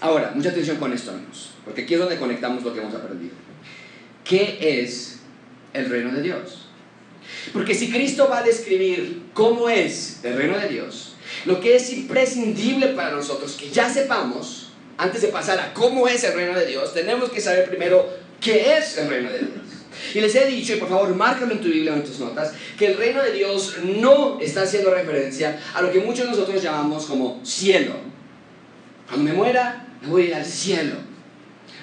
Ahora, 0.00 0.32
mucha 0.34 0.50
atención 0.50 0.76
con 0.76 0.92
esto, 0.92 1.10
amigos, 1.10 1.50
porque 1.64 1.82
aquí 1.82 1.94
es 1.94 2.00
donde 2.00 2.18
conectamos 2.18 2.62
lo 2.62 2.74
que 2.74 2.80
hemos 2.80 2.94
aprendido. 2.94 3.34
¿Qué 4.24 4.58
es 4.60 5.20
el 5.72 5.88
reino 5.88 6.12
de 6.12 6.22
Dios? 6.22 6.66
Porque 7.52 7.74
si 7.74 7.90
Cristo 7.90 8.28
va 8.28 8.38
a 8.38 8.42
describir 8.42 9.22
cómo 9.32 9.68
es 9.68 10.20
el 10.24 10.36
reino 10.36 10.58
de 10.58 10.68
Dios, 10.68 11.14
lo 11.44 11.60
que 11.60 11.76
es 11.76 11.92
imprescindible 11.92 12.88
para 12.88 13.12
nosotros 13.12 13.56
que 13.56 13.70
ya 13.70 13.92
sepamos, 13.92 14.72
antes 14.98 15.22
de 15.22 15.28
pasar 15.28 15.60
a 15.60 15.74
cómo 15.74 16.08
es 16.08 16.24
el 16.24 16.34
reino 16.34 16.58
de 16.58 16.66
Dios, 16.66 16.92
tenemos 16.92 17.30
que 17.30 17.40
saber 17.40 17.68
primero 17.68 18.08
qué 18.40 18.76
es 18.76 18.98
el 18.98 19.08
reino 19.08 19.30
de 19.30 19.38
Dios. 19.38 19.75
Y 20.14 20.20
les 20.20 20.34
he 20.34 20.46
dicho, 20.46 20.74
y 20.74 20.76
por 20.76 20.88
favor, 20.88 21.14
márcalo 21.14 21.52
en 21.52 21.60
tu 21.60 21.68
Biblia 21.68 21.92
o 21.92 21.96
en 21.96 22.04
tus 22.04 22.18
notas, 22.18 22.52
que 22.78 22.86
el 22.86 22.96
reino 22.96 23.22
de 23.22 23.32
Dios 23.32 23.76
no 23.84 24.38
está 24.40 24.62
haciendo 24.62 24.90
referencia 24.90 25.60
a 25.74 25.82
lo 25.82 25.90
que 25.90 26.00
muchos 26.00 26.24
de 26.24 26.30
nosotros 26.30 26.62
llamamos 26.62 27.06
como 27.06 27.44
cielo. 27.44 27.94
Cuando 29.08 29.24
me 29.24 29.32
muera, 29.32 29.86
me 30.02 30.08
voy 30.08 30.22
a 30.22 30.26
ir 30.26 30.34
al 30.34 30.44
cielo. 30.44 30.96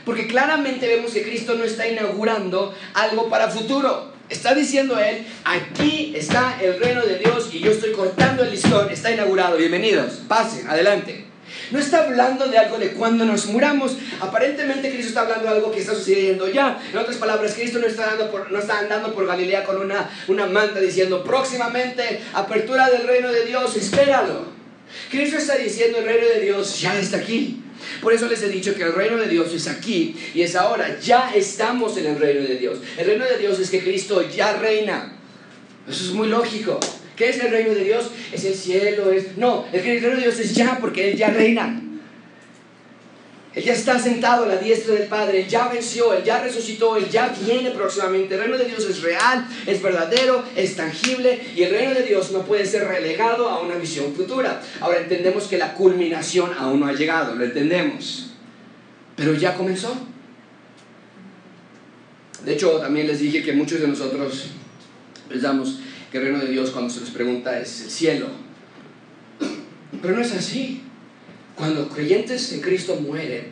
Porque 0.06 0.28
claramente 0.28 0.88
vemos 0.88 1.12
que 1.12 1.24
Cristo 1.24 1.56
no 1.56 1.64
está 1.64 1.88
inaugurando 1.88 2.74
algo 2.94 3.30
para 3.30 3.50
futuro. 3.50 4.12
Está 4.30 4.54
diciendo 4.54 4.98
Él, 5.00 5.26
aquí 5.44 6.14
está 6.16 6.58
el 6.62 6.80
reino 6.80 7.06
de 7.06 7.20
Dios 7.20 7.50
y 7.54 7.60
yo 7.60 7.72
estoy 7.72 7.92
cortando 7.92 8.44
el 8.44 8.52
listón, 8.52 8.90
está 8.90 9.12
inaugurado, 9.12 9.58
bienvenidos, 9.58 10.22
pasen, 10.28 10.68
adelante. 10.68 11.33
No 11.72 11.80
está 11.80 12.04
hablando 12.04 12.48
de 12.48 12.58
algo 12.58 12.78
de 12.78 12.92
cuando 12.92 13.26
nos 13.26 13.48
muramos. 13.48 13.98
Aparentemente 14.20 14.90
Cristo 14.90 15.10
está 15.10 15.22
hablando 15.22 15.46
de 15.46 15.56
algo 15.56 15.72
que 15.72 15.80
está 15.80 15.94
sucediendo 15.96 16.50
ya. 16.50 16.82
En 16.92 16.98
otras 16.98 17.18
palabras, 17.18 17.54
Cristo 17.54 17.80
no 17.80 17.88
está, 17.88 18.16
no 18.50 18.60
está 18.60 18.80
andando 18.80 19.14
por 19.14 19.26
Galilea 19.26 19.64
con 19.64 19.78
una, 19.78 20.10
una 20.28 20.46
manta 20.46 20.80
diciendo 20.80 21.24
próximamente 21.24 22.22
apertura 22.34 22.90
del 22.90 23.08
reino 23.08 23.32
de 23.32 23.46
Dios, 23.46 23.76
espéralo. 23.76 24.46
Cristo 25.10 25.38
está 25.38 25.56
diciendo 25.56 26.00
el 26.00 26.06
reino 26.06 26.28
de 26.28 26.42
Dios 26.42 26.80
ya 26.80 26.98
está 27.00 27.18
aquí. 27.18 27.60
Por 28.02 28.14
eso 28.14 28.28
les 28.28 28.42
he 28.44 28.50
dicho 28.50 28.76
que 28.76 28.84
el 28.84 28.94
reino 28.94 29.18
de 29.18 29.28
Dios 29.28 29.54
es 29.54 29.68
aquí 29.68 30.16
y 30.34 30.42
es 30.42 30.56
ahora. 30.56 31.00
Ya 31.00 31.34
estamos 31.34 31.98
en 31.98 32.08
el 32.08 32.20
reino 32.20 32.42
de 32.42 32.56
Dios. 32.58 32.80
El 32.98 33.08
reino 33.08 33.26
de 33.26 33.38
Dios 33.38 33.60
es 33.60 33.70
que 33.70 33.84
Cristo 33.84 34.28
ya 34.30 34.58
reina. 34.58 35.14
Eso 35.88 36.06
es 36.06 36.12
muy 36.12 36.28
lógico. 36.28 36.80
¿Qué 37.16 37.30
es 37.30 37.40
el 37.40 37.52
reino 37.52 37.74
de 37.74 37.84
Dios? 37.84 38.10
Es 38.32 38.44
el 38.46 38.56
cielo, 38.56 39.12
es... 39.12 39.38
No, 39.38 39.66
el 39.72 39.84
reino 39.84 40.10
de 40.10 40.22
Dios 40.22 40.40
es 40.40 40.56
ya 40.56 40.78
porque 40.80 41.12
Él 41.12 41.18
ya 41.18 41.30
reina. 41.30 41.80
Él 43.54 43.64
ya 43.64 43.74
está 43.74 44.00
sentado 44.00 44.46
a 44.46 44.48
la 44.48 44.58
diestra 44.58 44.96
del 44.96 45.08
Padre, 45.08 45.42
Él 45.42 45.48
ya 45.48 45.68
venció, 45.68 46.14
Él 46.14 46.24
ya 46.24 46.42
resucitó, 46.42 46.98
Él 46.98 47.08
ya 47.08 47.32
viene 47.46 47.70
próximamente. 47.70 48.34
El 48.34 48.42
reino 48.42 48.58
de 48.58 48.66
Dios 48.66 48.84
es 48.90 49.04
real, 49.04 49.48
es 49.68 49.80
verdadero, 49.80 50.44
es 50.56 50.76
tangible 50.76 51.40
y 51.56 51.62
el 51.62 51.70
reino 51.70 51.94
de 51.94 52.02
Dios 52.02 52.32
no 52.32 52.42
puede 52.44 52.66
ser 52.66 52.88
relegado 52.88 53.48
a 53.48 53.62
una 53.62 53.76
visión 53.76 54.14
futura. 54.16 54.60
Ahora 54.80 55.02
entendemos 55.02 55.44
que 55.44 55.60
la 55.60 55.76
culminación 55.76 56.52
aún 56.58 56.80
no 56.80 56.88
ha 56.88 56.94
llegado, 56.94 57.36
lo 57.36 57.46
entendemos, 57.46 58.32
pero 59.16 59.36
ya 59.36 59.54
comenzó. 59.54 59.96
De 62.44 62.54
hecho, 62.54 62.80
también 62.80 63.06
les 63.06 63.20
dije 63.20 63.44
que 63.44 63.54
muchos 63.54 63.80
de 63.80 63.88
nosotros 63.88 64.48
pensamos, 65.34 65.80
que 66.12 66.20
el 66.20 66.26
reino 66.26 66.40
de 66.40 66.52
Dios 66.52 66.70
cuando 66.70 66.94
se 66.94 67.02
les 67.02 67.10
pregunta 67.10 67.60
es 67.60 67.82
el 67.82 67.90
cielo. 67.90 68.28
Pero 70.02 70.16
no 70.16 70.22
es 70.22 70.32
así. 70.34 70.84
Cuando 71.56 71.90
creyentes 71.90 72.52
en 72.54 72.62
Cristo 72.62 72.96
mueren, 72.96 73.48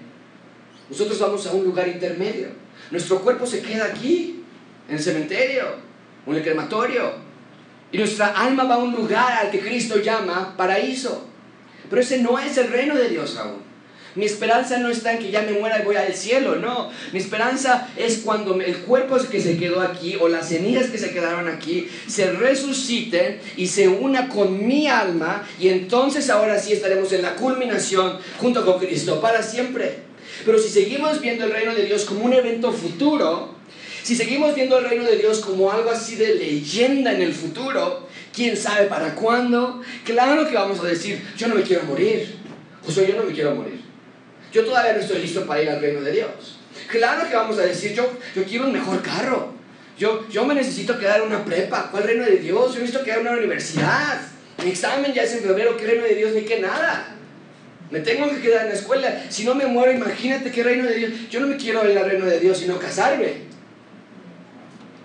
nosotros 0.90 1.20
vamos 1.20 1.46
a 1.48 1.54
un 1.54 1.64
lugar 1.64 1.88
intermedio. 1.88 2.50
Nuestro 2.92 3.22
cuerpo 3.22 3.46
se 3.48 3.62
queda 3.62 3.86
aquí, 3.86 4.44
en 4.88 4.96
el 4.96 5.02
cementerio 5.02 5.76
o 6.26 6.32
en 6.32 6.38
el 6.38 6.44
crematorio. 6.44 7.14
Y 7.92 7.98
nuestra 7.98 8.28
alma 8.28 8.64
va 8.64 8.76
a 8.76 8.80
un 8.80 8.94
lugar 8.94 9.34
al 9.34 9.52
que 9.52 9.60
Cristo 9.60 9.98
llama 10.00 10.56
paraíso. 10.56 11.28
Pero 11.90 12.02
ese 12.02 12.22
no 12.22 12.38
es 12.38 12.58
el 12.58 12.70
reino 12.70 12.96
de 12.96 13.10
Dios 13.10 13.38
aún. 13.38 13.71
Mi 14.16 14.26
esperanza 14.26 14.78
no 14.78 14.90
está 14.90 15.14
en 15.14 15.20
que 15.20 15.32
ya 15.32 15.42
me 15.42 15.54
muera 15.54 15.80
y 15.82 15.86
voy 15.86 15.96
al 15.96 16.14
cielo, 16.14 16.58
no. 16.58 16.92
Mi 17.14 17.20
esperanza 17.20 17.88
es 17.96 18.20
cuando 18.20 18.60
el 18.60 18.78
cuerpo 18.80 19.18
que 19.30 19.40
se 19.40 19.58
quedó 19.58 19.82
aquí 19.82 20.18
o 20.20 20.28
las 20.28 20.50
cenizas 20.50 20.90
que 20.90 20.98
se 20.98 21.12
quedaron 21.12 21.48
aquí 21.48 21.88
se 22.08 22.32
resuciten 22.32 23.40
y 23.56 23.68
se 23.68 23.88
una 23.88 24.28
con 24.28 24.68
mi 24.68 24.88
alma 24.88 25.48
y 25.60 25.70
entonces 25.70 26.30
ahora 26.30 26.60
sí 26.60 26.74
estaremos 26.74 27.12
en 27.14 27.22
la 27.22 27.36
culminación 27.36 28.18
junto 28.40 28.66
con 28.66 28.80
Cristo 28.80 29.22
para 29.22 29.44
siempre. 29.44 30.00
Pero 30.46 30.60
si 30.60 30.70
seguimos 30.70 31.22
viendo 31.22 31.46
el 31.46 31.52
reino 31.52 31.74
de 31.74 31.86
Dios 31.86 32.06
como 32.06 32.26
un 32.26 32.34
evento 32.34 32.74
futuro, 32.74 33.56
si 34.04 34.16
seguimos 34.16 34.56
viendo 34.56 34.80
el 34.80 34.86
reino 34.86 35.06
de 35.06 35.18
Dios 35.18 35.40
como 35.40 35.72
algo 35.72 35.90
así 35.90 36.16
de 36.16 36.36
leyenda 36.36 37.14
en 37.14 37.22
el 37.22 37.34
futuro, 37.34 38.08
quién 38.34 38.58
sabe 38.58 38.88
para 38.88 39.16
cuándo, 39.16 39.82
claro 40.04 40.48
que 40.48 40.56
vamos 40.56 40.80
a 40.80 40.88
decir, 40.88 41.22
yo 41.38 41.48
no 41.48 41.56
me 41.56 41.62
quiero 41.62 41.84
morir. 41.84 42.42
Sea, 42.88 43.08
yo 43.08 43.16
no 43.16 43.24
me 43.24 43.34
quiero 43.34 43.56
morir. 43.56 43.91
Yo 44.52 44.66
todavía 44.66 44.94
no 44.94 45.00
estoy 45.00 45.22
listo 45.22 45.46
para 45.46 45.62
ir 45.62 45.70
al 45.70 45.82
reino 45.82 46.02
de 46.02 46.12
Dios. 46.12 46.60
Claro 46.90 47.28
que 47.28 47.36
vamos 47.36 47.58
a 47.58 47.64
decir, 47.64 47.94
yo, 47.94 48.18
yo 48.36 48.44
quiero 48.44 48.66
un 48.66 48.74
mejor 48.74 49.02
carro. 49.02 49.54
Yo, 49.98 50.28
yo 50.30 50.46
me 50.46 50.54
necesito 50.54 50.98
quedar 50.98 51.22
una 51.22 51.46
prepa. 51.46 51.90
¿Cuál 51.92 52.04
reino 52.04 52.26
de 52.26 52.38
Dios? 52.38 52.74
Yo 52.74 52.80
necesito 52.80 53.04
quedar 53.04 53.20
una 53.20 53.32
universidad. 53.32 54.20
Mi 54.64 54.72
examen 54.72 55.14
ya 55.14 55.24
es 55.24 55.34
en 55.34 55.44
febrero. 55.44 55.78
¿Qué 55.78 55.86
reino 55.86 56.04
de 56.04 56.16
Dios? 56.16 56.34
Ni 56.34 56.42
que 56.42 56.60
nada. 56.60 57.16
Me 57.90 58.00
tengo 58.00 58.30
que 58.30 58.42
quedar 58.42 58.64
en 58.64 58.70
la 58.70 58.76
escuela. 58.76 59.26
Si 59.30 59.44
no 59.44 59.54
me 59.54 59.66
muero, 59.66 59.92
imagínate 59.92 60.52
qué 60.52 60.64
reino 60.64 60.86
de 60.86 60.96
Dios. 60.96 61.12
Yo 61.30 61.40
no 61.40 61.48
me 61.48 61.58
quiero 61.58 61.90
ir 61.90 61.98
al 61.98 62.10
reino 62.10 62.26
de 62.26 62.40
Dios, 62.40 62.58
sino 62.58 62.80
casarme. 62.80 63.34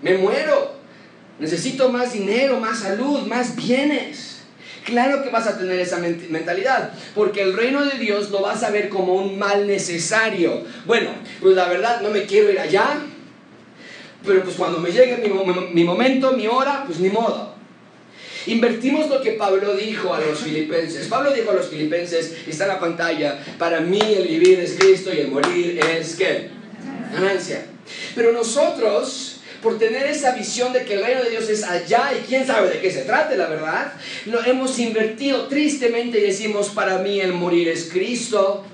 Me 0.03 0.17
muero. 0.19 0.77
Necesito 1.39 1.91
más 1.91 2.13
dinero, 2.13 2.59
más 2.59 2.81
salud, 2.81 3.27
más 3.27 3.55
bienes. 3.55 4.36
Claro 4.87 5.21
que 5.25 5.31
vas 5.31 5.49
a 5.49 5.59
tener 5.59 5.81
esa 5.81 5.99
mentalidad, 5.99 6.93
porque 7.13 7.43
el 7.43 7.57
reino 7.57 7.85
de 7.85 7.99
Dios 7.99 8.31
lo 8.31 8.41
vas 8.41 8.63
a 8.63 8.71
ver 8.71 8.89
como 8.89 9.15
un 9.15 9.37
mal 9.37 9.67
necesario. 9.67 10.63
Bueno, 10.85 11.11
pues 11.41 11.57
la 11.57 11.69
verdad 11.69 12.01
no 12.03 12.11
me 12.11 12.23
quiero 12.23 12.53
ir 12.53 12.61
allá, 12.61 13.01
pero 14.25 14.45
pues 14.45 14.55
cuando 14.55 14.79
me 14.79 14.93
llegue 14.93 15.17
mi, 15.17 15.83
momento, 15.85 16.33
mi 16.33 16.47
hora, 16.47 16.85
pues 16.87 17.01
ni 17.01 17.09
modo. 17.09 17.57
Invertimos 18.47 19.11
lo 19.11 19.21
que 19.21 19.33
Pablo 19.33 19.75
dijo 19.75 20.15
a 20.15 20.21
los 20.21 20.39
filipenses. 20.39 21.09
Pablo 21.09 21.33
dijo 21.33 21.51
a 21.51 21.55
los 21.55 21.67
filipenses, 21.67 22.37
está 22.47 22.67
en 22.67 22.71
la 22.71 22.79
pantalla, 22.79 23.45
para 23.59 23.81
mí 23.81 23.99
el 24.01 24.29
vivir 24.29 24.61
es 24.61 24.77
Cristo 24.79 25.13
y 25.13 25.19
el 25.19 25.33
morir 25.33 25.81
es 25.81 26.15
qué? 26.15 26.51
Ganancia. 27.13 27.67
Pero 28.15 28.31
nosotros 28.31 29.36
por 29.63 29.79
tener 29.79 30.07
esa 30.07 30.35
visión 30.35 30.73
de 30.73 30.85
que 30.85 30.95
el 30.95 31.05
reino 31.05 31.23
de 31.23 31.31
Dios 31.31 31.49
es 31.49 31.65
allá 31.65 32.11
y 32.13 32.27
quién 32.27 32.47
sabe 32.47 32.69
de 32.69 32.81
qué 32.81 32.91
se 32.91 33.03
trate, 33.03 33.37
la 33.37 33.49
verdad, 33.49 33.93
lo 34.27 34.45
hemos 34.45 34.79
invertido 34.79 35.47
tristemente 35.47 36.19
y 36.19 36.23
decimos, 36.23 36.71
para 36.71 36.99
mí 36.99 37.21
el 37.21 37.33
morir 37.33 37.69
es 37.69 37.89
Cristo. 37.91 38.65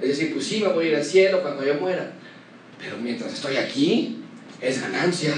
Es 0.00 0.08
decir, 0.08 0.32
pues 0.32 0.46
sí, 0.46 0.60
me 0.60 0.68
voy 0.68 0.86
a 0.86 0.88
ir 0.90 0.96
al 0.96 1.04
cielo 1.04 1.42
cuando 1.42 1.64
yo 1.64 1.74
muera. 1.74 2.12
Pero 2.78 2.96
mientras 2.96 3.34
estoy 3.34 3.56
aquí, 3.56 4.18
es 4.60 4.80
ganancia. 4.80 5.34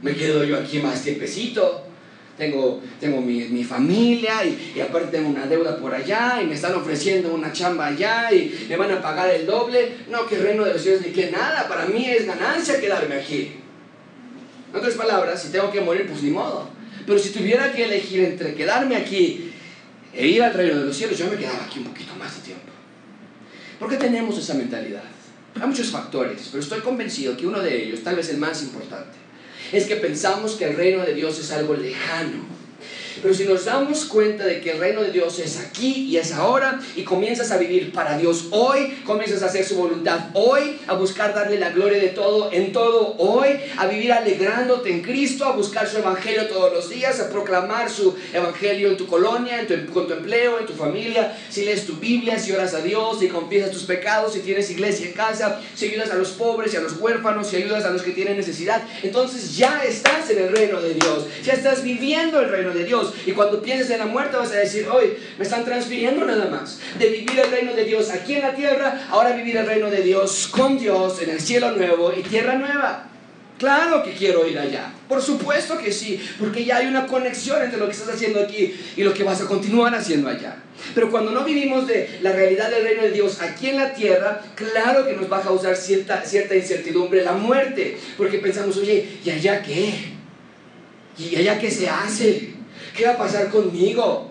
Me 0.00 0.14
quedo 0.14 0.44
yo 0.44 0.56
aquí 0.56 0.78
más 0.78 1.02
tiempecito. 1.02 1.84
tengo, 2.38 2.80
tengo 3.00 3.20
mi, 3.20 3.64
familia 3.64 4.44
y, 4.44 4.74
y, 4.76 4.80
aparte 4.80 5.18
tengo 5.18 5.28
una 5.28 5.46
deuda 5.46 5.76
por 5.76 5.92
allá 5.92 6.40
y 6.40 6.46
me 6.46 6.54
están 6.54 6.74
ofreciendo 6.74 7.34
una 7.34 7.52
chamba 7.52 7.88
allá 7.88 8.32
y 8.32 8.66
me 8.68 8.76
van 8.76 8.92
a 8.92 9.02
pagar 9.02 9.28
el 9.30 9.44
doble. 9.44 9.92
No, 10.08 10.26
que 10.26 10.38
reino 10.38 10.64
de 10.64 10.72
los 10.72 10.82
cielos 10.82 11.02
ni 11.02 11.12
que 11.12 11.30
nada, 11.30 11.68
para 11.68 11.84
mí 11.86 12.08
es 12.08 12.26
ganancia 12.26 12.80
quedarme 12.80 13.16
aquí. 13.16 13.52
En 14.70 14.78
otras 14.78 14.94
palabras, 14.94 15.42
si 15.42 15.50
tengo 15.50 15.70
que 15.70 15.80
morir, 15.80 16.06
pues 16.06 16.22
ni 16.22 16.30
modo. 16.30 16.68
Pero 17.06 17.18
si 17.18 17.30
tuviera 17.30 17.72
que 17.72 17.84
elegir 17.84 18.24
entre 18.24 18.54
quedarme 18.54 18.96
aquí 18.96 19.52
e 20.12 20.26
ir 20.26 20.42
al 20.42 20.54
reino 20.54 20.80
de 20.80 20.86
los 20.86 20.96
cielos, 20.96 21.18
yo 21.18 21.30
me 21.30 21.36
quedaba 21.36 21.64
aquí 21.64 21.78
un 21.78 21.86
poquito 21.86 22.14
más 22.16 22.36
de 22.36 22.42
tiempo. 22.42 22.72
¿Por 23.78 23.88
qué 23.88 23.96
tenemos 23.96 24.36
esa 24.36 24.54
mentalidad? 24.54 25.04
Hay 25.58 25.66
muchos 25.66 25.90
factores, 25.90 26.48
pero 26.50 26.62
estoy 26.62 26.80
convencido 26.80 27.36
que 27.36 27.46
uno 27.46 27.60
de 27.60 27.84
ellos, 27.84 28.02
tal 28.02 28.16
vez 28.16 28.28
el 28.28 28.38
más 28.38 28.62
importante, 28.62 29.16
es 29.72 29.86
que 29.86 29.96
pensamos 29.96 30.54
que 30.54 30.66
el 30.66 30.76
reino 30.76 31.04
de 31.04 31.14
Dios 31.14 31.38
es 31.38 31.50
algo 31.52 31.74
lejano 31.74 32.57
pero 33.22 33.34
si 33.34 33.44
nos 33.44 33.64
damos 33.64 34.04
cuenta 34.04 34.44
de 34.44 34.60
que 34.60 34.72
el 34.72 34.78
reino 34.78 35.02
de 35.02 35.10
Dios 35.10 35.38
es 35.38 35.58
aquí 35.58 36.06
y 36.08 36.16
es 36.16 36.32
ahora 36.32 36.80
y 36.96 37.02
comienzas 37.02 37.50
a 37.50 37.58
vivir 37.58 37.92
para 37.92 38.16
Dios 38.18 38.46
hoy, 38.50 38.98
comienzas 39.04 39.42
a 39.42 39.46
hacer 39.46 39.64
su 39.64 39.76
voluntad 39.76 40.30
hoy, 40.34 40.78
a 40.86 40.94
buscar 40.94 41.34
darle 41.34 41.58
la 41.58 41.70
gloria 41.70 41.98
de 41.98 42.08
todo 42.08 42.50
en 42.52 42.72
todo 42.72 43.16
hoy, 43.18 43.48
a 43.76 43.86
vivir 43.86 44.12
alegrándote 44.12 44.90
en 44.90 45.02
Cristo, 45.02 45.44
a 45.44 45.52
buscar 45.52 45.88
su 45.88 45.98
evangelio 45.98 46.46
todos 46.46 46.72
los 46.72 46.90
días, 46.90 47.20
a 47.20 47.30
proclamar 47.30 47.90
su 47.90 48.14
evangelio 48.32 48.90
en 48.90 48.96
tu 48.96 49.06
colonia, 49.06 49.60
en 49.60 49.66
tu, 49.66 49.92
con 49.92 50.06
tu 50.06 50.14
empleo, 50.14 50.58
en 50.58 50.66
tu 50.66 50.74
familia, 50.74 51.36
si 51.50 51.64
lees 51.64 51.86
tu 51.86 51.96
Biblia, 51.96 52.38
si 52.38 52.52
oras 52.52 52.74
a 52.74 52.80
Dios, 52.80 53.20
si 53.20 53.28
confiesas 53.28 53.70
tus 53.70 53.84
pecados, 53.84 54.32
si 54.32 54.40
tienes 54.40 54.70
iglesia 54.70 55.06
en 55.06 55.12
casa, 55.12 55.60
si 55.74 55.86
ayudas 55.86 56.10
a 56.10 56.14
los 56.14 56.30
pobres 56.30 56.74
y 56.74 56.76
a 56.76 56.80
los 56.80 56.98
huérfanos, 56.98 57.48
si 57.48 57.56
ayudas 57.56 57.84
a 57.84 57.90
los 57.90 58.02
que 58.02 58.12
tienen 58.12 58.36
necesidad, 58.36 58.82
entonces 59.02 59.56
ya 59.56 59.82
estás 59.84 60.30
en 60.30 60.38
el 60.38 60.52
reino 60.52 60.80
de 60.80 60.94
Dios, 60.94 61.26
ya 61.42 61.52
estás 61.52 61.82
viviendo 61.82 62.40
el 62.40 62.48
reino 62.48 62.72
de 62.72 62.84
Dios. 62.84 63.07
Y 63.26 63.32
cuando 63.32 63.62
pienses 63.62 63.90
en 63.90 63.98
la 63.98 64.06
muerte 64.06 64.36
vas 64.36 64.52
a 64.52 64.56
decir, 64.56 64.86
hoy 64.88 65.16
me 65.36 65.44
están 65.44 65.64
transfiriendo 65.64 66.24
nada 66.24 66.46
más. 66.46 66.80
De 66.98 67.08
vivir 67.08 67.38
el 67.38 67.50
reino 67.50 67.74
de 67.74 67.84
Dios 67.84 68.10
aquí 68.10 68.34
en 68.34 68.42
la 68.42 68.54
tierra, 68.54 69.06
ahora 69.10 69.32
vivir 69.32 69.56
el 69.56 69.66
reino 69.66 69.90
de 69.90 70.02
Dios 70.02 70.48
con 70.48 70.78
Dios 70.78 71.20
en 71.22 71.30
el 71.30 71.40
cielo 71.40 71.72
nuevo 71.72 72.12
y 72.16 72.22
tierra 72.22 72.54
nueva. 72.54 73.08
Claro 73.58 74.04
que 74.04 74.12
quiero 74.12 74.46
ir 74.46 74.56
allá. 74.56 74.92
Por 75.08 75.20
supuesto 75.20 75.76
que 75.78 75.90
sí, 75.90 76.20
porque 76.38 76.64
ya 76.64 76.76
hay 76.76 76.86
una 76.86 77.08
conexión 77.08 77.60
entre 77.60 77.78
lo 77.78 77.86
que 77.86 77.92
estás 77.92 78.14
haciendo 78.14 78.40
aquí 78.40 78.72
y 78.96 79.02
lo 79.02 79.12
que 79.12 79.24
vas 79.24 79.40
a 79.40 79.46
continuar 79.46 79.94
haciendo 79.94 80.28
allá. 80.28 80.56
Pero 80.94 81.10
cuando 81.10 81.32
no 81.32 81.44
vivimos 81.44 81.88
de 81.88 82.18
la 82.22 82.32
realidad 82.32 82.70
del 82.70 82.84
reino 82.84 83.02
de 83.02 83.10
Dios 83.10 83.42
aquí 83.42 83.70
en 83.70 83.76
la 83.76 83.92
tierra, 83.94 84.40
claro 84.54 85.04
que 85.04 85.14
nos 85.14 85.30
va 85.30 85.38
a 85.38 85.42
causar 85.42 85.74
cierta, 85.76 86.24
cierta 86.24 86.54
incertidumbre 86.54 87.24
la 87.24 87.32
muerte, 87.32 87.98
porque 88.16 88.38
pensamos, 88.38 88.76
oye, 88.76 89.18
¿y 89.24 89.30
allá 89.30 89.60
qué? 89.60 89.92
¿Y 91.18 91.34
allá 91.34 91.58
qué 91.58 91.68
se 91.68 91.88
hace? 91.88 92.57
¿Qué 92.98 93.06
va 93.06 93.12
a 93.12 93.16
pasar 93.16 93.48
conmigo? 93.48 94.28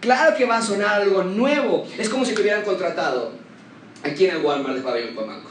Claro 0.00 0.36
que 0.36 0.44
va 0.44 0.58
a 0.58 0.62
sonar 0.62 1.00
algo 1.00 1.22
nuevo. 1.22 1.86
Es 1.96 2.08
como 2.08 2.24
si 2.24 2.34
te 2.34 2.40
hubieran 2.40 2.64
contratado 2.64 3.30
aquí 4.02 4.24
en 4.24 4.34
el 4.34 4.42
Walmart 4.42 4.74
de 4.74 4.82
Pabellón 4.82 5.14
Pamanco. 5.14 5.50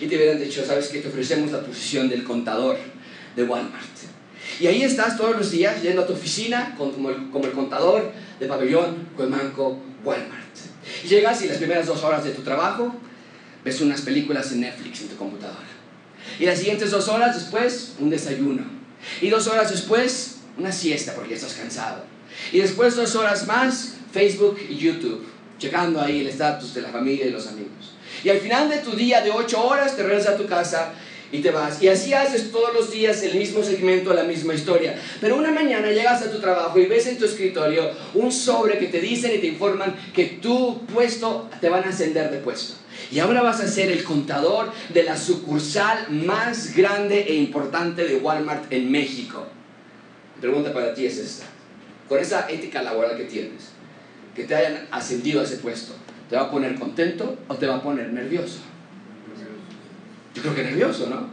Y 0.00 0.06
te 0.06 0.16
hubieran 0.16 0.40
dicho, 0.40 0.64
sabes 0.64 0.88
que 0.88 1.00
te 1.00 1.08
ofrecemos 1.08 1.52
la 1.52 1.60
posición 1.60 2.08
del 2.08 2.24
contador 2.24 2.78
de 3.36 3.44
Walmart. 3.44 3.84
Y 4.58 4.68
ahí 4.68 4.82
estás 4.82 5.18
todos 5.18 5.36
los 5.36 5.50
días 5.50 5.82
yendo 5.82 6.00
a 6.00 6.06
tu 6.06 6.14
oficina 6.14 6.74
como 6.78 7.10
el, 7.10 7.52
contador 7.52 8.10
de 8.40 8.46
Pabellón, 8.46 9.08
Cuemanco, 9.14 9.78
Walmart. 10.02 10.56
Y 11.04 11.08
llegas 11.08 11.42
y 11.42 11.48
las 11.48 11.58
primeras 11.58 11.86
dos 11.86 12.02
horas 12.04 12.24
de 12.24 12.30
tu 12.30 12.40
trabajo 12.40 12.94
ves 13.66 13.82
unas 13.82 14.00
películas 14.00 14.50
en 14.52 14.62
Netflix 14.62 15.02
en 15.02 15.08
tu 15.08 15.16
computadora. 15.16 15.60
Y 16.40 16.46
las 16.46 16.58
siguientes 16.58 16.90
dos 16.90 17.06
horas 17.08 17.34
después, 17.34 17.96
un 17.98 18.08
desayuno. 18.08 18.62
Y 19.20 19.28
dos 19.28 19.46
horas 19.46 19.70
después, 19.70 20.38
una 20.58 20.72
siesta 20.72 21.14
porque 21.14 21.30
ya 21.30 21.36
estás 21.36 21.54
cansado. 21.54 22.04
Y 22.52 22.60
después 22.60 22.96
dos 22.96 23.14
horas 23.14 23.46
más, 23.46 23.94
Facebook 24.12 24.58
y 24.68 24.76
YouTube, 24.76 25.26
checando 25.58 26.00
ahí 26.00 26.20
el 26.20 26.28
estatus 26.28 26.74
de 26.74 26.82
la 26.82 26.88
familia 26.88 27.26
y 27.26 27.30
los 27.30 27.46
amigos. 27.46 27.94
Y 28.24 28.28
al 28.28 28.38
final 28.38 28.68
de 28.68 28.78
tu 28.78 28.92
día 28.92 29.20
de 29.20 29.30
ocho 29.30 29.64
horas 29.64 29.96
te 29.96 30.02
regresas 30.02 30.34
a 30.34 30.36
tu 30.36 30.46
casa 30.46 30.92
y 31.30 31.38
te 31.38 31.50
vas. 31.50 31.82
Y 31.82 31.88
así 31.88 32.12
haces 32.12 32.52
todos 32.52 32.74
los 32.74 32.90
días 32.90 33.22
el 33.22 33.38
mismo 33.38 33.62
segmento, 33.62 34.12
la 34.12 34.24
misma 34.24 34.54
historia. 34.54 35.00
Pero 35.20 35.36
una 35.36 35.50
mañana 35.50 35.90
llegas 35.90 36.22
a 36.22 36.30
tu 36.30 36.38
trabajo 36.40 36.78
y 36.78 36.86
ves 36.86 37.06
en 37.06 37.18
tu 37.18 37.24
escritorio 37.24 37.90
un 38.14 38.30
sobre 38.30 38.78
que 38.78 38.86
te 38.86 39.00
dicen 39.00 39.32
y 39.34 39.38
te 39.38 39.46
informan 39.46 39.96
que 40.14 40.24
tu 40.42 40.84
puesto 40.86 41.48
te 41.60 41.70
van 41.70 41.84
a 41.84 41.88
ascender 41.88 42.30
de 42.30 42.38
puesto. 42.38 42.74
Y 43.10 43.18
ahora 43.18 43.42
vas 43.42 43.60
a 43.60 43.68
ser 43.68 43.90
el 43.90 44.04
contador 44.04 44.70
de 44.92 45.02
la 45.04 45.16
sucursal 45.16 46.10
más 46.10 46.74
grande 46.76 47.24
e 47.28 47.34
importante 47.34 48.04
de 48.04 48.16
Walmart 48.16 48.70
en 48.70 48.90
México 48.90 49.46
pregunta 50.42 50.74
para 50.74 50.92
ti 50.92 51.06
es 51.06 51.18
esta. 51.18 51.46
Con 52.08 52.18
esa 52.18 52.50
ética 52.50 52.82
laboral 52.82 53.16
que 53.16 53.24
tienes, 53.24 53.70
que 54.34 54.44
te 54.44 54.54
hayan 54.54 54.88
ascendido 54.90 55.40
a 55.40 55.44
ese 55.44 55.56
puesto, 55.56 55.94
¿te 56.28 56.36
va 56.36 56.42
a 56.42 56.50
poner 56.50 56.74
contento 56.74 57.38
o 57.46 57.54
te 57.54 57.66
va 57.66 57.76
a 57.76 57.82
poner 57.82 58.12
nervioso? 58.12 58.58
Yo 60.34 60.42
creo 60.42 60.54
que 60.54 60.64
nervioso, 60.64 61.08
¿no? 61.08 61.28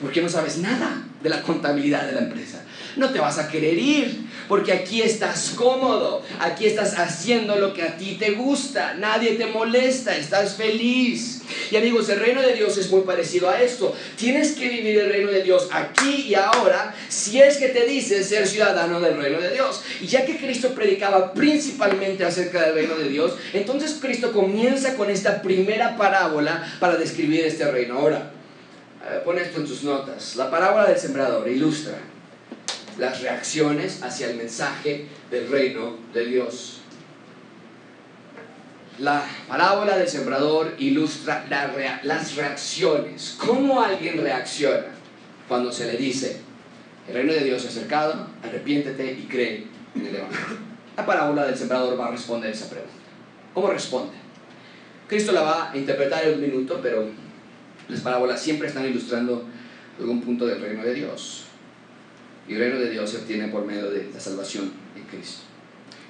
Porque 0.00 0.20
no 0.20 0.28
sabes 0.28 0.58
nada 0.58 1.02
de 1.22 1.30
la 1.30 1.42
contabilidad 1.42 2.06
de 2.06 2.12
la 2.12 2.20
empresa. 2.20 2.62
No 2.96 3.10
te 3.10 3.18
vas 3.18 3.38
a 3.38 3.48
querer 3.48 3.78
ir, 3.78 4.26
porque 4.48 4.72
aquí 4.72 5.00
estás 5.00 5.52
cómodo, 5.56 6.22
aquí 6.38 6.66
estás 6.66 6.98
haciendo 6.98 7.56
lo 7.56 7.72
que 7.72 7.82
a 7.82 7.96
ti 7.96 8.16
te 8.18 8.32
gusta, 8.32 8.94
nadie 8.94 9.32
te 9.32 9.46
molesta, 9.46 10.14
estás 10.14 10.56
feliz. 10.56 11.40
Y 11.70 11.76
amigos, 11.76 12.08
el 12.10 12.20
reino 12.20 12.42
de 12.42 12.52
Dios 12.52 12.76
es 12.76 12.90
muy 12.90 13.00
parecido 13.00 13.48
a 13.48 13.62
esto. 13.62 13.94
Tienes 14.16 14.52
que 14.52 14.68
vivir 14.68 14.98
el 14.98 15.08
reino 15.08 15.30
de 15.30 15.42
Dios 15.42 15.68
aquí 15.72 16.26
y 16.28 16.34
ahora 16.34 16.94
si 17.08 17.40
es 17.40 17.56
que 17.56 17.68
te 17.68 17.86
dices 17.86 18.28
ser 18.28 18.46
ciudadano 18.46 19.00
del 19.00 19.16
reino 19.16 19.40
de 19.40 19.54
Dios. 19.54 19.82
Y 20.00 20.06
ya 20.06 20.26
que 20.26 20.36
Cristo 20.36 20.74
predicaba 20.74 21.32
principalmente 21.32 22.24
acerca 22.24 22.62
del 22.62 22.74
reino 22.74 22.96
de 22.96 23.08
Dios, 23.08 23.36
entonces 23.54 23.98
Cristo 24.00 24.32
comienza 24.32 24.96
con 24.96 25.10
esta 25.10 25.40
primera 25.40 25.96
parábola 25.96 26.76
para 26.78 26.96
describir 26.96 27.44
este 27.44 27.70
reino. 27.70 27.98
Ahora, 27.98 28.32
pon 29.24 29.38
esto 29.38 29.60
en 29.60 29.66
tus 29.66 29.82
notas. 29.82 30.36
La 30.36 30.50
parábola 30.50 30.86
del 30.86 30.98
sembrador 30.98 31.48
ilustra 31.48 32.11
las 32.98 33.22
reacciones 33.22 34.02
hacia 34.02 34.30
el 34.30 34.36
mensaje 34.36 35.06
del 35.30 35.48
reino 35.48 35.96
de 36.12 36.26
Dios. 36.26 36.80
La 38.98 39.24
parábola 39.48 39.96
del 39.96 40.08
sembrador 40.08 40.74
ilustra 40.78 41.46
las 41.48 42.36
reacciones. 42.36 43.36
¿Cómo 43.38 43.82
alguien 43.82 44.22
reacciona 44.22 44.86
cuando 45.48 45.72
se 45.72 45.90
le 45.90 45.96
dice, 45.96 46.40
el 47.08 47.14
reino 47.14 47.32
de 47.32 47.44
Dios 47.44 47.64
es 47.64 47.70
acercado, 47.70 48.28
arrepiéntete 48.42 49.12
y 49.12 49.26
cree 49.26 49.66
en 49.94 50.06
el 50.06 50.16
Evangelio? 50.16 50.58
La 50.96 51.06
parábola 51.06 51.46
del 51.46 51.56
sembrador 51.56 51.98
va 51.98 52.08
a 52.08 52.10
responder 52.10 52.50
esa 52.50 52.68
pregunta. 52.68 52.92
¿Cómo 53.54 53.68
responde? 53.68 54.12
Cristo 55.08 55.32
la 55.32 55.42
va 55.42 55.72
a 55.72 55.76
interpretar 55.76 56.24
en 56.24 56.34
un 56.34 56.40
minuto, 56.40 56.80
pero 56.82 57.06
las 57.88 58.00
parábolas 58.00 58.40
siempre 58.40 58.68
están 58.68 58.86
ilustrando 58.86 59.44
algún 59.98 60.20
punto 60.20 60.46
del 60.46 60.60
reino 60.60 60.82
de 60.82 60.94
Dios. 60.94 61.46
Y 62.48 62.54
el 62.54 62.58
reino 62.58 62.78
de 62.78 62.90
Dios 62.90 63.10
se 63.10 63.18
obtiene 63.18 63.48
por 63.48 63.64
medio 63.64 63.90
de 63.90 64.10
la 64.12 64.20
salvación 64.20 64.72
en 64.96 65.02
Cristo. 65.04 65.42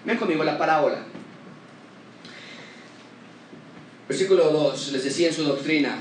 Ven 0.04 0.16
conmigo 0.16 0.42
la 0.44 0.58
parábola. 0.58 0.98
Versículo 4.08 4.50
2, 4.50 4.92
les 4.92 5.04
decía 5.04 5.28
en 5.28 5.34
su 5.34 5.44
doctrina, 5.44 5.96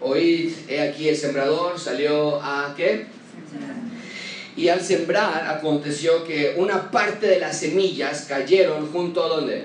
oíd, 0.00 0.52
he 0.68 0.80
aquí 0.80 1.08
el 1.08 1.16
sembrador 1.16 1.78
salió 1.78 2.40
a 2.42 2.74
qué? 2.76 3.06
Y 4.56 4.68
al 4.68 4.80
sembrar 4.80 5.46
aconteció 5.48 6.24
que 6.24 6.54
una 6.56 6.90
parte 6.90 7.26
de 7.26 7.40
las 7.40 7.58
semillas 7.60 8.26
cayeron 8.26 8.90
junto 8.90 9.24
a 9.24 9.28
donde? 9.28 9.64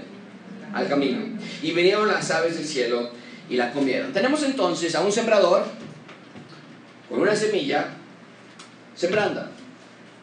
Al 0.73 0.89
camino. 0.89 1.39
Y 1.61 1.71
vinieron 1.71 2.07
las 2.07 2.29
aves 2.31 2.57
del 2.57 2.65
cielo 2.65 3.11
y 3.49 3.55
la 3.55 3.71
comieron. 3.71 4.11
Tenemos 4.11 4.43
entonces 4.43 4.93
a 4.95 5.01
un 5.01 5.11
sembrador 5.11 5.63
con 7.07 7.21
una 7.21 7.35
semilla 7.35 7.89
sembrando, 9.01 9.41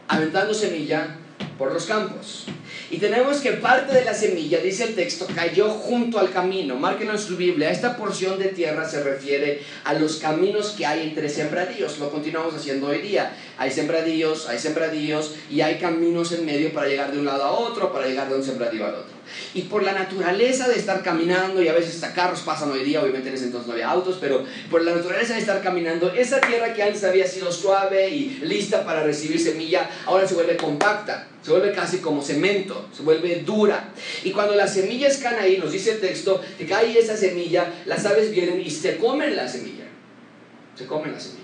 aventando 0.06 0.54
semilla 0.54 1.16
por 1.58 1.72
los 1.72 1.84
campos. 1.86 2.44
Y 2.90 2.98
tenemos 2.98 3.38
que 3.38 3.54
parte 3.54 3.92
de 3.92 4.04
la 4.04 4.14
semilla, 4.14 4.60
dice 4.60 4.84
el 4.84 4.94
texto, 4.94 5.26
cayó 5.34 5.68
junto 5.68 6.20
al 6.20 6.30
camino. 6.30 6.76
Márquenlo 6.76 7.14
en 7.14 7.18
su 7.18 7.36
Biblia. 7.36 7.72
Esta 7.72 7.96
porción 7.96 8.38
de 8.38 8.46
tierra 8.46 8.88
se 8.88 9.02
refiere 9.02 9.62
a 9.82 9.94
los 9.94 10.18
caminos 10.18 10.74
que 10.78 10.86
hay 10.86 11.08
entre 11.08 11.28
sembradíos. 11.28 11.98
Lo 11.98 12.08
continuamos 12.10 12.54
haciendo 12.54 12.86
hoy 12.86 13.00
día. 13.00 13.36
Hay 13.58 13.72
sembradíos, 13.72 14.48
hay 14.48 14.60
sembradíos 14.60 15.34
y 15.50 15.60
hay 15.60 15.78
caminos 15.78 16.30
en 16.30 16.46
medio 16.46 16.72
para 16.72 16.86
llegar 16.86 17.10
de 17.10 17.18
un 17.18 17.26
lado 17.26 17.42
a 17.42 17.50
otro, 17.50 17.92
para 17.92 18.06
llegar 18.06 18.28
de 18.28 18.36
un 18.36 18.44
sembradío 18.44 18.86
al 18.86 18.94
otro. 18.94 19.17
Y 19.54 19.62
por 19.62 19.82
la 19.82 19.92
naturaleza 19.92 20.68
de 20.68 20.76
estar 20.76 21.02
caminando, 21.02 21.62
y 21.62 21.68
a 21.68 21.72
veces 21.72 21.96
hasta 21.96 22.14
carros 22.14 22.40
pasan 22.40 22.70
hoy 22.70 22.84
día, 22.84 23.02
obviamente 23.02 23.28
en 23.28 23.34
ese 23.34 23.44
entonces 23.44 23.66
no 23.66 23.74
había 23.74 23.90
autos, 23.90 24.18
pero 24.20 24.44
por 24.70 24.82
la 24.82 24.94
naturaleza 24.94 25.34
de 25.34 25.40
estar 25.40 25.62
caminando, 25.62 26.12
esa 26.12 26.40
tierra 26.40 26.74
que 26.74 26.82
antes 26.82 27.04
había 27.04 27.26
sido 27.26 27.52
suave 27.52 28.10
y 28.10 28.40
lista 28.42 28.84
para 28.84 29.02
recibir 29.02 29.40
semilla, 29.40 29.88
ahora 30.06 30.26
se 30.26 30.34
vuelve 30.34 30.56
compacta, 30.56 31.28
se 31.42 31.50
vuelve 31.50 31.72
casi 31.72 31.98
como 31.98 32.22
cemento, 32.22 32.88
se 32.94 33.02
vuelve 33.02 33.42
dura. 33.44 33.90
Y 34.24 34.32
cuando 34.32 34.54
las 34.54 34.74
semillas 34.74 35.18
caen 35.18 35.40
ahí, 35.40 35.58
nos 35.58 35.72
dice 35.72 35.92
el 35.92 36.00
texto, 36.00 36.40
que 36.56 36.66
cae 36.66 36.98
esa 36.98 37.16
semilla, 37.16 37.72
las 37.86 38.04
aves 38.06 38.30
vienen 38.30 38.60
y 38.60 38.70
se 38.70 38.96
comen 38.96 39.36
la 39.36 39.48
semilla. 39.48 39.84
Se 40.76 40.86
comen 40.86 41.12
la 41.12 41.20
semilla 41.20 41.38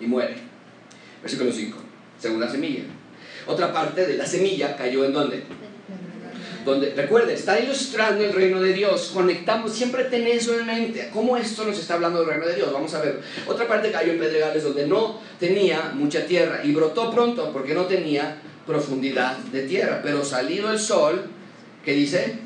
y 0.00 0.06
muere. 0.06 0.36
Versículo 1.22 1.52
5, 1.52 1.78
segunda 2.20 2.50
semilla. 2.50 2.84
Otra 3.46 3.72
parte 3.72 4.06
de 4.06 4.16
la 4.16 4.26
semilla 4.26 4.76
cayó 4.76 5.04
en 5.04 5.12
dónde? 5.12 5.42
Donde, 6.68 6.92
recuerde, 6.94 7.32
está 7.32 7.58
ilustrando 7.58 8.22
el 8.22 8.32
reino 8.34 8.60
de 8.60 8.74
Dios. 8.74 9.12
Conectamos, 9.14 9.72
siempre 9.72 10.04
ten 10.04 10.26
eso 10.26 10.58
en 10.58 10.66
mente. 10.66 11.08
¿Cómo 11.14 11.36
esto 11.38 11.64
nos 11.64 11.78
está 11.78 11.94
hablando 11.94 12.18
del 12.20 12.28
reino 12.28 12.46
de 12.46 12.56
Dios? 12.56 12.70
Vamos 12.70 12.92
a 12.92 13.00
ver. 13.00 13.22
Otra 13.46 13.66
parte 13.66 13.90
cayó 13.90 14.12
en 14.12 14.18
pedregales 14.18 14.62
donde 14.62 14.86
no 14.86 15.18
tenía 15.40 15.92
mucha 15.94 16.26
tierra 16.26 16.60
y 16.62 16.72
brotó 16.72 17.10
pronto 17.10 17.50
porque 17.54 17.72
no 17.72 17.86
tenía 17.86 18.42
profundidad 18.66 19.38
de 19.38 19.62
tierra. 19.62 20.00
Pero 20.02 20.22
salido 20.22 20.70
el 20.70 20.78
sol, 20.78 21.30
¿qué 21.82 21.94
dice? 21.94 22.38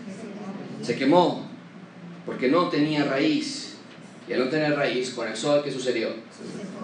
Se 0.83 0.95
quemó 0.95 1.49
porque 2.25 2.49
no 2.49 2.69
tenía 2.69 3.03
raíz. 3.03 3.75
Y 4.29 4.35
al 4.35 4.45
no 4.45 4.49
tener 4.49 4.77
raíz, 4.77 5.11
con 5.11 5.27
el 5.27 5.37
sol, 5.37 5.63
¿qué 5.65 5.73
sucedió? 5.73 6.11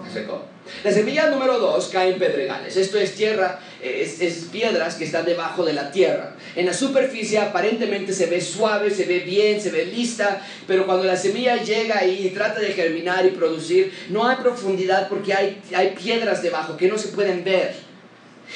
Se 0.05 0.19
secó. 0.19 0.43
La 0.83 0.91
semilla 0.91 1.29
número 1.29 1.57
dos 1.57 1.87
cae 1.87 2.11
en 2.11 2.19
pedregales. 2.19 2.75
Esto 2.75 2.97
es 2.97 3.15
tierra, 3.15 3.59
es, 3.81 4.21
es, 4.21 4.45
piedras 4.51 4.95
que 4.95 5.05
están 5.05 5.25
debajo 5.25 5.63
de 5.63 5.73
la 5.73 5.91
tierra. 5.91 6.35
En 6.55 6.65
la 6.65 6.73
superficie 6.73 7.37
aparentemente 7.39 8.13
se 8.13 8.25
ve 8.25 8.41
suave, 8.41 8.91
se 8.91 9.05
ve 9.05 9.19
bien, 9.19 9.61
se 9.61 9.71
ve 9.71 9.85
lista, 9.85 10.45
pero 10.67 10.85
cuando 10.85 11.05
la 11.05 11.15
semilla 11.15 11.61
llega 11.61 12.05
y 12.05 12.29
trata 12.31 12.59
de 12.59 12.73
germinar 12.73 13.25
y 13.25 13.31
producir, 13.31 13.91
no 14.09 14.27
hay 14.27 14.37
profundidad 14.37 15.07
porque 15.07 15.33
hay, 15.33 15.61
hay 15.75 15.91
piedras 15.91 16.41
debajo 16.41 16.77
que 16.77 16.87
no 16.87 16.97
se 16.97 17.09
pueden 17.09 17.43
ver. 17.43 17.89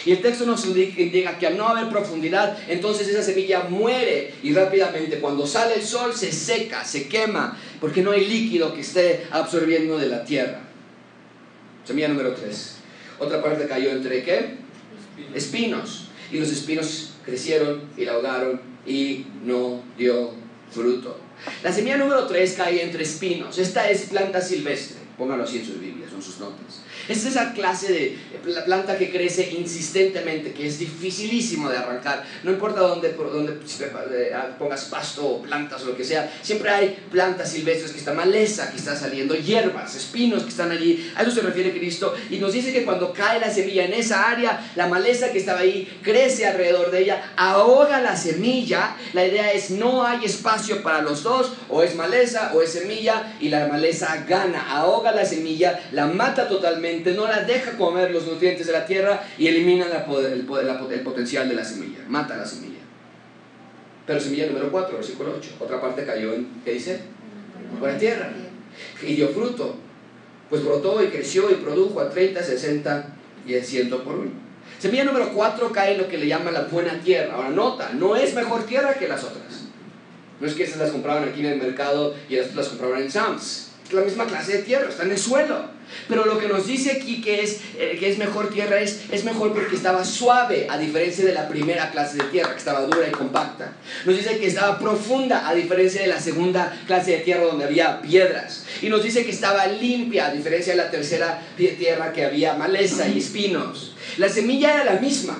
Y 0.05 0.12
el 0.12 0.21
texto 0.21 0.45
nos 0.45 0.65
indica 0.65 1.38
que 1.38 1.47
al 1.47 1.55
no 1.55 1.67
haber 1.67 1.89
profundidad, 1.89 2.57
entonces 2.67 3.07
esa 3.07 3.21
semilla 3.21 3.62
muere 3.69 4.33
y 4.41 4.53
rápidamente 4.53 5.19
cuando 5.19 5.45
sale 5.45 5.75
el 5.75 5.83
sol 5.83 6.13
se 6.15 6.31
seca, 6.31 6.83
se 6.83 7.07
quema, 7.07 7.57
porque 7.79 8.01
no 8.01 8.12
hay 8.12 8.25
líquido 8.25 8.73
que 8.73 8.81
esté 8.81 9.27
absorbiendo 9.29 9.97
de 9.97 10.07
la 10.07 10.25
tierra. 10.25 10.62
Semilla 11.86 12.07
número 12.07 12.33
3. 12.33 12.75
Otra 13.19 13.41
parte 13.41 13.67
cayó 13.67 13.91
entre 13.91 14.23
qué? 14.23 14.62
Espinos. 15.34 16.08
Y 16.32 16.39
los 16.39 16.49
espinos 16.49 17.13
crecieron 17.26 17.82
y 17.97 18.06
la 18.06 18.13
ahogaron 18.13 18.62
y 18.86 19.26
no 19.43 19.82
dio 19.97 20.32
fruto. 20.71 21.19
La 21.63 21.71
semilla 21.71 21.97
número 21.97 22.26
3 22.26 22.54
cae 22.54 22.84
entre 22.84 23.04
espinos. 23.04 23.58
Esta 23.58 23.89
es 23.89 24.04
planta 24.04 24.41
silvestre. 24.41 25.02
Póngalo 25.17 25.43
así 25.43 25.60
en 25.60 25.65
sus 25.65 25.80
Biblias, 25.80 26.10
son 26.10 26.21
sus 26.21 26.39
notas. 26.39 26.82
Es 27.08 27.26
esa 27.26 27.54
clase 27.54 27.91
de 27.91 28.17
planta 28.65 28.97
que 28.97 29.12
crece 29.12 29.52
insistentemente, 29.52 30.54
que 30.54 30.67
es 30.67 30.80
dificilísimo 30.80 31.69
de 31.69 31.78
arrancar. 31.78 32.23
No 32.43 32.52
importa 32.52 32.82
dónde, 32.82 33.13
dónde 33.13 33.60
pongas 34.58 34.86
pasto 34.86 35.26
o 35.26 35.41
plantas 35.41 35.84
o 35.84 35.88
lo 35.88 35.97
que 35.97 36.04
sea, 36.04 36.34
siempre 36.41 36.69
hay 36.69 36.97
plantas 37.12 37.52
silvestres 37.52 37.91
que 37.91 37.99
está 37.99 38.13
maleza, 38.13 38.71
que 38.71 38.78
está 38.78 38.95
saliendo, 38.95 39.36
hierbas, 39.36 39.95
espinos 39.95 40.43
que 40.43 40.49
están 40.49 40.71
allí. 40.71 41.12
A 41.15 41.21
eso 41.21 41.32
se 41.32 41.41
refiere 41.41 41.78
Cristo. 41.78 42.15
Y 42.30 42.38
nos 42.38 42.54
dice 42.54 42.73
que 42.73 42.84
cuando 42.84 43.13
cae 43.13 43.39
la 43.39 43.54
semilla 43.54 43.86
en 43.86 43.93
esa 43.93 44.30
área, 44.30 44.71
la 44.76 44.88
maleza 44.88 45.32
que 45.32 45.39
estaba 45.39 45.60
ahí 45.60 45.99
crece 46.02 46.47
alrededor 46.47 46.89
de 46.89 47.02
ella, 47.02 47.34
ahoga 47.36 48.02
la 48.02 48.15
semilla. 48.15 48.95
La 49.13 49.26
idea 49.26 49.52
es 49.52 49.69
no 49.69 50.06
hay 50.06 50.26
espacio 50.26 50.82
para 50.82 51.02
los 51.02 51.21
dos, 51.21 51.54
o 51.69 51.84
es 51.84 51.95
maleza 51.95 52.52
o 52.56 52.62
es 52.62 52.71
semilla, 52.71 53.36
y 53.39 53.49
la 53.49 53.67
maleza 53.67 54.26
gana, 54.28 54.71
ahoga 54.71 55.02
la 55.11 55.25
semilla, 55.25 55.79
la 55.91 56.07
mata 56.07 56.47
totalmente 56.47 57.13
no 57.13 57.27
la 57.27 57.41
deja 57.41 57.77
comer 57.77 58.11
los 58.11 58.25
nutrientes 58.25 58.67
de 58.67 58.73
la 58.73 58.85
tierra 58.85 59.23
y 59.37 59.47
elimina 59.47 59.85
el, 59.85 61.01
potencial 61.03 61.49
de 61.49 61.55
la 61.55 61.65
semilla, 61.65 61.99
mata 62.07 62.37
la 62.37 62.45
semilla. 62.45 62.79
Pero 64.05 64.19
semilla 64.19 64.47
número 64.47 64.71
4, 64.71 64.95
versículo 64.95 65.33
8, 65.37 65.51
otra 65.59 65.81
parte 65.81 66.05
cayó 66.05 66.33
en, 66.33 66.47
¿qué 66.63 66.73
dice? 66.73 66.99
la 67.81 67.97
tierra. 67.97 68.29
Y 69.01 69.15
dio 69.15 69.29
fruto, 69.29 69.75
pues 70.49 70.63
brotó 70.63 71.03
y 71.03 71.07
creció 71.07 71.49
y 71.51 71.55
produjo 71.55 71.99
a 71.99 72.09
30, 72.09 72.41
60 72.41 73.15
y 73.45 73.55
a 73.55 73.63
100 73.63 73.89
por 73.89 74.15
uno. 74.15 74.31
Semilla 74.79 75.05
número 75.05 75.31
4 75.33 75.71
cae 75.71 75.93
en 75.93 75.99
lo 75.99 76.07
que 76.07 76.17
le 76.17 76.27
llama 76.27 76.51
la 76.51 76.63
buena 76.63 76.99
tierra. 76.99 77.35
Ahora 77.35 77.49
nota, 77.49 77.91
no 77.93 78.15
es 78.15 78.33
mejor 78.33 78.65
tierra 78.65 78.93
que 78.95 79.07
las 79.07 79.23
otras. 79.23 79.63
No 80.39 80.47
es 80.47 80.55
que 80.55 80.63
esas 80.63 80.77
las 80.77 80.91
compraban 80.91 81.23
aquí 81.23 81.39
en 81.41 81.53
el 81.53 81.59
mercado 81.59 82.15
y 82.27 82.35
estas 82.35 82.55
las 82.55 82.67
compraban 82.69 83.01
en 83.01 83.11
Sam's. 83.11 83.72
La 83.91 84.02
misma 84.02 84.26
clase 84.26 84.58
de 84.58 84.63
tierra, 84.63 84.89
está 84.89 85.04
en 85.04 85.12
el 85.12 85.17
suelo. 85.17 85.74
Pero 86.08 86.26
lo 86.26 86.39
que 86.39 86.48
nos 86.48 86.67
dice 86.67 86.91
aquí 86.91 87.22
que 87.22 87.43
es, 87.43 87.60
eh, 87.78 87.98
que 88.00 88.10
es 88.10 88.17
mejor 88.17 88.50
tierra 88.50 88.80
es, 88.80 89.02
es 89.12 89.24
mejor 89.24 89.54
porque 89.54 89.76
estaba 89.76 90.04
suave, 90.04 90.67
a 90.69 90.78
diferencia 90.78 91.24
de 91.26 91.34
la 91.34 91.48
primera 91.48 91.91
clase 91.91 92.17
de 92.17 92.24
tierra, 92.26 92.52
que 92.52 92.58
estaba 92.58 92.82
dura 92.82 93.08
y 93.08 93.12
compacta. 93.12 93.74
Nos 94.06 94.17
dice 94.17 94.38
que 94.38 94.48
estaba 94.48 94.80
profunda, 94.80 95.48
a 95.48 95.54
diferencia 95.54 96.02
de 96.02 96.08
la 96.08 96.19
segunda 96.19 96.76
clase 96.88 97.12
de 97.12 97.17
tierra 97.19 97.43
donde 97.43 97.65
había 97.65 98.02
piedras. 98.02 98.65
Y 98.82 98.89
nos 98.89 99.04
dice 99.04 99.26
que 99.26 99.32
estaba 99.32 99.67
limpia, 99.67 100.28
a 100.28 100.32
diferencia 100.32 100.74
de 100.74 100.78
la 100.78 100.89
tercera 100.89 101.41
tierra 101.58 102.12
que 102.12 102.26
había 102.26 102.56
maleza 102.56 103.08
y 103.08 103.19
espinos. 103.19 103.96
La 104.17 104.30
semilla 104.30 104.74
era 104.74 104.93
la 104.96 105.00
misma. 105.00 105.38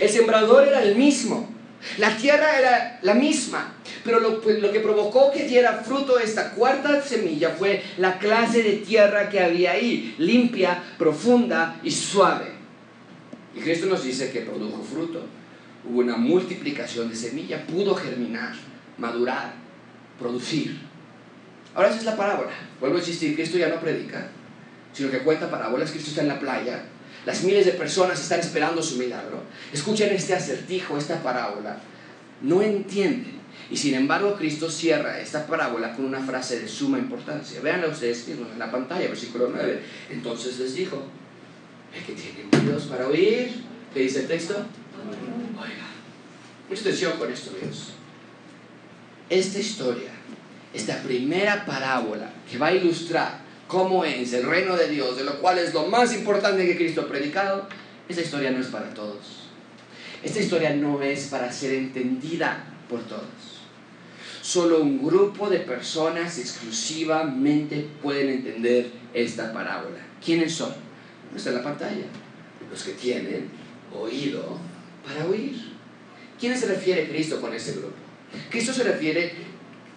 El 0.00 0.08
sembrador 0.08 0.66
era 0.66 0.82
el 0.82 0.96
mismo. 0.96 1.57
La 1.98 2.16
tierra 2.16 2.58
era 2.58 2.98
la 3.02 3.14
misma, 3.14 3.74
pero 4.04 4.20
lo, 4.20 4.40
pues, 4.40 4.60
lo, 4.60 4.72
que 4.72 4.80
provocó 4.80 5.30
que 5.30 5.46
diera 5.46 5.74
fruto 5.74 6.18
esta 6.18 6.50
cuarta 6.50 7.00
semilla 7.02 7.50
fue 7.50 7.82
la 7.98 8.18
clase 8.18 8.62
de 8.62 8.72
tierra 8.78 9.28
que 9.28 9.40
había 9.40 9.72
ahí, 9.72 10.14
limpia, 10.18 10.82
profunda 10.98 11.78
y 11.82 11.90
suave. 11.90 12.52
Y 13.54 13.60
Cristo 13.60 13.86
nos 13.86 14.02
dice 14.02 14.30
que 14.30 14.40
produjo 14.40 14.82
fruto. 14.82 15.24
Hubo 15.84 16.00
una 16.00 16.16
multiplicación 16.16 17.08
de 17.08 17.16
semilla, 17.16 17.64
pudo 17.64 17.94
germinar, 17.94 18.54
madurar, 18.98 19.54
producir. 20.18 20.78
Ahora 21.74 21.88
esa 21.88 21.98
es 21.98 22.04
la 22.04 22.16
parábola. 22.16 22.50
Vuelvo 22.80 22.96
a 22.96 23.00
insistir, 23.00 23.36
Cristo 23.36 23.56
ya 23.56 23.68
no 23.68 23.80
predica, 23.80 24.28
sino 24.92 25.10
que 25.10 25.18
cuenta 25.20 25.50
parábolas. 25.50 25.92
Cristo 25.92 26.10
está 26.10 26.22
en 26.22 26.28
la 26.28 26.40
playa 26.40 26.82
las 27.26 27.42
miles 27.42 27.66
de 27.66 27.72
personas 27.72 28.20
están 28.20 28.40
esperando 28.40 28.82
su 28.82 28.96
milagro. 28.96 29.42
Escuchen 29.72 30.14
este 30.14 30.34
acertijo, 30.34 30.96
esta 30.96 31.22
parábola. 31.22 31.78
No 32.42 32.62
entienden. 32.62 33.38
Y 33.70 33.76
sin 33.76 33.94
embargo, 33.94 34.36
Cristo 34.36 34.70
cierra 34.70 35.20
esta 35.20 35.46
parábola 35.46 35.94
con 35.94 36.04
una 36.04 36.20
frase 36.20 36.60
de 36.60 36.68
suma 36.68 36.98
importancia. 36.98 37.60
Veanla 37.60 37.88
ustedes 37.88 38.26
mismos 38.28 38.48
en 38.52 38.58
la 38.58 38.70
pantalla, 38.70 39.08
versículo 39.08 39.50
9. 39.52 39.82
Entonces 40.10 40.58
les 40.58 40.74
dijo, 40.74 41.04
el 41.94 42.04
que 42.04 42.12
tiene 42.12 42.48
oídos 42.50 42.84
para 42.84 43.08
oír, 43.08 43.50
¿qué 43.92 44.00
dice 44.00 44.20
el 44.20 44.28
texto? 44.28 44.54
Oiga, 44.54 45.86
mucha 46.68 46.80
atención 46.80 47.18
con 47.18 47.30
esto, 47.30 47.50
Dios. 47.60 47.92
Esta 49.28 49.58
historia, 49.58 50.10
esta 50.72 51.02
primera 51.02 51.66
parábola 51.66 52.30
que 52.50 52.56
va 52.56 52.68
a 52.68 52.72
ilustrar 52.72 53.47
cómo 53.68 54.04
es 54.04 54.32
el 54.32 54.44
reino 54.44 54.76
de 54.76 54.88
Dios, 54.88 55.16
de 55.16 55.24
lo 55.24 55.38
cual 55.40 55.58
es 55.58 55.72
lo 55.74 55.86
más 55.86 56.12
importante 56.14 56.66
que 56.66 56.76
Cristo 56.76 57.02
ha 57.02 57.08
predicado, 57.08 57.68
esta 58.08 58.22
historia 58.22 58.50
no 58.50 58.58
es 58.60 58.66
para 58.68 58.92
todos. 58.94 59.50
Esta 60.22 60.40
historia 60.40 60.74
no 60.74 61.00
es 61.02 61.26
para 61.26 61.52
ser 61.52 61.74
entendida 61.74 62.64
por 62.88 63.02
todos. 63.02 63.22
Solo 64.42 64.80
un 64.80 65.04
grupo 65.04 65.50
de 65.50 65.60
personas 65.60 66.38
exclusivamente 66.38 67.86
pueden 68.02 68.30
entender 68.30 68.90
esta 69.12 69.52
parábola. 69.52 69.98
¿Quiénes 70.24 70.54
son? 70.54 70.72
No 71.30 71.36
está 71.36 71.50
en 71.50 71.56
la 71.56 71.62
pantalla. 71.62 72.06
Los 72.70 72.82
que 72.82 72.92
tienen 72.92 73.50
oído 73.94 74.58
para 75.06 75.26
oír. 75.26 75.54
¿Quiénes 76.40 76.60
se 76.60 76.66
refiere 76.66 77.08
Cristo 77.08 77.40
con 77.40 77.52
ese 77.52 77.72
grupo? 77.72 77.94
Cristo 78.50 78.72
se 78.72 78.84
refiere 78.84 79.32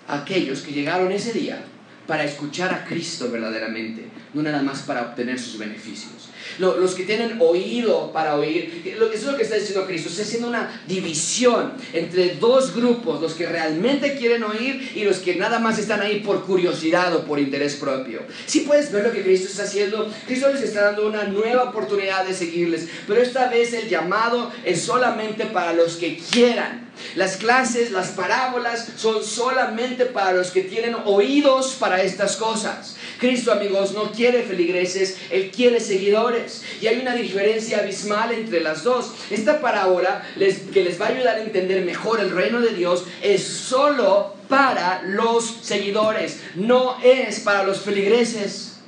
a 0.07 0.19
aquellos 0.19 0.61
que 0.61 0.73
llegaron 0.73 1.11
ese 1.11 1.31
día 1.31 1.63
para 2.11 2.25
escuchar 2.25 2.73
a 2.73 2.83
Cristo 2.83 3.31
verdaderamente, 3.31 4.09
no 4.33 4.43
nada 4.43 4.61
más 4.61 4.81
para 4.81 5.03
obtener 5.03 5.39
sus 5.39 5.57
beneficios. 5.57 6.20
Los 6.59 6.95
que 6.95 7.03
tienen 7.03 7.37
oído 7.39 8.11
para 8.11 8.35
oír, 8.35 8.81
eso 8.85 9.13
es 9.13 9.23
lo 9.23 9.37
que 9.37 9.43
está 9.43 9.55
diciendo 9.55 9.85
Cristo, 9.85 10.09
está 10.09 10.23
haciendo 10.23 10.47
una 10.47 10.81
división 10.87 11.73
entre 11.93 12.35
dos 12.35 12.75
grupos, 12.75 13.21
los 13.21 13.33
que 13.33 13.47
realmente 13.47 14.15
quieren 14.17 14.43
oír 14.43 14.91
y 14.95 15.03
los 15.03 15.17
que 15.17 15.35
nada 15.35 15.59
más 15.59 15.79
están 15.79 16.01
ahí 16.01 16.19
por 16.19 16.45
curiosidad 16.45 17.15
o 17.15 17.25
por 17.25 17.39
interés 17.39 17.75
propio. 17.75 18.21
Si 18.45 18.61
puedes 18.61 18.91
ver 18.91 19.05
lo 19.05 19.11
que 19.11 19.23
Cristo 19.23 19.47
está 19.47 19.63
haciendo, 19.63 20.11
Cristo 20.27 20.51
les 20.51 20.61
está 20.61 20.85
dando 20.85 21.07
una 21.07 21.23
nueva 21.23 21.63
oportunidad 21.63 22.25
de 22.25 22.33
seguirles, 22.33 22.87
pero 23.07 23.21
esta 23.21 23.49
vez 23.49 23.73
el 23.73 23.89
llamado 23.89 24.51
es 24.63 24.81
solamente 24.81 25.45
para 25.45 25.73
los 25.73 25.95
que 25.95 26.17
quieran. 26.31 26.91
Las 27.15 27.37
clases, 27.37 27.91
las 27.91 28.09
parábolas 28.09 28.89
son 28.95 29.23
solamente 29.23 30.05
para 30.05 30.33
los 30.33 30.51
que 30.51 30.61
tienen 30.61 30.95
oídos 31.05 31.75
para 31.79 32.01
estas 32.03 32.35
cosas. 32.35 32.95
Cristo, 33.21 33.51
amigos, 33.51 33.93
no 33.93 34.11
quiere 34.11 34.41
feligreses, 34.41 35.15
Él 35.29 35.51
quiere 35.51 35.79
seguidores. 35.79 36.63
Y 36.81 36.87
hay 36.87 36.97
una 36.99 37.13
diferencia 37.13 37.77
abismal 37.77 38.31
entre 38.31 38.61
las 38.61 38.83
dos. 38.83 39.13
Esta 39.29 39.61
parábola 39.61 40.27
que 40.73 40.83
les 40.83 40.99
va 40.99 41.05
a 41.05 41.09
ayudar 41.09 41.35
a 41.37 41.43
entender 41.43 41.85
mejor 41.85 42.19
el 42.19 42.31
reino 42.31 42.59
de 42.59 42.73
Dios 42.73 43.05
es 43.21 43.43
solo 43.43 44.35
para 44.49 45.03
los 45.03 45.59
seguidores, 45.61 46.39
no 46.55 46.97
es 47.03 47.41
para 47.41 47.63
los 47.63 47.81
feligreses, 47.81 48.79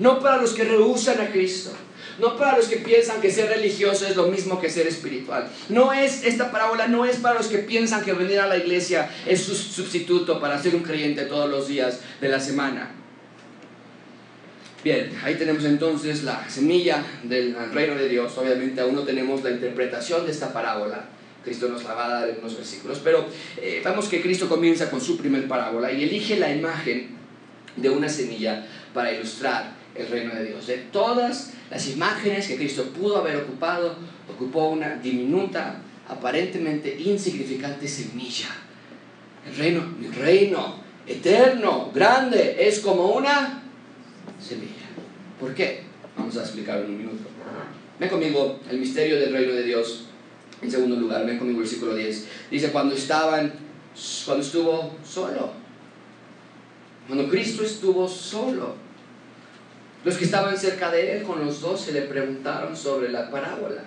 no 0.00 0.18
para 0.18 0.38
los 0.38 0.52
que 0.52 0.64
rehusan 0.64 1.20
a 1.20 1.30
Cristo. 1.30 1.70
No 2.18 2.38
para 2.38 2.56
los 2.56 2.66
que 2.66 2.78
piensan 2.78 3.20
que 3.20 3.30
ser 3.30 3.50
religioso 3.50 4.06
es 4.06 4.16
lo 4.16 4.28
mismo 4.28 4.58
que 4.58 4.70
ser 4.70 4.86
espiritual. 4.86 5.50
No 5.68 5.92
es, 5.92 6.24
esta 6.24 6.50
parábola 6.50 6.88
no 6.88 7.04
es 7.04 7.16
para 7.16 7.34
los 7.34 7.48
que 7.48 7.58
piensan 7.58 8.02
que 8.02 8.14
venir 8.14 8.40
a 8.40 8.46
la 8.46 8.56
iglesia 8.56 9.10
es 9.26 9.42
su 9.42 9.54
sustituto 9.54 10.40
para 10.40 10.60
ser 10.60 10.74
un 10.74 10.82
creyente 10.82 11.26
todos 11.26 11.50
los 11.50 11.68
días 11.68 12.00
de 12.22 12.30
la 12.30 12.40
semana. 12.40 13.05
Bien, 14.86 15.10
ahí 15.24 15.34
tenemos 15.34 15.64
entonces 15.64 16.22
la 16.22 16.48
semilla 16.48 17.04
del 17.24 17.56
reino 17.72 17.96
de 17.96 18.08
Dios. 18.08 18.38
Obviamente 18.38 18.80
aún 18.80 18.94
no 18.94 19.02
tenemos 19.02 19.42
la 19.42 19.50
interpretación 19.50 20.24
de 20.24 20.30
esta 20.30 20.52
parábola. 20.52 21.08
Cristo 21.42 21.66
nos 21.66 21.82
la 21.82 21.94
va 21.94 22.06
a 22.06 22.20
dar 22.20 22.28
en 22.28 22.38
unos 22.38 22.56
versículos. 22.56 23.00
Pero 23.02 23.26
eh, 23.60 23.82
vemos 23.84 24.06
que 24.06 24.22
Cristo 24.22 24.48
comienza 24.48 24.88
con 24.88 25.00
su 25.00 25.16
primer 25.16 25.48
parábola 25.48 25.90
y 25.90 26.04
elige 26.04 26.38
la 26.38 26.54
imagen 26.54 27.16
de 27.74 27.90
una 27.90 28.08
semilla 28.08 28.64
para 28.94 29.12
ilustrar 29.12 29.72
el 29.92 30.06
reino 30.06 30.32
de 30.36 30.44
Dios. 30.44 30.68
De 30.68 30.76
todas 30.92 31.54
las 31.68 31.88
imágenes 31.88 32.46
que 32.46 32.54
Cristo 32.54 32.84
pudo 32.84 33.16
haber 33.16 33.38
ocupado, 33.38 33.96
ocupó 34.32 34.68
una 34.68 34.94
diminuta, 34.94 35.80
aparentemente 36.06 36.96
insignificante 36.96 37.88
semilla. 37.88 38.50
El 39.48 39.56
reino, 39.56 39.80
mi 39.98 40.06
reino 40.06 40.80
eterno, 41.08 41.90
grande, 41.92 42.54
es 42.60 42.78
como 42.78 43.08
una 43.08 43.64
semilla. 44.40 44.86
¿Por 45.40 45.54
qué? 45.54 45.82
Vamos 46.16 46.36
a 46.36 46.42
explicarlo 46.42 46.84
en 46.84 46.90
un 46.90 46.98
minuto. 46.98 47.24
Ven 47.98 48.08
conmigo 48.08 48.60
el 48.70 48.78
misterio 48.78 49.18
del 49.18 49.32
reino 49.32 49.52
de 49.54 49.62
Dios. 49.62 50.06
En 50.62 50.70
segundo 50.70 50.96
lugar, 50.96 51.26
ven 51.26 51.38
conmigo 51.38 51.58
el 51.58 51.64
versículo 51.64 51.94
10. 51.94 52.26
Dice, 52.50 52.70
cuando 52.70 52.94
estaban, 52.94 53.52
cuando 54.24 54.44
estuvo 54.44 54.96
solo. 55.04 55.52
Cuando 57.06 57.28
Cristo 57.28 57.62
estuvo 57.62 58.08
solo. 58.08 58.74
Los 60.04 60.16
que 60.16 60.24
estaban 60.24 60.56
cerca 60.56 60.90
de 60.90 61.16
él 61.16 61.22
con 61.24 61.44
los 61.44 61.60
dos 61.60 61.80
se 61.80 61.92
le 61.92 62.02
preguntaron 62.02 62.76
sobre 62.76 63.10
la 63.10 63.30
parábola. 63.30 63.82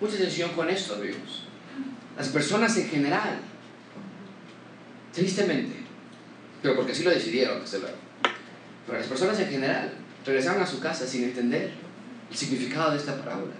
Mucha 0.00 0.14
atención 0.14 0.50
con 0.50 0.68
esto, 0.70 0.94
amigos. 0.94 1.44
Las 2.16 2.28
personas 2.28 2.76
en 2.76 2.88
general, 2.88 3.40
tristemente, 5.12 5.74
pero 6.62 6.76
porque 6.76 6.92
así 6.92 7.02
lo 7.02 7.10
decidieron, 7.10 7.60
desde 7.60 7.80
luego. 7.80 8.03
Pero 8.86 8.98
las 8.98 9.06
personas 9.06 9.38
en 9.40 9.48
general 9.48 9.92
regresaron 10.24 10.62
a 10.62 10.66
su 10.66 10.80
casa 10.80 11.06
sin 11.06 11.24
entender 11.24 11.72
el 12.30 12.36
significado 12.36 12.92
de 12.92 12.98
esta 12.98 13.16
parábola. 13.16 13.54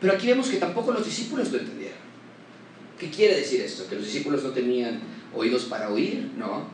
Pero 0.00 0.12
aquí 0.12 0.26
vemos 0.26 0.48
que 0.48 0.58
tampoco 0.58 0.92
los 0.92 1.04
discípulos 1.04 1.50
lo 1.52 1.58
entendieron. 1.58 1.98
¿Qué 2.98 3.10
quiere 3.10 3.36
decir 3.36 3.60
esto? 3.60 3.86
¿Que 3.88 3.96
los 3.96 4.04
discípulos 4.04 4.42
no 4.42 4.50
tenían 4.50 5.00
oídos 5.34 5.64
para 5.64 5.90
oír? 5.90 6.30
No. 6.36 6.68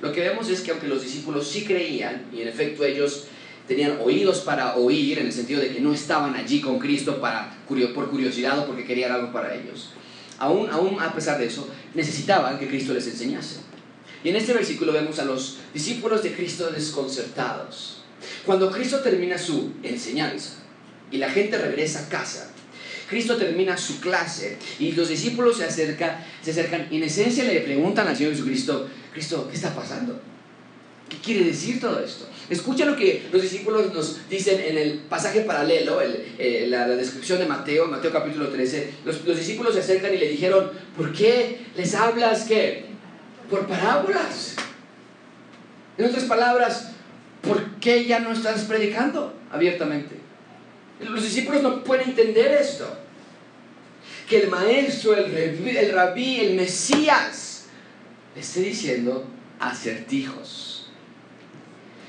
Lo 0.00 0.12
que 0.12 0.20
vemos 0.20 0.48
es 0.50 0.60
que 0.60 0.70
aunque 0.70 0.88
los 0.88 1.02
discípulos 1.02 1.48
sí 1.48 1.64
creían, 1.64 2.26
y 2.32 2.42
en 2.42 2.48
efecto 2.48 2.84
ellos 2.84 3.26
tenían 3.66 3.98
oídos 4.02 4.40
para 4.40 4.76
oír, 4.76 5.18
en 5.18 5.26
el 5.26 5.32
sentido 5.32 5.60
de 5.60 5.72
que 5.72 5.80
no 5.80 5.92
estaban 5.92 6.34
allí 6.34 6.60
con 6.60 6.78
Cristo 6.78 7.20
para, 7.20 7.56
por 7.66 8.10
curiosidad 8.10 8.58
o 8.58 8.66
porque 8.66 8.84
querían 8.84 9.12
algo 9.12 9.32
para 9.32 9.54
ellos, 9.54 9.90
aún, 10.38 10.68
aún 10.70 11.00
a 11.00 11.14
pesar 11.14 11.38
de 11.38 11.46
eso, 11.46 11.68
necesitaban 11.94 12.58
que 12.58 12.68
Cristo 12.68 12.92
les 12.92 13.06
enseñase. 13.06 13.60
Y 14.24 14.30
en 14.30 14.36
este 14.36 14.54
versículo 14.54 14.92
vemos 14.92 15.18
a 15.18 15.26
los 15.26 15.58
discípulos 15.74 16.22
de 16.22 16.32
Cristo 16.32 16.70
desconcertados. 16.70 17.98
Cuando 18.46 18.70
Cristo 18.70 19.00
termina 19.00 19.36
su 19.36 19.72
enseñanza 19.82 20.54
y 21.10 21.18
la 21.18 21.28
gente 21.28 21.58
regresa 21.58 22.00
a 22.00 22.08
casa, 22.08 22.50
Cristo 23.08 23.36
termina 23.36 23.76
su 23.76 24.00
clase 24.00 24.56
y 24.78 24.92
los 24.92 25.10
discípulos 25.10 25.58
se 25.58 25.64
acercan, 25.64 26.24
se 26.42 26.52
acercan 26.52 26.88
y 26.90 26.96
en 26.96 27.02
esencia 27.02 27.44
le 27.44 27.60
preguntan 27.60 28.08
al 28.08 28.16
Señor 28.16 28.32
Jesucristo, 28.32 28.88
Cristo, 29.12 29.46
¿qué 29.50 29.56
está 29.56 29.74
pasando? 29.74 30.18
¿Qué 31.10 31.18
quiere 31.18 31.44
decir 31.44 31.78
todo 31.78 32.00
esto? 32.00 32.26
Escucha 32.48 32.86
lo 32.86 32.96
que 32.96 33.24
los 33.30 33.42
discípulos 33.42 33.92
nos 33.92 34.26
dicen 34.30 34.58
en 34.58 34.78
el 34.78 34.98
pasaje 35.00 35.42
paralelo, 35.42 36.00
eh, 36.00 36.66
la, 36.66 36.88
descripción 36.88 37.38
de 37.38 37.46
Mateo, 37.46 37.88
Mateo 37.88 38.10
capítulo 38.10 38.48
13. 38.48 38.94
Los, 39.04 39.22
los, 39.26 39.36
discípulos 39.36 39.74
se 39.74 39.80
acercan 39.80 40.14
y 40.14 40.18
le 40.18 40.30
dijeron, 40.30 40.70
¿por 40.96 41.12
qué 41.12 41.58
les 41.76 41.94
hablas 41.94 42.44
qué? 42.44 42.93
Por 43.50 43.66
parábolas. 43.66 44.56
En 45.96 46.06
otras 46.06 46.24
palabras, 46.24 46.92
¿por 47.42 47.64
qué 47.76 48.04
ya 48.04 48.18
no 48.18 48.32
estás 48.32 48.64
predicando 48.64 49.34
abiertamente? 49.50 50.16
Los 51.00 51.22
discípulos 51.22 51.62
no 51.62 51.84
pueden 51.84 52.10
entender 52.10 52.52
esto. 52.52 52.98
Que 54.28 54.42
el 54.42 54.50
maestro, 54.50 55.14
el, 55.14 55.34
el 55.34 55.92
rabí, 55.92 56.40
el 56.40 56.54
Mesías, 56.54 57.66
le 58.34 58.40
esté 58.40 58.60
diciendo 58.60 59.26
acertijos. 59.60 60.73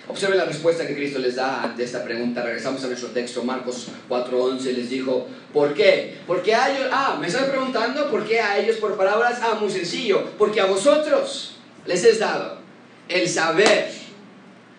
Observe 0.08 0.36
la 0.36 0.46
respuesta 0.46 0.86
que 0.86 0.96
Cristo 0.96 1.20
les 1.20 1.36
da 1.36 1.64
ante 1.64 1.84
esta 1.84 2.04
pregunta. 2.04 2.44
Regresamos 2.44 2.84
a 2.84 2.88
nuestro 2.88 3.10
texto, 3.10 3.44
Marcos 3.44 3.88
4:11 4.08 4.72
les 4.74 4.90
dijo, 4.90 5.28
¿por 5.52 5.74
qué? 5.74 6.18
Porque 6.28 6.54
a 6.54 6.72
ellos, 6.72 6.90
ah, 6.92 7.18
me 7.20 7.28
están 7.28 7.50
preguntando 7.50 8.12
por 8.12 8.26
qué 8.26 8.40
a 8.40 8.60
ellos 8.60 8.78
por 8.78 8.96
palabras, 8.96 9.40
ah, 9.42 9.58
muy 9.60 9.72
sencillo, 9.72 10.32
porque 10.38 10.62
a 10.62 10.66
vosotros 10.66 11.56
les 11.86 12.04
es 12.04 12.20
dado 12.20 12.60
el 13.08 13.28
saber 13.28 13.92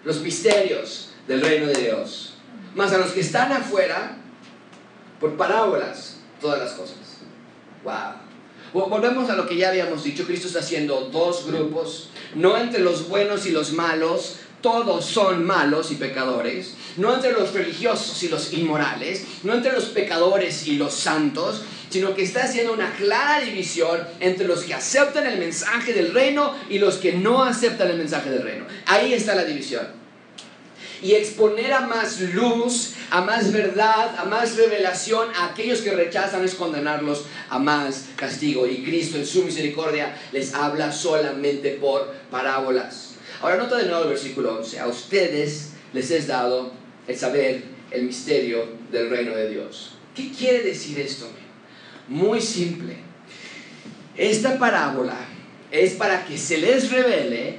los 0.04 0.20
misterios 0.20 1.10
del 1.26 1.40
reino 1.40 1.66
de 1.66 1.74
Dios. 1.74 2.34
Más 2.74 2.92
a 2.92 2.98
los 2.98 3.10
que 3.10 3.20
están 3.20 3.50
afuera, 3.52 4.18
por 5.20 5.36
parábolas, 5.36 6.18
todas 6.40 6.60
las 6.60 6.72
cosas. 6.72 6.96
Wow. 7.82 8.26
Volvemos 8.72 9.30
a 9.30 9.36
lo 9.36 9.46
que 9.48 9.56
ya 9.56 9.70
habíamos 9.70 10.04
dicho, 10.04 10.24
Cristo 10.26 10.48
está 10.48 10.60
haciendo 10.60 11.08
dos 11.10 11.46
grupos, 11.46 12.10
no 12.34 12.56
entre 12.58 12.80
los 12.80 13.08
buenos 13.08 13.46
y 13.46 13.50
los 13.50 13.72
malos, 13.72 14.36
todos 14.60 15.04
son 15.04 15.44
malos 15.44 15.90
y 15.90 15.96
pecadores, 15.96 16.74
no 16.96 17.14
entre 17.14 17.32
los 17.32 17.52
religiosos 17.52 18.22
y 18.22 18.28
los 18.28 18.52
inmorales, 18.52 19.24
no 19.42 19.54
entre 19.54 19.72
los 19.72 19.86
pecadores 19.86 20.66
y 20.66 20.76
los 20.76 20.94
santos, 20.94 21.62
sino 21.90 22.14
que 22.14 22.22
está 22.22 22.44
haciendo 22.44 22.72
una 22.72 22.92
clara 22.94 23.40
división 23.40 24.00
entre 24.20 24.46
los 24.46 24.64
que 24.64 24.74
aceptan 24.74 25.26
el 25.26 25.38
mensaje 25.38 25.92
del 25.92 26.12
reino 26.12 26.54
y 26.68 26.78
los 26.78 26.96
que 26.96 27.12
no 27.12 27.44
aceptan 27.44 27.90
el 27.90 27.98
mensaje 27.98 28.30
del 28.30 28.42
reino. 28.42 28.66
Ahí 28.86 29.12
está 29.12 29.34
la 29.34 29.44
división. 29.44 29.86
Y 31.02 31.12
exponer 31.12 31.72
a 31.74 31.82
más 31.82 32.20
luz, 32.20 32.94
a 33.10 33.20
más 33.20 33.52
verdad, 33.52 34.16
a 34.18 34.24
más 34.24 34.56
revelación 34.56 35.28
a 35.36 35.46
aquellos 35.46 35.80
que 35.80 35.92
rechazan 35.92 36.44
es 36.44 36.54
condenarlos 36.54 37.26
a 37.50 37.58
más 37.58 38.06
castigo. 38.16 38.66
Y 38.66 38.82
Cristo 38.82 39.18
en 39.18 39.26
su 39.26 39.44
misericordia 39.44 40.16
les 40.32 40.54
habla 40.54 40.90
solamente 40.92 41.72
por 41.72 42.12
parábolas. 42.30 43.15
Ahora 43.40 43.56
nota 43.56 43.76
de 43.76 43.86
nuevo 43.86 44.04
el 44.04 44.10
versículo 44.10 44.58
11. 44.58 44.80
A 44.80 44.86
ustedes 44.86 45.72
les 45.92 46.10
es 46.10 46.26
dado 46.26 46.72
el 47.06 47.16
saber 47.16 47.64
el 47.90 48.02
misterio 48.04 48.66
del 48.90 49.10
reino 49.10 49.34
de 49.34 49.50
Dios. 49.50 49.92
¿Qué 50.14 50.32
quiere 50.32 50.62
decir 50.62 50.98
esto? 50.98 51.28
Muy 52.08 52.40
simple. 52.40 52.96
Esta 54.16 54.58
parábola 54.58 55.18
es 55.70 55.92
para 55.92 56.24
que 56.24 56.38
se 56.38 56.58
les 56.58 56.90
revele 56.90 57.58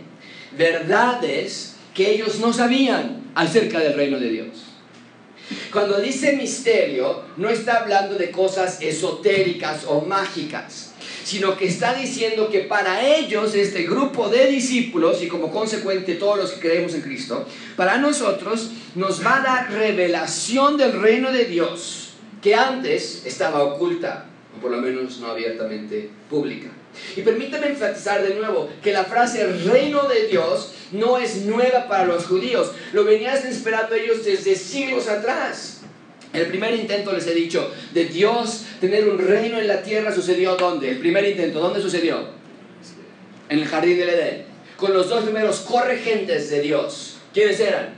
verdades 0.58 1.76
que 1.94 2.10
ellos 2.12 2.40
no 2.40 2.52
sabían 2.52 3.32
acerca 3.36 3.80
del 3.80 3.94
reino 3.94 4.20
de 4.20 4.30
Dios. 4.30 4.64
Cuando 5.72 6.00
dice 6.02 6.34
misterio, 6.34 7.24
no 7.38 7.50
está 7.50 7.82
hablando 7.82 8.16
de 8.16 8.32
cosas 8.32 8.82
esotéricas 8.82 9.86
o 9.86 10.02
mágicas 10.02 10.87
sino 11.28 11.58
que 11.58 11.68
está 11.68 11.94
diciendo 11.94 12.48
que 12.50 12.62
para 12.62 13.06
ellos, 13.06 13.54
este 13.54 13.84
grupo 13.84 14.30
de 14.30 14.48
discípulos, 14.48 15.22
y 15.22 15.28
como 15.28 15.52
consecuente 15.52 16.16
todos 16.16 16.38
los 16.38 16.52
que 16.54 16.70
creemos 16.70 16.94
en 16.94 17.02
Cristo, 17.02 17.46
para 17.76 17.98
nosotros 17.98 18.72
nos 18.96 19.26
va 19.26 19.40
a 19.40 19.42
dar 19.42 19.72
revelación 19.74 20.78
del 20.78 20.94
reino 20.94 21.34
de 21.34 21.44
Dios 21.44 22.14
que 22.42 22.56
antes 22.56 23.24
estaba 23.26 23.62
oculta, 23.62 24.24
o 24.58 24.62
por 24.62 24.72
lo 24.72 24.78
menos 24.78 25.20
no 25.20 25.28
abiertamente 25.28 26.10
pública. 26.30 26.70
Y 27.18 27.22
permítame 27.24 27.68
enfatizar 27.68 28.26
de 28.26 28.36
nuevo 28.36 28.70
que 28.82 28.94
la 28.94 29.04
frase 29.04 29.46
reino 29.66 30.08
de 30.08 30.28
Dios 30.28 30.76
no 30.94 31.18
es 31.18 31.44
nueva 31.46 31.90
para 31.90 32.06
los 32.06 32.26
judíos, 32.26 32.72
lo 32.94 33.04
venían 33.04 33.36
esperando 33.36 33.96
ellos 33.96 34.24
desde 34.24 34.56
siglos 34.56 35.10
atrás. 35.10 35.77
El 36.34 36.48
primer 36.48 36.76
intento, 36.76 37.14
les 37.14 37.26
he 37.28 37.34
dicho, 37.34 37.72
de 37.94 38.06
Dios 38.06 38.66
tener 38.82 39.08
un 39.08 39.18
reino 39.18 39.58
en 39.58 39.68
la 39.68 39.82
tierra 39.82 40.14
sucedió 40.14 40.56
¿dónde? 40.56 40.92
El 40.92 41.00
primer 41.00 41.26
intento, 41.26 41.60
¿dónde 41.60 41.82
sucedió? 41.82 42.26
En 43.50 43.60
el 43.60 43.66
jardín 43.66 43.98
del 43.98 44.10
Edén. 44.10 44.46
Con 44.76 44.94
los 44.94 45.10
dos 45.10 45.24
primeros 45.24 45.62
corregentes 45.62 46.50
de 46.50 46.62
Dios. 46.62 47.18
¿Quiénes 47.34 47.60
eran? 47.60 47.96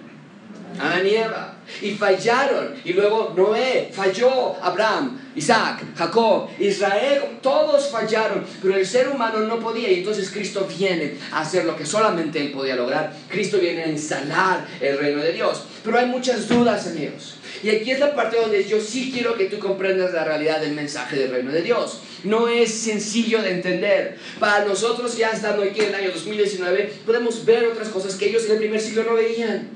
Adán 0.79 1.05
y 1.05 1.15
Eva. 1.15 1.55
Y 1.81 1.91
fallaron. 1.91 2.75
Y 2.85 2.93
luego 2.93 3.33
Noé 3.35 3.89
falló. 3.91 4.55
Abraham, 4.61 5.19
Isaac, 5.35 5.83
Jacob, 5.95 6.47
Israel. 6.59 7.39
Todos 7.41 7.89
fallaron. 7.89 8.45
Pero 8.61 8.75
el 8.75 8.85
ser 8.85 9.09
humano 9.09 9.39
no 9.39 9.59
podía. 9.59 9.91
Y 9.91 9.99
entonces 9.99 10.29
Cristo 10.29 10.67
viene 10.77 11.15
a 11.31 11.41
hacer 11.41 11.65
lo 11.65 11.75
que 11.75 11.85
solamente 11.85 12.39
él 12.39 12.51
podía 12.51 12.75
lograr. 12.75 13.13
Cristo 13.27 13.57
viene 13.57 13.83
a 13.83 13.87
instalar 13.87 14.65
el 14.79 14.97
reino 14.97 15.21
de 15.21 15.33
Dios. 15.33 15.63
Pero 15.83 15.97
hay 15.97 16.05
muchas 16.05 16.47
dudas, 16.47 16.87
amigos. 16.87 17.38
Y 17.63 17.69
aquí 17.69 17.91
es 17.91 17.99
la 17.99 18.15
parte 18.15 18.37
donde 18.37 18.63
yo 18.65 18.79
sí 18.79 19.11
quiero 19.13 19.35
que 19.35 19.45
tú 19.45 19.59
comprendas 19.59 20.13
la 20.13 20.23
realidad 20.23 20.61
del 20.61 20.73
mensaje 20.73 21.15
del 21.17 21.31
reino 21.31 21.51
de 21.51 21.61
Dios. 21.61 22.01
No 22.23 22.47
es 22.47 22.73
sencillo 22.73 23.41
de 23.41 23.51
entender. 23.51 24.17
Para 24.39 24.65
nosotros, 24.65 25.17
ya 25.17 25.29
estando 25.29 25.63
aquí 25.63 25.81
en 25.81 25.87
el 25.87 25.95
año 25.95 26.11
2019, 26.11 26.93
podemos 27.05 27.45
ver 27.45 27.67
otras 27.67 27.89
cosas 27.89 28.15
que 28.15 28.29
ellos 28.29 28.45
en 28.45 28.51
el 28.53 28.57
primer 28.57 28.79
siglo 28.79 29.03
no 29.03 29.15
veían. 29.15 29.69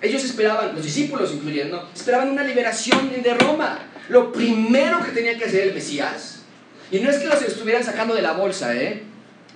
Ellos 0.00 0.24
esperaban, 0.24 0.74
los 0.74 0.84
discípulos 0.84 1.32
incluyendo, 1.32 1.88
esperaban 1.94 2.30
una 2.30 2.42
liberación 2.42 3.10
de 3.22 3.34
Roma. 3.34 3.88
Lo 4.08 4.32
primero 4.32 5.02
que 5.04 5.12
tenía 5.12 5.38
que 5.38 5.44
hacer 5.44 5.68
el 5.68 5.74
Mesías, 5.74 6.40
y 6.90 6.98
no 6.98 7.08
es 7.08 7.16
que 7.16 7.26
los 7.26 7.40
estuvieran 7.40 7.82
sacando 7.82 8.14
de 8.14 8.20
la 8.20 8.32
bolsa, 8.32 8.76
¿eh? 8.76 9.02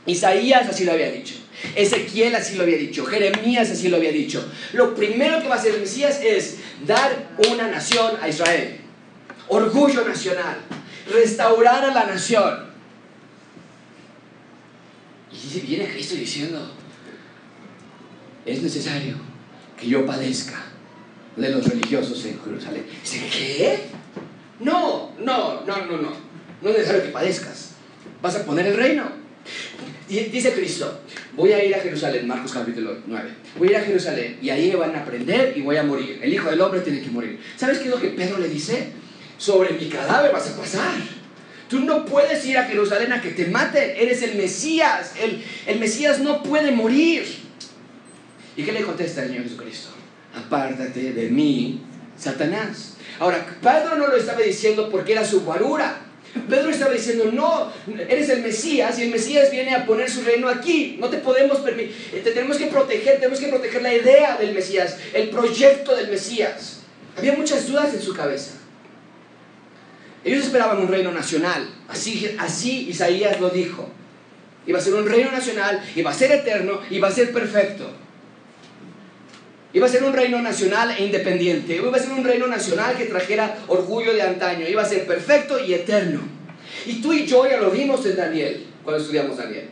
Isaías 0.06 0.68
así 0.68 0.84
lo 0.84 0.92
había 0.92 1.10
dicho. 1.10 1.34
Ezequiel 1.74 2.34
así 2.34 2.56
lo 2.56 2.62
había 2.62 2.76
dicho, 2.76 3.04
Jeremías 3.04 3.70
así 3.70 3.88
lo 3.88 3.96
había 3.96 4.12
dicho. 4.12 4.46
Lo 4.72 4.94
primero 4.94 5.40
que 5.40 5.48
va 5.48 5.56
a 5.56 5.58
hacer 5.58 5.74
el 5.74 5.80
Mesías 5.80 6.20
es 6.22 6.58
dar 6.86 7.30
una 7.50 7.68
nación 7.68 8.14
a 8.20 8.28
Israel. 8.28 8.80
Orgullo 9.48 10.06
nacional, 10.06 10.58
restaurar 11.10 11.84
a 11.84 11.94
la 11.94 12.04
nación. 12.04 12.66
Y 15.32 15.60
viene 15.60 15.88
Cristo 15.88 16.14
diciendo, 16.14 16.72
es 18.44 18.62
necesario 18.62 19.16
que 19.78 19.88
yo 19.88 20.06
padezca 20.06 20.66
de 21.36 21.50
los 21.50 21.66
religiosos 21.66 22.24
en 22.24 22.40
Jerusalén. 22.42 22.86
Dice, 23.02 23.28
¿qué? 23.30 23.80
No, 24.60 25.12
no, 25.18 25.62
no, 25.64 25.86
no, 25.86 25.98
no. 25.98 26.12
No 26.62 26.70
es 26.70 26.76
necesario 26.78 27.02
que 27.02 27.08
padezcas. 27.10 27.72
Vas 28.22 28.36
a 28.36 28.44
poner 28.44 28.66
el 28.66 28.76
reino. 28.76 29.25
Dice 30.08 30.52
Cristo, 30.52 31.00
voy 31.34 31.52
a 31.52 31.64
ir 31.64 31.74
a 31.74 31.80
Jerusalén, 31.80 32.28
Marcos 32.28 32.52
capítulo 32.52 32.98
9. 33.06 33.28
Voy 33.58 33.68
a 33.68 33.70
ir 33.72 33.76
a 33.78 33.80
Jerusalén 33.80 34.38
y 34.40 34.50
ahí 34.50 34.70
van 34.70 34.94
a 34.94 35.00
aprender 35.00 35.54
y 35.56 35.62
voy 35.62 35.76
a 35.76 35.82
morir. 35.82 36.20
El 36.22 36.32
Hijo 36.32 36.48
del 36.48 36.60
Hombre 36.60 36.80
tiene 36.80 37.00
que 37.00 37.10
morir. 37.10 37.40
¿Sabes 37.56 37.78
qué 37.78 37.86
es 37.86 37.90
lo 37.90 38.00
que 38.00 38.10
Pedro 38.10 38.38
le 38.38 38.48
dice? 38.48 38.92
Sobre 39.36 39.72
mi 39.72 39.88
cadáver 39.88 40.30
vas 40.32 40.48
a 40.48 40.56
pasar. 40.56 40.94
Tú 41.68 41.80
no 41.80 42.04
puedes 42.04 42.46
ir 42.46 42.56
a 42.56 42.64
Jerusalén 42.66 43.12
a 43.12 43.20
que 43.20 43.30
te 43.30 43.46
maten. 43.46 43.94
Eres 43.96 44.22
el 44.22 44.36
Mesías. 44.36 45.14
El, 45.20 45.42
el 45.66 45.80
Mesías 45.80 46.20
no 46.20 46.40
puede 46.40 46.70
morir. 46.70 47.24
¿Y 48.56 48.62
qué 48.62 48.70
le 48.70 48.82
contesta 48.82 49.22
el 49.22 49.30
Señor 49.30 49.42
Jesucristo? 49.42 49.88
Apártate 50.36 51.12
de 51.14 51.28
mí, 51.30 51.82
Satanás. 52.16 52.96
Ahora, 53.18 53.44
Pedro 53.60 53.96
no 53.96 54.06
lo 54.06 54.16
estaba 54.16 54.40
diciendo 54.40 54.88
porque 54.88 55.12
era 55.12 55.24
su 55.24 55.40
guarura. 55.40 56.05
Pedro 56.48 56.70
estaba 56.70 56.92
diciendo, 56.92 57.30
no, 57.32 57.72
eres 58.08 58.28
el 58.28 58.42
Mesías 58.42 58.98
y 58.98 59.02
el 59.02 59.10
Mesías 59.10 59.50
viene 59.50 59.74
a 59.74 59.86
poner 59.86 60.10
su 60.10 60.22
reino 60.22 60.48
aquí. 60.48 60.96
No 61.00 61.08
te 61.08 61.18
podemos 61.18 61.58
permitir, 61.58 61.94
eh, 62.12 62.20
te 62.22 62.32
tenemos 62.32 62.56
que 62.56 62.66
proteger, 62.66 63.16
tenemos 63.16 63.40
que 63.40 63.48
proteger 63.48 63.82
la 63.82 63.94
idea 63.94 64.36
del 64.36 64.54
Mesías, 64.54 64.98
el 65.12 65.30
proyecto 65.30 65.94
del 65.96 66.08
Mesías. 66.08 66.80
Había 67.16 67.32
muchas 67.32 67.66
dudas 67.66 67.94
en 67.94 68.02
su 68.02 68.14
cabeza. 68.14 68.52
Ellos 70.24 70.44
esperaban 70.44 70.78
un 70.78 70.88
reino 70.88 71.12
nacional, 71.12 71.68
así, 71.88 72.34
así 72.38 72.88
Isaías 72.88 73.40
lo 73.40 73.50
dijo. 73.50 73.88
Iba 74.66 74.78
a 74.78 74.82
ser 74.82 74.94
un 74.94 75.06
reino 75.06 75.30
nacional, 75.30 75.80
iba 75.94 76.10
a 76.10 76.14
ser 76.14 76.32
eterno, 76.32 76.80
iba 76.90 77.08
a 77.08 77.12
ser 77.12 77.32
perfecto. 77.32 77.88
Iba 79.72 79.86
a 79.86 79.90
ser 79.90 80.04
un 80.04 80.12
reino 80.12 80.40
nacional 80.40 80.94
e 80.96 81.04
independiente. 81.04 81.76
Iba 81.76 81.96
a 81.96 82.00
ser 82.00 82.12
un 82.12 82.24
reino 82.24 82.46
nacional 82.46 82.96
que 82.96 83.06
trajera 83.06 83.58
orgullo 83.68 84.14
de 84.14 84.22
antaño. 84.22 84.66
Iba 84.68 84.82
a 84.82 84.88
ser 84.88 85.06
perfecto 85.06 85.62
y 85.62 85.74
eterno. 85.74 86.20
Y 86.86 87.02
tú 87.02 87.12
y 87.12 87.26
yo 87.26 87.48
ya 87.48 87.60
lo 87.60 87.70
vimos 87.70 88.04
en 88.06 88.16
Daniel, 88.16 88.66
cuando 88.84 89.02
estudiamos 89.02 89.36
Daniel. 89.36 89.68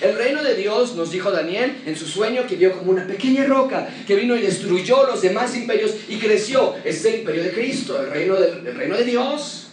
El 0.00 0.16
reino 0.16 0.42
de 0.42 0.54
Dios, 0.54 0.94
nos 0.96 1.10
dijo 1.10 1.30
Daniel 1.30 1.76
en 1.86 1.96
su 1.96 2.06
sueño, 2.06 2.46
que 2.46 2.56
vio 2.56 2.72
como 2.76 2.90
una 2.90 3.06
pequeña 3.06 3.44
roca 3.44 3.88
que 4.06 4.16
vino 4.16 4.34
y 4.34 4.40
destruyó 4.40 5.06
los 5.06 5.20
demás 5.22 5.54
imperios 5.56 5.94
y 6.08 6.16
creció. 6.16 6.74
ese 6.84 7.18
imperio 7.18 7.44
de 7.44 7.52
Cristo, 7.52 8.00
el 8.00 8.10
reino 8.10 8.34
de, 8.36 8.48
el 8.70 8.74
reino 8.74 8.96
de 8.96 9.04
Dios. 9.04 9.68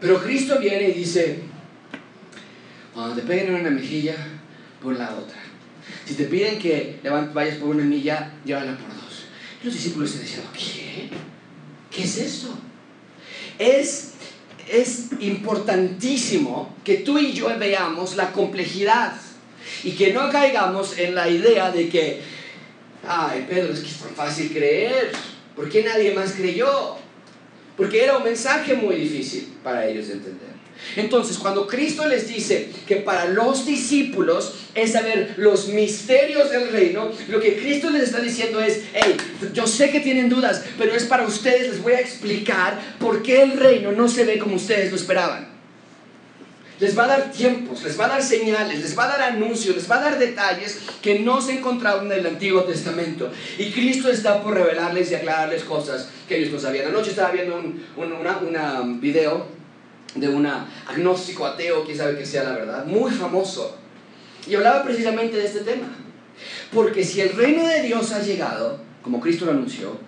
Pero 0.00 0.22
Cristo 0.22 0.58
viene 0.58 0.90
y 0.90 0.92
dice, 0.92 1.40
cuando 2.92 3.16
te 3.16 3.22
peguen 3.22 3.48
en 3.48 3.60
una 3.62 3.70
mejilla, 3.70 4.16
por 4.82 4.96
la 4.96 5.14
otra. 5.14 5.45
Si 6.04 6.14
te 6.14 6.24
piden 6.24 6.58
que 6.58 7.00
vayas 7.32 7.56
por 7.56 7.68
una 7.68 7.84
milla, 7.84 8.32
llévala 8.44 8.76
por 8.76 8.88
dos. 8.88 9.24
los 9.62 9.74
discípulos 9.74 10.10
se 10.10 10.18
decían, 10.20 10.42
¿qué? 10.52 11.08
¿Qué 11.90 12.04
es 12.04 12.18
esto? 12.18 12.48
Es, 13.58 14.12
es 14.68 15.08
importantísimo 15.20 16.74
que 16.84 16.98
tú 16.98 17.18
y 17.18 17.32
yo 17.32 17.48
veamos 17.58 18.16
la 18.16 18.32
complejidad 18.32 19.14
y 19.82 19.92
que 19.92 20.12
no 20.12 20.30
caigamos 20.30 20.98
en 20.98 21.14
la 21.14 21.28
idea 21.28 21.70
de 21.70 21.88
que, 21.88 22.20
ay, 23.06 23.46
Pedro, 23.48 23.72
es 23.72 23.80
que 23.80 23.88
es 23.88 23.98
tan 23.98 24.14
fácil 24.14 24.52
creer. 24.52 25.12
¿Por 25.54 25.68
qué 25.68 25.82
nadie 25.82 26.14
más 26.14 26.32
creyó? 26.32 26.98
porque 27.76 28.02
era 28.02 28.16
un 28.16 28.24
mensaje 28.24 28.74
muy 28.74 28.96
difícil 28.96 29.54
para 29.62 29.86
ellos 29.86 30.08
de 30.08 30.14
entender. 30.14 30.56
Entonces, 30.96 31.38
cuando 31.38 31.66
Cristo 31.66 32.06
les 32.06 32.28
dice 32.28 32.70
que 32.86 32.96
para 32.96 33.26
los 33.26 33.66
discípulos 33.66 34.54
es 34.76 34.92
saber 34.92 35.34
los 35.38 35.68
misterios 35.68 36.50
del 36.50 36.68
reino, 36.68 37.10
lo 37.28 37.40
que 37.40 37.56
Cristo 37.56 37.90
les 37.90 38.04
está 38.04 38.20
diciendo 38.20 38.60
es, 38.60 38.82
hey, 38.94 39.16
yo 39.52 39.66
sé 39.66 39.90
que 39.90 40.00
tienen 40.00 40.28
dudas, 40.28 40.62
pero 40.78 40.94
es 40.94 41.04
para 41.04 41.26
ustedes, 41.26 41.68
les 41.68 41.82
voy 41.82 41.94
a 41.94 42.00
explicar 42.00 42.78
por 43.00 43.22
qué 43.22 43.42
el 43.42 43.52
reino 43.58 43.92
no 43.92 44.08
se 44.08 44.24
ve 44.24 44.38
como 44.38 44.56
ustedes 44.56 44.90
lo 44.90 44.96
esperaban 44.96 45.56
les 46.78 46.98
va 46.98 47.04
a 47.04 47.08
dar 47.08 47.30
tiempos, 47.32 47.82
les 47.82 47.98
va 47.98 48.06
a 48.06 48.08
dar 48.08 48.22
señales, 48.22 48.80
les 48.80 48.98
va 48.98 49.04
a 49.04 49.08
dar 49.08 49.22
anuncios, 49.22 49.76
les 49.76 49.90
va 49.90 49.96
a 49.96 50.00
dar 50.00 50.18
detalles 50.18 50.80
que 51.00 51.20
no 51.20 51.40
se 51.40 51.58
encontraban 51.58 52.06
en 52.06 52.18
el 52.18 52.26
Antiguo 52.26 52.64
Testamento. 52.64 53.30
Y 53.58 53.70
Cristo 53.70 54.10
está 54.10 54.42
por 54.42 54.54
revelarles 54.54 55.10
y 55.10 55.14
aclararles 55.14 55.64
cosas 55.64 56.08
que 56.28 56.36
ellos 56.36 56.52
no 56.52 56.58
sabían. 56.58 56.88
Anoche 56.88 57.10
estaba 57.10 57.30
viendo 57.30 57.56
un 57.56 57.82
una, 57.96 58.82
video 59.00 59.46
de 60.14 60.28
un 60.28 60.46
agnóstico 60.46 61.46
ateo, 61.46 61.84
quién 61.84 61.96
sabe 61.96 62.18
que 62.18 62.26
sea 62.26 62.44
la 62.44 62.52
verdad, 62.52 62.84
muy 62.84 63.10
famoso. 63.10 63.78
Y 64.46 64.54
hablaba 64.54 64.84
precisamente 64.84 65.36
de 65.36 65.46
este 65.46 65.60
tema. 65.60 65.88
Porque 66.72 67.04
si 67.04 67.20
el 67.20 67.30
reino 67.30 67.66
de 67.66 67.82
Dios 67.82 68.12
ha 68.12 68.22
llegado, 68.22 68.80
como 69.02 69.20
Cristo 69.20 69.46
lo 69.46 69.52
anunció, 69.52 69.98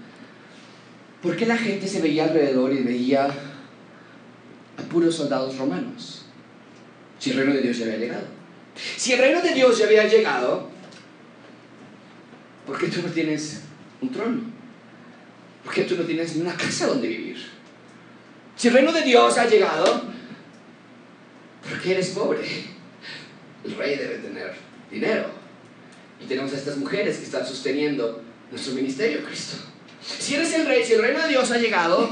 ¿por 1.22 1.36
qué 1.36 1.46
la 1.46 1.56
gente 1.56 1.88
se 1.88 2.00
veía 2.00 2.24
alrededor 2.24 2.72
y 2.72 2.82
veía 2.82 3.26
a 3.26 4.82
puros 4.90 5.16
soldados 5.16 5.56
romanos? 5.56 6.18
si 7.18 7.30
el 7.30 7.36
reino 7.36 7.52
de 7.52 7.62
Dios 7.62 7.78
ya 7.78 7.86
había 7.86 7.98
llegado. 7.98 8.26
Si 8.96 9.12
el 9.12 9.18
reino 9.18 9.42
de 9.42 9.52
Dios 9.52 9.78
ya 9.78 9.86
había 9.86 10.06
llegado, 10.06 10.68
¿por 12.66 12.78
qué 12.78 12.86
tú 12.86 13.02
no 13.02 13.08
tienes 13.08 13.62
un 14.00 14.10
trono? 14.10 14.42
¿Por 15.64 15.74
qué 15.74 15.82
tú 15.82 15.96
no 15.96 16.04
tienes 16.04 16.36
una 16.36 16.54
casa 16.54 16.86
donde 16.86 17.08
vivir? 17.08 17.36
Si 18.56 18.68
el 18.68 18.74
reino 18.74 18.92
de 18.92 19.02
Dios 19.02 19.36
ha 19.36 19.46
llegado, 19.46 20.02
¿por 21.68 21.80
qué 21.82 21.92
eres 21.92 22.10
pobre? 22.10 22.46
El 23.64 23.76
rey 23.76 23.96
debe 23.96 24.18
tener 24.18 24.54
dinero. 24.90 25.26
Y 26.20 26.26
tenemos 26.26 26.52
a 26.52 26.56
estas 26.56 26.76
mujeres 26.76 27.18
que 27.18 27.24
están 27.24 27.46
sosteniendo 27.46 28.22
nuestro 28.50 28.74
ministerio, 28.74 29.24
Cristo. 29.24 29.56
Si 30.00 30.34
eres 30.34 30.52
el 30.54 30.66
rey, 30.66 30.84
si 30.84 30.94
el 30.94 31.02
reino 31.02 31.20
de 31.22 31.28
Dios 31.28 31.50
ha 31.50 31.58
llegado, 31.58 32.08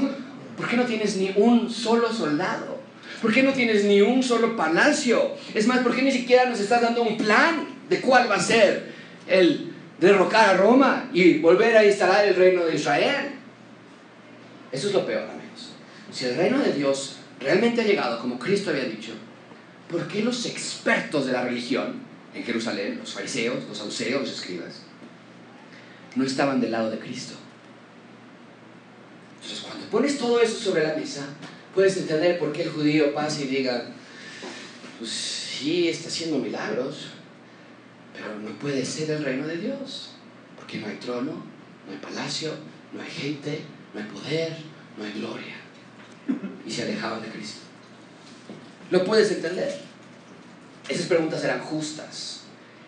¿por 0.55 0.67
qué 0.67 0.77
no 0.77 0.85
tienes 0.85 1.17
ni 1.17 1.33
un 1.35 1.69
solo 1.69 2.11
soldado? 2.11 2.77
¿Por 3.21 3.33
qué 3.33 3.41
no 3.41 3.53
tienes 3.53 3.83
ni 3.85 4.01
un 4.01 4.21
solo 4.21 4.55
palacio? 4.55 5.31
Es 5.53 5.65
más, 5.67 5.79
¿por 5.79 5.95
qué 5.95 6.03
ni 6.03 6.11
siquiera 6.11 6.45
nos 6.49 6.59
estás 6.59 6.81
dando 6.81 7.01
un 7.01 7.17
plan 7.17 7.67
de 7.89 7.99
cuál 8.01 8.29
va 8.29 8.35
a 8.35 8.39
ser 8.39 8.91
el 9.27 9.73
derrocar 9.99 10.49
a 10.49 10.57
Roma 10.57 11.09
y 11.13 11.39
volver 11.39 11.75
a 11.75 11.85
instalar 11.85 12.25
el 12.25 12.35
reino 12.35 12.65
de 12.65 12.75
Israel? 12.75 13.31
Eso 14.71 14.87
es 14.87 14.93
lo 14.93 15.05
peor, 15.05 15.23
amigos. 15.23 15.71
Si 16.11 16.25
el 16.25 16.35
reino 16.35 16.59
de 16.59 16.73
Dios 16.73 17.17
realmente 17.39 17.81
ha 17.81 17.85
llegado, 17.85 18.19
como 18.19 18.37
Cristo 18.37 18.69
había 18.69 18.83
dicho, 18.83 19.13
¿por 19.89 20.07
qué 20.07 20.21
los 20.21 20.45
expertos 20.45 21.25
de 21.25 21.31
la 21.31 21.43
religión 21.43 21.95
en 22.33 22.43
Jerusalén, 22.43 22.97
los 22.99 23.13
fariseos, 23.13 23.63
los 23.67 23.77
saduceos, 23.77 24.21
los 24.21 24.31
escribas, 24.31 24.81
no 26.15 26.23
estaban 26.23 26.61
del 26.61 26.71
lado 26.71 26.89
de 26.91 26.99
Cristo? 26.99 27.35
Entonces, 29.35 29.61
cuando 29.65 29.87
pones 29.87 30.17
todo 30.17 30.41
eso 30.41 30.57
sobre 30.59 30.83
la 30.83 30.95
mesa, 30.95 31.25
puedes 31.73 31.95
entender 31.97 32.37
por 32.39 32.51
qué 32.51 32.63
el 32.63 32.69
judío 32.69 33.13
pasa 33.13 33.41
y 33.41 33.47
diga, 33.47 33.85
pues 34.99 35.11
sí, 35.11 35.87
está 35.87 36.09
haciendo 36.09 36.39
milagros, 36.39 37.09
pero 38.13 38.37
no 38.39 38.49
puede 38.59 38.83
ser 38.83 39.11
el 39.11 39.23
reino 39.23 39.47
de 39.47 39.57
Dios, 39.57 40.11
porque 40.55 40.79
no 40.79 40.87
hay 40.87 40.95
trono, 40.95 41.31
no 41.31 41.91
hay 41.91 41.97
palacio, 41.99 42.51
no 42.93 43.01
hay 43.01 43.09
gente, 43.09 43.61
no 43.93 44.01
hay 44.01 44.07
poder, 44.07 44.57
no 44.97 45.05
hay 45.05 45.13
gloria. 45.13 45.55
Y 46.65 46.71
se 46.71 46.83
alejaban 46.83 47.21
de 47.21 47.29
Cristo. 47.29 47.66
¿Lo 48.91 49.03
puedes 49.03 49.31
entender? 49.31 49.79
Esas 50.87 51.07
preguntas 51.07 51.43
eran 51.43 51.59
justas, 51.59 52.41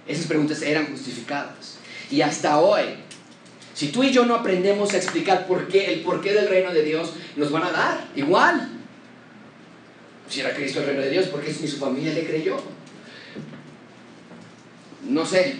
esas 0.08 0.26
preguntas 0.26 0.62
eran 0.62 0.88
justificadas. 0.88 1.78
Y 2.10 2.22
hasta 2.22 2.60
hoy, 2.60 2.84
si 3.74 3.90
tú 3.90 4.04
y 4.04 4.12
yo 4.12 4.26
no 4.26 4.36
aprendemos 4.36 4.94
a 4.94 4.98
explicar 4.98 5.48
por 5.48 5.68
qué, 5.68 5.94
el 5.94 6.02
porqué 6.02 6.34
del 6.34 6.48
reino 6.48 6.74
de 6.74 6.84
Dios, 6.84 7.14
nos 7.36 7.52
van 7.52 7.64
a 7.64 7.72
dar 7.72 8.08
igual 8.16 8.80
si 10.30 10.42
era 10.42 10.54
Cristo 10.54 10.80
el 10.80 10.86
reino 10.86 11.02
de 11.02 11.10
Dios, 11.10 11.26
¿por 11.28 11.42
qué 11.42 11.54
ni 11.60 11.68
su 11.68 11.78
familia 11.78 12.14
le 12.14 12.24
creyó? 12.24 12.58
No 15.08 15.26
sé. 15.26 15.56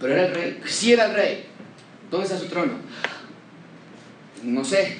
Pero 0.00 0.12
era 0.12 0.26
el 0.26 0.34
rey. 0.34 0.60
Sí 0.66 0.92
era 0.92 1.06
el 1.06 1.14
rey. 1.14 1.44
¿Dónde 2.10 2.26
está 2.26 2.38
su 2.38 2.46
trono? 2.46 2.72
No 4.42 4.64
sé. 4.64 4.96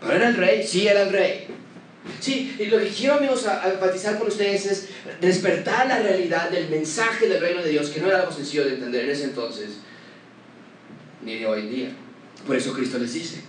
Pero 0.00 0.12
era 0.14 0.28
el 0.28 0.36
rey. 0.36 0.66
Sí 0.66 0.88
era 0.88 1.02
el 1.02 1.12
rey. 1.12 1.48
Sí, 2.20 2.54
y 2.58 2.66
lo 2.66 2.78
que 2.78 2.88
quiero 2.88 3.14
amigos 3.14 3.46
a, 3.46 3.72
enfatizar 3.72 4.18
con 4.18 4.28
ustedes 4.28 4.66
es 4.66 4.88
despertar 5.20 5.86
la 5.86 6.00
realidad 6.00 6.50
del 6.50 6.68
mensaje 6.68 7.28
del 7.28 7.40
reino 7.40 7.62
de 7.62 7.70
Dios, 7.70 7.88
que 7.88 8.00
no 8.00 8.08
era 8.08 8.20
algo 8.20 8.32
sencillo 8.32 8.64
de 8.64 8.74
entender 8.74 9.04
en 9.04 9.10
ese 9.10 9.24
entonces, 9.24 9.78
ni 11.22 11.38
de 11.38 11.46
hoy 11.46 11.60
en 11.60 11.70
día. 11.70 11.88
Por 12.46 12.56
eso 12.56 12.74
Cristo 12.74 12.98
les 12.98 13.14
dice, 13.14 13.40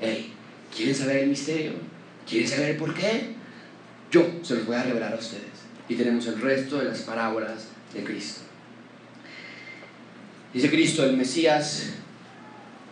hey, 0.00 0.32
¿quieren 0.74 0.94
saber 0.94 1.18
el 1.18 1.28
misterio? 1.28 1.72
¿Quieren 2.28 2.48
saber 2.48 2.76
por 2.76 2.94
qué? 2.94 3.34
Yo 4.10 4.26
se 4.42 4.56
los 4.56 4.66
voy 4.66 4.76
a 4.76 4.82
revelar 4.82 5.12
a 5.14 5.16
ustedes. 5.16 5.44
y 5.86 5.96
tenemos 5.96 6.26
el 6.26 6.40
resto 6.40 6.78
de 6.78 6.84
las 6.84 7.00
parábolas 7.00 7.68
de 7.92 8.02
Cristo. 8.04 8.40
Dice 10.52 10.70
Cristo, 10.70 11.04
el 11.04 11.16
Mesías 11.16 11.90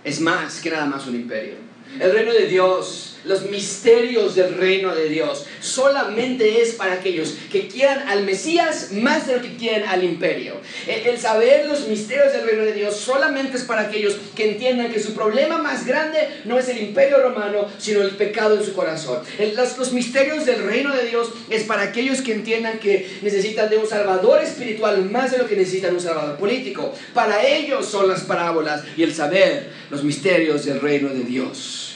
es 0.05 0.21
más 0.21 0.61
que 0.61 0.71
nada 0.71 0.87
más 0.87 1.07
un 1.07 1.15
imperio. 1.15 1.55
El 2.01 2.13
reino 2.13 2.33
de 2.33 2.47
Dios 2.47 3.12
los 3.25 3.43
misterios 3.51 4.35
del 4.35 4.55
reino 4.55 4.95
de 4.95 5.09
Dios 5.09 5.47
solamente 5.61 6.63
es 6.63 6.73
para 6.73 6.95
aquellos 6.95 7.35
que 7.51 7.69
quieran 7.69 8.09
al 8.09 8.25
Mesías 8.25 8.93
más 8.93 9.27
de 9.27 9.37
lo 9.37 9.43
que 9.43 9.57
quieren 9.57 9.89
al 9.89 10.05
imperio. 10.05 10.55
El, 10.87 11.19
saber 11.19 11.67
los 11.67 11.87
misterios 11.89 12.33
del 12.33 12.45
reino 12.45 12.65
de 12.65 12.73
Dios 12.73 12.97
solamente 12.97 13.57
es 13.57 13.65
para 13.65 13.83
aquellos 13.83 14.17
que 14.35 14.51
entiendan 14.51 14.93
que 14.93 15.01
su 15.01 15.15
problema 15.15 15.59
más 15.59 15.87
grande 15.87 16.19
no 16.45 16.59
es 16.59 16.69
el 16.69 16.79
imperio 16.79 17.23
romano, 17.23 17.69
sino 17.79 18.03
el 18.03 18.11
pecado 18.11 18.57
en 18.57 18.65
su 18.65 18.73
corazón. 18.73 19.21
los, 19.57 19.79
los 19.79 19.93
misterios 19.93 20.47
del 20.47 20.63
reino 20.65 20.95
de 20.95 21.07
Dios 21.07 21.31
es 21.51 21.65
para 21.65 21.83
aquellos 21.83 22.23
que 22.23 22.33
entiendan 22.33 22.79
que 22.79 23.19
necesitan 23.23 23.71
de 23.71 23.79
un 23.79 23.87
salvador 23.87 24.43
espiritual 24.43 25.05
más 25.11 25.31
de 25.31 25.39
lo 25.39 25.47
que 25.47 25.57
necesitan 25.57 25.95
un 25.95 26.01
salvador 26.01 26.37
político. 26.37 26.93
Para 27.15 27.47
ellos 27.47 27.87
son 27.87 28.09
las 28.09 28.23
parábolas 28.23 28.83
y 28.97 29.03
el 29.03 29.15
saber 29.15 29.71
los 29.91 30.03
misterios 30.03 30.65
del 30.65 30.81
reino 30.81 31.09
de 31.09 31.21
Dios. 31.21 31.92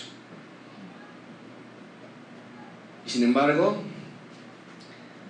Y 3.07 3.11
sin 3.11 3.23
embargo, 3.23 3.77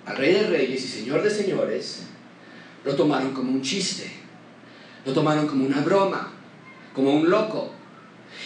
al 0.05 0.17
Rey 0.17 0.33
de 0.33 0.47
Reyes 0.47 0.83
y 0.83 0.87
Señor 0.87 1.21
de 1.21 1.29
Señores 1.29 2.03
lo 2.83 2.95
tomaron 2.95 3.33
como 3.33 3.51
un 3.51 3.61
chiste, 3.61 4.09
lo 5.05 5.13
tomaron 5.13 5.47
como 5.47 5.65
una 5.65 5.81
broma, 5.81 6.31
como 6.93 7.13
un 7.13 7.29
loco. 7.29 7.71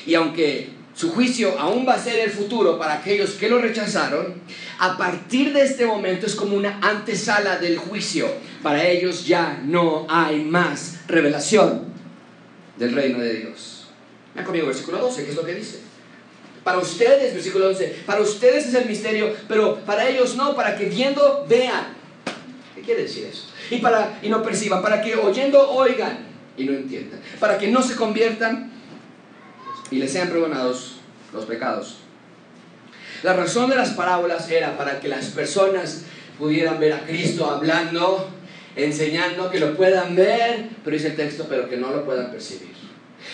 Y 0.06 0.16
aunque 0.16 0.70
su 0.94 1.12
juicio 1.12 1.58
aún 1.60 1.88
va 1.88 1.94
a 1.94 2.00
ser 2.00 2.20
el 2.20 2.32
futuro 2.32 2.78
para 2.78 2.96
aquellos 2.96 3.32
que 3.32 3.50
lo 3.50 3.60
rechazaron, 3.60 4.42
a 4.80 4.98
partir 4.98 5.54
de 5.54 5.62
este 5.62 5.86
momento 5.86 6.26
es 6.26 6.36
como 6.36 6.58
una 6.58 6.80
antesala 6.82 7.58
del 7.58 7.78
juicio. 7.78 8.28
Para 8.62 8.86
ellos 8.86 9.26
ya 9.26 9.62
no 9.64 10.06
hay 10.10 10.44
más 10.44 11.00
revelación 11.08 11.86
del 12.78 12.94
reino 12.94 13.20
de 13.20 13.34
Dios. 13.36 13.88
Me 14.36 14.44
conmigo 14.44 14.68
versículo 14.68 14.98
12, 14.98 15.24
¿qué 15.24 15.30
es 15.30 15.36
lo 15.36 15.46
que 15.46 15.56
dice? 15.56 15.91
Para 16.64 16.78
ustedes, 16.78 17.34
versículo 17.34 17.70
11, 17.70 18.04
para 18.06 18.22
ustedes 18.22 18.68
es 18.68 18.74
el 18.76 18.86
misterio, 18.86 19.34
pero 19.48 19.80
para 19.80 20.08
ellos 20.08 20.36
no, 20.36 20.56
para 20.56 20.78
que 20.78 20.86
viendo 20.86 21.46
vean. 21.50 21.88
¿Qué 22.76 22.82
quiere 22.82 23.04
decir 23.04 23.26
eso? 23.26 23.48
Y, 23.72 23.78
para, 23.78 24.20
y 24.22 24.30
no 24.30 24.44
perciban, 24.44 24.82
para 24.82 25.02
que 25.02 25.16
oyendo 25.16 25.72
oigan 25.72 26.20
y 26.58 26.66
no 26.66 26.74
entiendan, 26.74 27.20
para 27.40 27.58
que 27.58 27.68
no 27.70 27.82
se 27.82 27.96
conviertan 27.96 28.72
y 29.90 29.98
les 29.98 30.12
sean 30.12 30.30
perdonados 30.30 30.98
los 31.34 31.46
pecados. 31.46 31.98
La 33.24 33.34
razón 33.34 33.70
de 33.70 33.76
las 33.76 33.92
parábolas 33.92 34.50
era 34.50 34.78
para 34.78 35.00
que 35.00 35.08
las 35.08 35.28
personas 35.28 36.04
pudieran 36.38 36.80
ver 36.80 36.94
a 36.94 37.06
Cristo 37.06 37.50
hablando, 37.50 38.30
enseñando, 38.76 39.50
que 39.50 39.60
lo 39.60 39.76
puedan 39.76 40.16
ver, 40.16 40.70
pero 40.84 40.96
dice 40.96 41.10
el 41.10 41.16
texto, 41.16 41.48
pero 41.50 41.68
que 41.68 41.78
no 41.78 41.92
lo 41.92 42.06
puedan 42.06 42.32
percibir 42.32 42.72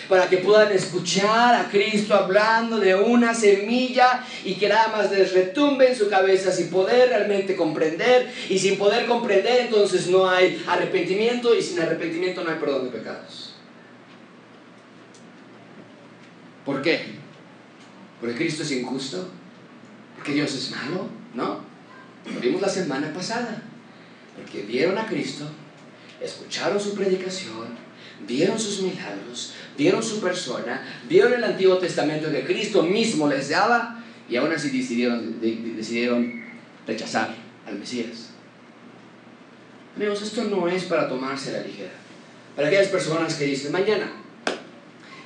para 0.08 0.28
que 0.28 0.38
puedan 0.38 0.72
escuchar 0.72 1.54
a 1.54 1.68
Cristo 1.68 2.14
hablando 2.14 2.78
de 2.78 2.94
una 2.94 3.34
semilla 3.34 4.24
y 4.44 4.54
que 4.54 4.68
nada 4.68 4.88
más 4.88 5.10
les 5.10 5.32
retumbe 5.32 5.88
en 5.88 5.96
su 5.96 6.08
cabeza 6.08 6.50
sin 6.50 6.70
poder 6.70 7.10
realmente 7.10 7.56
comprender 7.56 8.32
y 8.48 8.58
sin 8.58 8.78
poder 8.78 9.06
comprender 9.06 9.66
entonces 9.66 10.08
no 10.08 10.28
hay 10.28 10.62
arrepentimiento 10.66 11.54
y 11.54 11.62
sin 11.62 11.80
arrepentimiento 11.80 12.44
no 12.44 12.50
hay 12.50 12.58
perdón 12.58 12.84
de 12.84 12.98
pecados. 12.98 13.54
¿Por 16.64 16.82
qué? 16.82 17.18
¿Porque 18.20 18.36
Cristo 18.36 18.62
es 18.62 18.72
injusto? 18.72 19.28
¿Porque 20.16 20.32
Dios 20.32 20.52
es 20.54 20.70
malo? 20.70 21.08
No. 21.34 21.60
Lo 22.34 22.40
vimos 22.40 22.60
la 22.60 22.68
semana 22.68 23.12
pasada. 23.12 23.62
Porque 24.36 24.62
vieron 24.62 24.98
a 24.98 25.06
Cristo, 25.06 25.48
escucharon 26.20 26.80
su 26.80 26.94
predicación, 26.94 27.68
vieron 28.26 28.58
sus 28.58 28.82
milagros, 28.82 29.54
vieron 29.78 30.02
su 30.02 30.20
persona, 30.20 30.82
vieron 31.08 31.32
el 31.32 31.44
Antiguo 31.44 31.78
Testamento 31.78 32.30
que 32.30 32.44
Cristo 32.44 32.82
mismo 32.82 33.28
les 33.28 33.48
daba 33.48 34.02
y 34.28 34.36
aún 34.36 34.52
así 34.52 34.70
decidieron, 34.70 35.40
decidieron 35.40 36.44
rechazar 36.86 37.34
al 37.66 37.78
Mesías. 37.78 38.30
Amigos, 39.96 40.20
esto 40.22 40.44
no 40.44 40.68
es 40.68 40.84
para 40.84 41.08
tomarse 41.08 41.52
la 41.52 41.60
ligera. 41.60 41.92
Para 42.56 42.68
aquellas 42.68 42.88
personas 42.88 43.34
que 43.34 43.44
dicen, 43.44 43.70
mañana, 43.70 44.10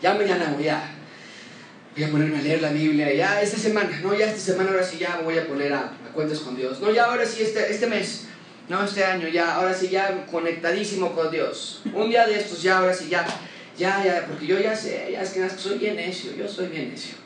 ya 0.02 0.14
mañana 0.14 0.54
voy 0.54 0.68
a, 0.68 0.82
voy 1.96 2.04
a 2.04 2.10
ponerme 2.10 2.38
a 2.38 2.42
leer 2.42 2.60
la 2.60 2.70
Biblia, 2.72 3.12
ya 3.14 3.40
esta 3.40 3.56
semana, 3.56 4.00
no, 4.02 4.14
ya 4.14 4.26
esta 4.26 4.52
semana 4.52 4.70
ahora 4.70 4.84
sí 4.84 4.98
ya 4.98 5.20
voy 5.24 5.38
a 5.38 5.48
poner 5.48 5.72
a, 5.72 5.80
a 5.80 6.12
cuentas 6.12 6.40
con 6.40 6.56
Dios, 6.56 6.78
no, 6.80 6.92
ya 6.92 7.06
ahora 7.06 7.24
sí 7.24 7.42
este, 7.42 7.72
este 7.72 7.86
mes, 7.86 8.26
no, 8.68 8.84
este 8.84 9.04
año 9.04 9.28
ya, 9.28 9.54
ahora 9.54 9.72
sí 9.72 9.88
ya 9.88 10.26
conectadísimo 10.26 11.14
con 11.14 11.30
Dios. 11.30 11.82
Un 11.92 12.10
día 12.10 12.26
de 12.26 12.38
estos 12.38 12.62
ya, 12.62 12.78
ahora 12.78 12.94
sí 12.94 13.08
ya, 13.08 13.26
ya, 13.82 14.04
ya, 14.04 14.26
porque 14.28 14.46
yo 14.46 14.60
ya 14.60 14.76
sé, 14.76 15.08
ya 15.10 15.22
es 15.22 15.30
que 15.30 15.50
soy 15.50 15.78
bien 15.78 15.96
necio, 15.96 16.36
yo 16.36 16.46
soy 16.46 16.68
bien 16.68 16.90
necio. 16.90 17.16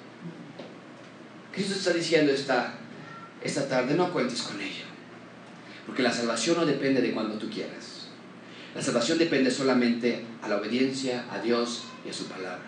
Cristo 1.53 1.75
está 1.75 1.93
diciendo 1.93 2.33
esta, 2.33 2.73
esta 3.45 3.69
tarde, 3.69 3.95
no 3.95 4.11
cuentes 4.11 4.41
con 4.41 4.59
ello. 4.59 4.87
Porque 5.85 6.03
la 6.03 6.11
salvación 6.11 6.57
no 6.57 6.65
depende 6.65 7.03
de 7.03 7.13
cuando 7.13 7.35
tú 7.37 7.51
quieras. 7.51 8.09
La 8.75 8.81
salvación 8.81 9.19
depende 9.19 9.51
solamente 9.51 10.23
a 10.41 10.49
la 10.49 10.57
obediencia 10.57 11.27
a 11.31 11.41
Dios 11.41 11.85
y 12.07 12.09
a 12.09 12.13
su 12.15 12.25
palabra. 12.25 12.65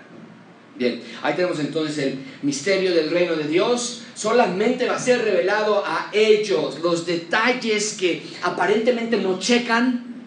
Bien, 0.76 1.02
ahí 1.22 1.34
tenemos 1.34 1.58
entonces 1.58 1.98
el 1.98 2.18
misterio 2.42 2.94
del 2.94 3.10
reino 3.10 3.36
de 3.36 3.44
Dios. 3.44 4.02
Solamente 4.14 4.86
va 4.86 4.96
a 4.96 5.00
ser 5.00 5.24
revelado 5.24 5.82
a 5.84 6.10
ellos 6.12 6.78
los 6.80 7.06
detalles 7.06 7.96
que 7.98 8.22
aparentemente 8.42 9.16
no 9.16 9.38
checan 9.38 10.17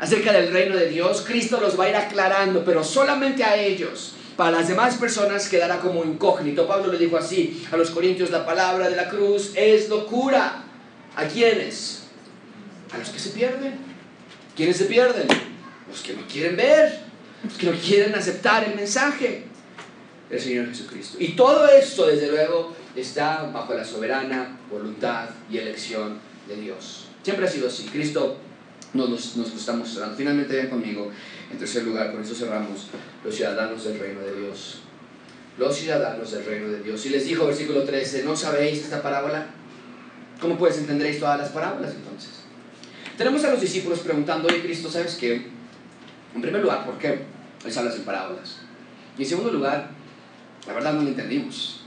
acerca 0.00 0.32
del 0.32 0.52
reino 0.52 0.76
de 0.76 0.88
Dios. 0.88 1.22
Cristo 1.26 1.60
los 1.60 1.78
va 1.78 1.84
a 1.84 1.90
ir 1.90 1.96
aclarando, 1.96 2.64
pero 2.64 2.82
solamente 2.82 3.44
a 3.44 3.56
ellos. 3.56 4.14
Para 4.36 4.52
las 4.52 4.68
demás 4.68 4.96
personas 4.96 5.48
quedará 5.48 5.78
como 5.78 6.04
incógnito. 6.04 6.66
Pablo 6.66 6.92
le 6.92 6.98
dijo 6.98 7.16
así 7.16 7.64
a 7.70 7.76
los 7.76 7.90
corintios, 7.90 8.30
la 8.30 8.44
palabra 8.44 8.88
de 8.88 8.96
la 8.96 9.08
cruz 9.08 9.52
es 9.54 9.88
locura. 9.88 10.64
¿A 11.14 11.24
quiénes? 11.26 12.04
A 12.92 12.98
los 12.98 13.10
que 13.10 13.18
se 13.18 13.30
pierden. 13.30 13.74
¿Quiénes 14.56 14.78
se 14.78 14.86
pierden? 14.86 15.28
Los 15.88 16.00
que 16.00 16.14
no 16.14 16.26
quieren 16.26 16.56
ver 16.56 17.10
que 17.58 17.66
no 17.66 17.72
quieren 17.72 18.14
aceptar 18.14 18.64
el 18.64 18.74
mensaje 18.74 19.44
del 20.28 20.40
Señor 20.40 20.68
Jesucristo. 20.68 21.16
Y 21.18 21.28
todo 21.28 21.66
esto, 21.68 22.06
desde 22.06 22.30
luego, 22.30 22.74
está 22.94 23.44
bajo 23.52 23.74
la 23.74 23.84
soberana 23.84 24.58
voluntad 24.70 25.30
y 25.50 25.58
elección 25.58 26.18
de 26.48 26.56
Dios. 26.56 27.08
Siempre 27.22 27.46
ha 27.46 27.50
sido 27.50 27.68
así. 27.68 27.84
Cristo 27.84 28.36
nos, 28.94 29.08
nos, 29.08 29.36
nos 29.36 29.50
lo 29.50 29.56
está 29.56 29.72
mostrando. 29.72 30.16
Finalmente, 30.16 30.56
ven 30.56 30.68
conmigo, 30.68 31.10
en 31.50 31.58
tercer 31.58 31.84
lugar, 31.84 32.12
con 32.12 32.22
eso 32.22 32.34
cerramos, 32.34 32.88
los 33.24 33.34
ciudadanos 33.34 33.84
del 33.84 33.98
reino 33.98 34.20
de 34.20 34.40
Dios. 34.40 34.80
Los 35.58 35.76
ciudadanos 35.76 36.30
del 36.30 36.44
reino 36.44 36.68
de 36.68 36.82
Dios. 36.82 37.04
Y 37.06 37.10
les 37.10 37.24
dijo, 37.24 37.46
versículo 37.46 37.84
13, 37.84 38.24
¿no 38.24 38.36
sabéis 38.36 38.78
esta 38.78 39.02
parábola? 39.02 39.46
¿Cómo 40.40 40.56
puedes 40.56 40.78
entenderéis 40.78 41.20
todas 41.20 41.38
las 41.38 41.50
parábolas 41.50 41.94
entonces? 41.94 42.30
Tenemos 43.18 43.44
a 43.44 43.50
los 43.50 43.60
discípulos 43.60 43.98
preguntando, 43.98 44.48
oye 44.48 44.62
Cristo, 44.62 44.90
¿sabes 44.90 45.16
qué? 45.16 45.48
En 46.34 46.40
primer 46.40 46.62
lugar, 46.62 46.86
¿por 46.86 46.96
qué 46.96 47.18
les 47.64 47.76
hablas 47.76 47.96
en 47.96 48.04
parábolas? 48.04 48.60
Y 49.18 49.22
en 49.22 49.28
segundo 49.28 49.52
lugar, 49.52 49.90
la 50.66 50.72
verdad 50.72 50.94
no 50.94 51.02
lo 51.02 51.08
entendimos. 51.08 51.82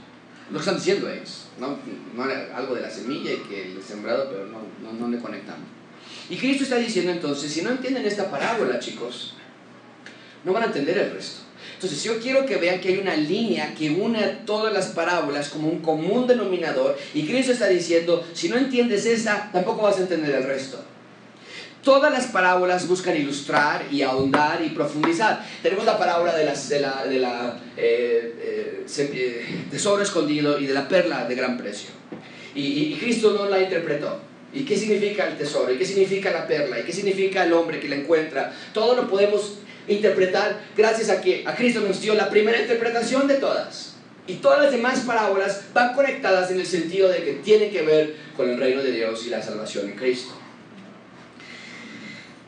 Lo 0.50 0.58
que 0.58 0.60
están 0.60 0.76
diciendo 0.76 1.08
es, 1.08 1.46
¿no? 1.58 1.78
no 2.14 2.22
algo 2.54 2.74
de 2.76 2.82
la 2.82 2.90
semilla 2.90 3.32
y 3.32 3.38
que 3.38 3.72
el 3.72 3.82
sembrado, 3.82 4.28
pero 4.30 4.46
no, 4.46 4.60
no, 4.82 4.92
no 4.92 5.08
le 5.08 5.18
conectamos. 5.18 5.66
Y 6.30 6.36
Cristo 6.36 6.64
está 6.64 6.76
diciendo 6.76 7.12
entonces, 7.12 7.52
si 7.52 7.62
no 7.62 7.70
entienden 7.70 8.06
esta 8.06 8.30
parábola, 8.30 8.78
chicos, 8.78 9.34
no 10.44 10.52
van 10.52 10.64
a 10.64 10.66
entender 10.66 10.98
el 10.98 11.12
resto. 11.12 11.42
Entonces, 11.74 12.02
yo 12.02 12.18
quiero 12.18 12.46
que 12.46 12.56
vean 12.56 12.80
que 12.80 12.88
hay 12.88 12.98
una 12.98 13.16
línea 13.16 13.74
que 13.74 13.90
une 13.90 14.18
a 14.18 14.44
todas 14.46 14.72
las 14.72 14.86
parábolas 14.86 15.48
como 15.50 15.68
un 15.68 15.80
común 15.80 16.26
denominador. 16.26 16.96
Y 17.12 17.26
Cristo 17.26 17.52
está 17.52 17.68
diciendo, 17.68 18.26
si 18.32 18.48
no 18.48 18.56
entiendes 18.56 19.04
esta, 19.06 19.50
tampoco 19.52 19.82
vas 19.82 19.98
a 19.98 20.02
entender 20.02 20.34
el 20.34 20.44
resto. 20.44 20.82
Todas 21.82 22.10
las 22.10 22.28
parábolas 22.28 22.88
buscan 22.88 23.14
ilustrar 23.14 23.84
y 23.90 24.00
ahondar 24.00 24.62
y 24.64 24.70
profundizar. 24.70 25.44
Tenemos 25.62 25.84
la 25.84 25.98
parábola 25.98 26.34
de, 26.34 26.46
las, 26.46 26.70
de 26.70 26.80
la, 26.80 27.04
de 27.04 27.18
la 27.18 27.60
eh, 27.76 28.86
eh, 28.86 28.86
eh, 28.98 29.64
tesoro 29.70 30.02
escondido 30.02 30.58
y 30.58 30.66
de 30.66 30.72
la 30.72 30.88
perla 30.88 31.26
de 31.26 31.34
gran 31.34 31.58
precio. 31.58 31.90
Y, 32.54 32.94
y, 32.94 32.94
Cristo 32.98 33.34
no 33.36 33.50
la 33.50 33.60
interpretó. 33.60 34.18
¿Y 34.54 34.64
qué 34.64 34.76
significa 34.76 35.26
el 35.26 35.36
tesoro? 35.36 35.72
¿Y 35.72 35.76
qué 35.76 35.84
significa 35.84 36.30
la 36.30 36.46
perla? 36.46 36.78
¿Y 36.78 36.84
qué 36.84 36.92
significa 36.92 37.44
el 37.44 37.52
hombre 37.52 37.80
que 37.80 37.88
la 37.88 37.96
encuentra? 37.96 38.54
Todo 38.72 38.94
lo 38.94 39.08
podemos 39.08 39.58
interpretar 39.88 40.60
gracias 40.76 41.10
a 41.10 41.20
que 41.20 41.42
a 41.44 41.54
Cristo 41.56 41.80
nos 41.80 42.00
dio 42.00 42.14
la 42.14 42.30
primera 42.30 42.60
interpretación 42.60 43.26
de 43.26 43.34
todas. 43.34 43.96
Y 44.26 44.34
todas 44.34 44.62
las 44.62 44.72
demás 44.72 45.00
parábolas 45.00 45.64
van 45.74 45.92
conectadas 45.94 46.50
en 46.50 46.60
el 46.60 46.66
sentido 46.66 47.08
de 47.08 47.24
que 47.24 47.32
tienen 47.34 47.70
que 47.70 47.82
ver 47.82 48.14
con 48.36 48.48
el 48.48 48.58
reino 48.58 48.82
de 48.82 48.92
Dios 48.92 49.26
y 49.26 49.30
la 49.30 49.42
salvación 49.42 49.86
en 49.90 49.96
Cristo. 49.96 50.34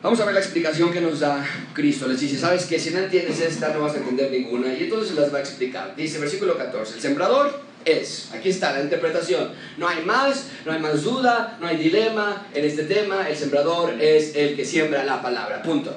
Vamos 0.01 0.19
a 0.21 0.25
ver 0.25 0.33
la 0.33 0.39
explicación 0.39 0.91
que 0.91 1.01
nos 1.01 1.19
da 1.19 1.45
Cristo. 1.73 2.07
Les 2.07 2.19
dice, 2.19 2.37
¿sabes 2.37 2.65
qué? 2.65 2.79
Si 2.79 2.91
no 2.91 2.99
entiendes 2.99 3.41
esta, 3.41 3.73
no 3.73 3.81
vas 3.81 3.95
a 3.95 3.97
entender 3.97 4.31
ninguna. 4.31 4.73
Y 4.73 4.83
entonces 4.83 5.15
las 5.15 5.33
va 5.33 5.39
a 5.39 5.41
explicar. 5.41 5.95
Dice, 5.95 6.19
versículo 6.19 6.57
14, 6.57 6.95
el 6.95 7.01
sembrador 7.01 7.66
es, 7.87 8.29
aquí 8.33 8.49
está 8.49 8.73
la 8.73 8.81
interpretación, 8.81 9.51
no 9.77 9.87
hay 9.87 10.03
más, 10.03 10.49
no 10.65 10.73
hay 10.73 10.79
más 10.79 11.03
duda, 11.03 11.57
no 11.59 11.67
hay 11.67 11.77
dilema 11.77 12.47
en 12.53 12.65
este 12.65 12.83
tema, 12.83 13.27
el 13.29 13.35
sembrador 13.35 14.01
es 14.01 14.35
el 14.35 14.55
que 14.55 14.65
siembra 14.65 15.03
la 15.03 15.21
palabra, 15.21 15.61
punto. 15.61 15.95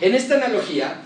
En 0.00 0.14
esta 0.14 0.36
analogía, 0.36 1.00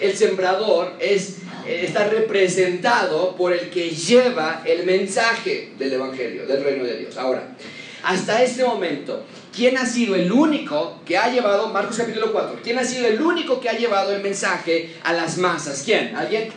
el 0.00 0.16
sembrador 0.16 0.94
es, 0.98 1.36
está 1.66 2.08
representado 2.08 3.36
por 3.36 3.52
el 3.52 3.70
que 3.70 3.90
lleva 3.90 4.62
el 4.64 4.86
mensaje 4.86 5.74
del 5.78 5.92
Evangelio, 5.92 6.46
del 6.46 6.64
reino 6.64 6.84
de 6.84 6.96
Dios. 6.98 7.18
Ahora, 7.18 7.54
hasta 8.02 8.42
este 8.42 8.64
momento, 8.64 9.24
¿quién 9.54 9.76
ha 9.78 9.86
sido 9.86 10.14
el 10.14 10.30
único 10.30 11.00
que 11.04 11.16
ha 11.16 11.30
llevado, 11.30 11.68
Marcos 11.68 11.96
capítulo 11.96 12.32
4, 12.32 12.60
quién 12.62 12.78
ha 12.78 12.84
sido 12.84 13.06
el 13.06 13.20
único 13.20 13.60
que 13.60 13.68
ha 13.68 13.78
llevado 13.78 14.14
el 14.14 14.22
mensaje 14.22 14.94
a 15.02 15.12
las 15.12 15.38
masas? 15.38 15.82
¿Quién? 15.84 16.14
¿Alguien? 16.16 16.48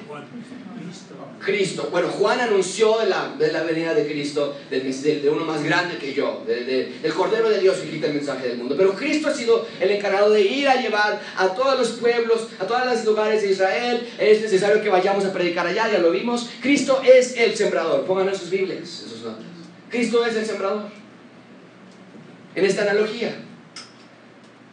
Cristo. 1.47 1.87
Bueno, 1.89 2.09
Juan 2.09 2.41
anunció 2.41 2.99
de 2.99 3.07
la, 3.07 3.33
de 3.39 3.53
la 3.53 3.63
venida 3.63 3.93
de 3.93 4.05
Cristo, 4.05 4.53
de, 4.69 5.29
uno 5.29 5.45
más 5.45 5.63
grande 5.63 5.97
que 5.97 6.13
yo, 6.13 6.43
de, 6.45 6.99
del 7.01 7.13
Cordero 7.13 7.49
de 7.49 7.59
Dios 7.59 7.77
que 7.77 7.89
quita 7.89 8.07
el 8.07 8.15
mensaje 8.15 8.49
del 8.49 8.57
mundo. 8.57 8.75
Pero 8.77 8.93
Cristo 8.93 9.29
ha 9.29 9.33
sido 9.33 9.65
el 9.79 9.89
encargado 9.91 10.29
de 10.31 10.41
ir 10.41 10.67
a 10.67 10.81
llevar 10.81 11.21
a 11.37 11.47
todos 11.55 11.79
los 11.79 11.91
pueblos, 11.99 12.49
a 12.59 12.67
todos 12.67 12.85
los 12.85 13.05
lugares 13.05 13.41
de 13.43 13.51
Israel. 13.51 14.05
Es 14.19 14.41
necesario 14.41 14.83
que 14.83 14.89
vayamos 14.89 15.23
a 15.23 15.31
predicar 15.31 15.65
allá, 15.65 15.89
ya 15.89 15.99
lo 15.99 16.11
vimos. 16.11 16.49
Cristo 16.61 17.01
es 17.01 17.37
el 17.37 17.55
sembrador. 17.55 18.05
Pongan 18.05 18.27
en 18.27 18.35
sus 18.35 18.49
Biblias, 18.49 19.03
esos 19.05 19.21
notas. 19.21 19.45
Cristo 19.89 20.25
es 20.25 20.35
el 20.35 20.45
sembrador. 20.45 20.83
En 22.55 22.65
esta 22.65 22.81
analogía. 22.81 23.33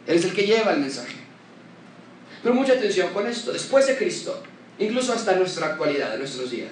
Él 0.07 0.17
es 0.17 0.25
el 0.25 0.33
que 0.33 0.45
lleva 0.45 0.73
el 0.73 0.81
mensaje. 0.81 1.15
Pero 2.43 2.53
mucha 2.53 2.73
atención 2.73 3.13
con 3.13 3.25
esto. 3.27 3.53
Después 3.53 3.87
de 3.87 3.95
Cristo, 3.95 4.43
incluso 4.79 5.13
hasta 5.13 5.35
nuestra 5.35 5.67
actualidad, 5.67 6.13
en 6.13 6.19
nuestros 6.19 6.51
días. 6.51 6.71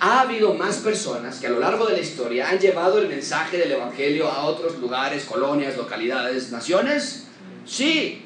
Ha 0.00 0.22
habido 0.22 0.54
más 0.54 0.78
personas 0.78 1.38
que 1.38 1.46
a 1.46 1.50
lo 1.50 1.60
largo 1.60 1.86
de 1.86 1.94
la 1.94 2.00
historia 2.00 2.48
han 2.48 2.58
llevado 2.58 2.98
el 2.98 3.08
mensaje 3.08 3.58
del 3.58 3.72
Evangelio 3.72 4.28
a 4.28 4.44
otros 4.44 4.78
lugares, 4.78 5.24
colonias, 5.24 5.76
localidades, 5.76 6.50
naciones. 6.50 7.26
Sí, 7.64 8.22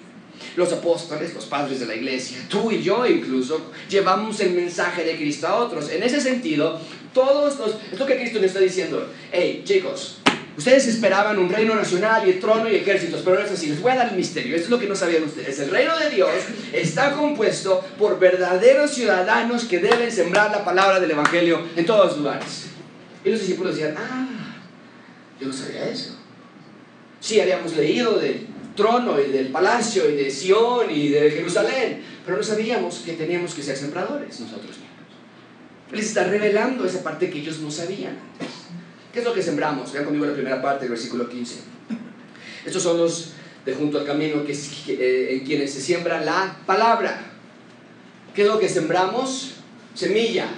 los 0.56 0.72
apóstoles, 0.72 1.34
los 1.34 1.46
padres 1.46 1.80
de 1.80 1.86
la 1.86 1.94
iglesia, 1.94 2.38
tú 2.48 2.70
y 2.70 2.82
yo 2.82 3.06
incluso, 3.06 3.60
llevamos 3.88 4.40
el 4.40 4.52
mensaje 4.52 5.04
de 5.04 5.16
Cristo 5.16 5.46
a 5.46 5.56
otros. 5.56 5.90
En 5.90 6.02
ese 6.02 6.20
sentido, 6.20 6.80
todos 7.12 7.58
los... 7.58 7.74
Esto 7.92 8.06
que 8.06 8.16
Cristo 8.16 8.38
nos 8.38 8.46
está 8.46 8.60
diciendo, 8.60 9.06
hey 9.32 9.62
chicos, 9.64 10.17
Ustedes 10.58 10.88
esperaban 10.88 11.38
un 11.38 11.48
reino 11.48 11.76
nacional 11.76 12.26
y 12.26 12.32
el 12.32 12.40
trono 12.40 12.68
y 12.68 12.74
ejércitos, 12.74 13.22
pero 13.24 13.38
no 13.38 13.46
es 13.46 13.52
así. 13.52 13.68
Les 13.68 13.80
voy 13.80 13.92
a 13.92 13.94
dar 13.94 14.08
el 14.08 14.16
misterio. 14.16 14.56
Esto 14.56 14.64
es 14.64 14.70
lo 14.70 14.80
que 14.80 14.88
no 14.88 14.96
sabían 14.96 15.22
ustedes. 15.22 15.56
El 15.60 15.70
reino 15.70 15.96
de 15.96 16.10
Dios 16.10 16.30
está 16.72 17.12
compuesto 17.12 17.80
por 17.96 18.18
verdaderos 18.18 18.90
ciudadanos 18.90 19.66
que 19.66 19.78
deben 19.78 20.10
sembrar 20.10 20.50
la 20.50 20.64
palabra 20.64 20.98
del 20.98 21.12
Evangelio 21.12 21.62
en 21.76 21.86
todos 21.86 22.06
los 22.06 22.18
lugares. 22.18 22.66
Y 23.24 23.30
los 23.30 23.38
discípulos 23.38 23.76
decían, 23.76 23.94
ah, 23.96 24.56
yo 25.40 25.46
no 25.46 25.52
sabía 25.52 25.88
eso. 25.88 26.16
Sí, 27.20 27.40
habíamos 27.40 27.76
leído 27.76 28.18
del 28.18 28.48
trono 28.74 29.20
y 29.20 29.30
del 29.30 29.52
palacio 29.52 30.10
y 30.10 30.16
de 30.16 30.28
Sión 30.28 30.90
y 30.90 31.10
de 31.10 31.30
Jerusalén, 31.30 32.02
pero 32.24 32.36
no 32.36 32.42
sabíamos 32.42 33.02
que 33.06 33.12
teníamos 33.12 33.54
que 33.54 33.62
ser 33.62 33.76
sembradores 33.76 34.40
nosotros 34.40 34.70
mismos. 34.70 34.88
Les 35.92 36.06
está 36.06 36.24
revelando 36.24 36.84
esa 36.84 37.04
parte 37.04 37.30
que 37.30 37.38
ellos 37.38 37.60
no 37.60 37.70
sabían 37.70 38.18
antes. 38.40 38.48
¿Qué 39.12 39.20
es 39.20 39.24
lo 39.24 39.32
que 39.34 39.42
sembramos? 39.42 39.92
Vean 39.92 40.04
conmigo 40.04 40.26
la 40.26 40.34
primera 40.34 40.60
parte 40.60 40.82
del 40.82 40.90
versículo 40.90 41.28
15. 41.28 41.60
Estos 42.64 42.82
son 42.82 42.98
los 42.98 43.32
de 43.64 43.74
junto 43.74 43.98
al 43.98 44.06
camino 44.06 44.44
que, 44.44 44.52
eh, 44.52 45.34
en 45.34 45.40
quienes 45.44 45.72
se 45.72 45.80
siembra 45.80 46.20
la 46.20 46.56
palabra. 46.66 47.20
¿Qué 48.34 48.42
es 48.42 48.48
lo 48.48 48.58
que 48.58 48.68
sembramos? 48.68 49.54
Semilla. 49.94 50.48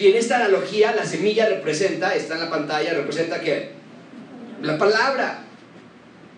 Y 0.00 0.08
en 0.08 0.16
esta 0.16 0.36
analogía 0.36 0.94
la 0.94 1.04
semilla 1.04 1.48
representa, 1.48 2.14
está 2.14 2.34
en 2.34 2.40
la 2.40 2.50
pantalla, 2.50 2.94
representa 2.94 3.40
qué? 3.40 3.70
La 4.62 4.78
palabra. 4.78 5.44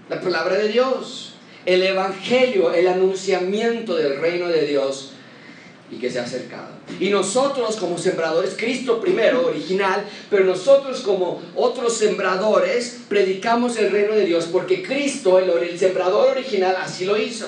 La 0.08 0.20
palabra 0.20 0.56
de 0.56 0.68
Dios. 0.68 1.36
El 1.66 1.82
evangelio, 1.82 2.72
el 2.72 2.88
anunciamiento 2.88 3.96
del 3.96 4.20
reino 4.20 4.48
de 4.48 4.66
Dios 4.66 5.13
y 5.90 5.96
que 5.96 6.10
se 6.10 6.18
ha 6.18 6.24
acercado. 6.24 6.68
Y 6.98 7.10
nosotros 7.10 7.76
como 7.76 7.98
sembradores, 7.98 8.54
Cristo 8.56 9.00
primero, 9.00 9.46
original, 9.46 10.04
pero 10.30 10.44
nosotros 10.44 11.00
como 11.00 11.42
otros 11.54 11.96
sembradores, 11.96 13.00
predicamos 13.08 13.76
el 13.76 13.90
reino 13.90 14.14
de 14.14 14.24
Dios 14.24 14.48
porque 14.50 14.82
Cristo, 14.82 15.38
el, 15.38 15.50
el 15.50 15.78
sembrador 15.78 16.30
original, 16.30 16.76
así 16.80 17.04
lo 17.04 17.16
hizo. 17.16 17.46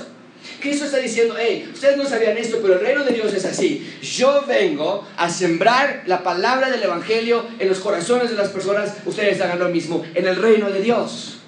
Cristo 0.61 0.85
está 0.85 0.99
diciendo, 0.99 1.35
hey, 1.39 1.69
ustedes 1.73 1.97
no 1.97 2.05
sabían 2.07 2.37
esto, 2.37 2.59
pero 2.63 2.75
el 2.75 2.81
reino 2.81 3.05
de 3.05 3.13
Dios 3.13 3.33
es 3.33 3.45
así. 3.45 3.99
Yo 4.03 4.45
vengo 4.47 5.07
a 5.17 5.29
sembrar 5.29 6.05
la 6.07 6.23
palabra 6.23 6.71
del 6.71 6.83
Evangelio 6.83 7.45
en 7.59 7.69
los 7.69 7.81
corazones 7.81 8.31
de 8.31 8.37
las 8.37 8.49
personas, 8.51 8.95
ustedes 9.05 9.41
hagan 9.41 9.59
lo 9.59 9.69
mismo, 9.69 10.05
en 10.15 10.27
el 10.27 10.37
reino 10.37 10.71
de 10.71 10.81
Dios. 10.81 11.39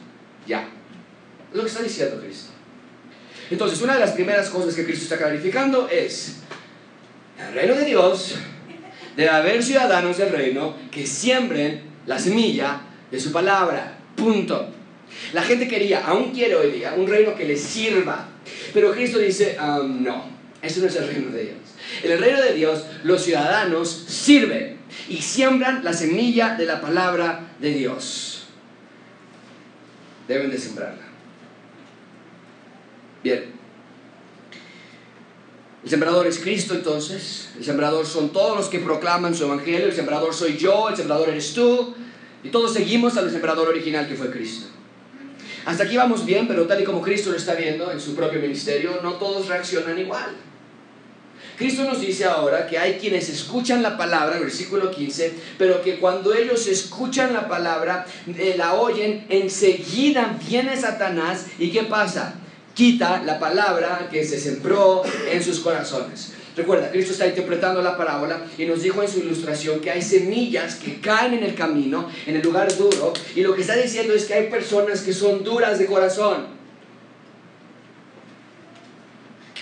Ya. 0.46 0.68
Es 1.50 1.56
lo 1.56 1.62
que 1.62 1.68
está 1.68 1.82
diciendo 1.82 2.20
Cristo. 2.20 2.50
Entonces, 3.50 3.80
una 3.80 3.94
de 3.94 4.00
las 4.00 4.10
primeras 4.10 4.50
cosas 4.50 4.74
que 4.74 4.84
Cristo 4.84 5.04
está 5.04 5.16
clarificando 5.16 5.88
es, 5.88 6.36
el 7.38 7.54
reino 7.54 7.74
de 7.74 7.84
Dios 7.84 8.36
debe 9.16 9.30
haber 9.30 9.62
ciudadanos 9.62 10.18
del 10.18 10.30
reino 10.30 10.76
que 10.90 11.06
siembren 11.06 11.82
la 12.06 12.18
semilla 12.18 12.80
de 13.10 13.20
su 13.20 13.32
palabra. 13.32 13.98
Punto. 14.16 14.70
La 15.32 15.42
gente 15.42 15.68
quería, 15.68 16.06
aún 16.06 16.32
quiere 16.32 16.56
hoy 16.56 16.72
día, 16.72 16.94
un 16.96 17.06
reino 17.06 17.34
que 17.34 17.44
les 17.44 17.60
sirva. 17.60 18.28
Pero 18.74 18.92
Cristo 18.92 19.18
dice, 19.18 19.56
um, 19.60 20.02
no, 20.02 20.24
eso 20.62 20.80
no 20.80 20.86
es 20.86 20.96
el 20.96 21.06
reino 21.06 21.30
de 21.30 21.44
Dios. 21.44 21.56
En 22.02 22.12
el 22.12 22.18
reino 22.18 22.40
de 22.40 22.54
Dios 22.54 22.84
los 23.04 23.22
ciudadanos 23.22 23.88
sirven 24.08 24.78
y 25.08 25.16
siembran 25.16 25.84
la 25.84 25.92
semilla 25.92 26.54
de 26.56 26.66
la 26.66 26.80
palabra 26.80 27.48
de 27.60 27.70
Dios. 27.70 28.46
Deben 30.26 30.50
de 30.50 30.58
sembrarla. 30.58 31.04
Bien, 33.22 33.57
el 35.84 35.90
sembrador 35.90 36.26
es 36.26 36.38
Cristo 36.38 36.74
entonces, 36.74 37.50
el 37.56 37.64
sembrador 37.64 38.04
son 38.04 38.30
todos 38.30 38.56
los 38.56 38.68
que 38.68 38.80
proclaman 38.80 39.34
su 39.34 39.44
evangelio, 39.44 39.86
el 39.86 39.94
sembrador 39.94 40.34
soy 40.34 40.56
yo, 40.56 40.88
el 40.88 40.96
sembrador 40.96 41.28
eres 41.28 41.54
tú, 41.54 41.94
y 42.42 42.48
todos 42.48 42.72
seguimos 42.72 43.16
al 43.16 43.30
sembrador 43.30 43.68
original 43.68 44.08
que 44.08 44.14
fue 44.14 44.30
Cristo. 44.30 44.66
Hasta 45.64 45.84
aquí 45.84 45.96
vamos 45.96 46.24
bien, 46.24 46.48
pero 46.48 46.66
tal 46.66 46.80
y 46.80 46.84
como 46.84 47.02
Cristo 47.02 47.30
lo 47.30 47.36
está 47.36 47.54
viendo 47.54 47.92
en 47.92 48.00
su 48.00 48.14
propio 48.14 48.40
ministerio, 48.40 49.00
no 49.02 49.14
todos 49.14 49.48
reaccionan 49.48 49.98
igual. 49.98 50.34
Cristo 51.56 51.84
nos 51.84 52.00
dice 52.00 52.24
ahora 52.24 52.66
que 52.66 52.78
hay 52.78 52.94
quienes 52.94 53.28
escuchan 53.28 53.82
la 53.82 53.96
palabra, 53.96 54.38
versículo 54.38 54.90
15, 54.90 55.34
pero 55.58 55.82
que 55.82 55.98
cuando 55.98 56.32
ellos 56.32 56.66
escuchan 56.68 57.32
la 57.32 57.48
palabra, 57.48 58.06
eh, 58.28 58.54
la 58.56 58.74
oyen, 58.74 59.26
enseguida 59.28 60.38
viene 60.48 60.76
Satanás 60.76 61.46
y 61.58 61.70
¿qué 61.70 61.82
pasa? 61.82 62.34
Quita 62.78 63.24
la 63.26 63.40
palabra 63.40 64.08
que 64.08 64.24
se 64.24 64.38
sembró 64.38 65.02
en 65.28 65.42
sus 65.42 65.58
corazones. 65.58 66.34
Recuerda, 66.56 66.92
Cristo 66.92 67.10
está 67.10 67.26
interpretando 67.26 67.82
la 67.82 67.96
parábola 67.96 68.46
y 68.56 68.66
nos 68.66 68.82
dijo 68.84 69.02
en 69.02 69.08
su 69.08 69.18
ilustración 69.18 69.80
que 69.80 69.90
hay 69.90 70.00
semillas 70.00 70.76
que 70.76 71.00
caen 71.00 71.34
en 71.34 71.42
el 71.42 71.56
camino, 71.56 72.08
en 72.24 72.36
el 72.36 72.42
lugar 72.42 72.72
duro, 72.76 73.12
y 73.34 73.42
lo 73.42 73.52
que 73.56 73.62
está 73.62 73.74
diciendo 73.74 74.14
es 74.14 74.26
que 74.26 74.34
hay 74.34 74.48
personas 74.48 75.00
que 75.00 75.12
son 75.12 75.42
duras 75.42 75.80
de 75.80 75.86
corazón, 75.86 76.46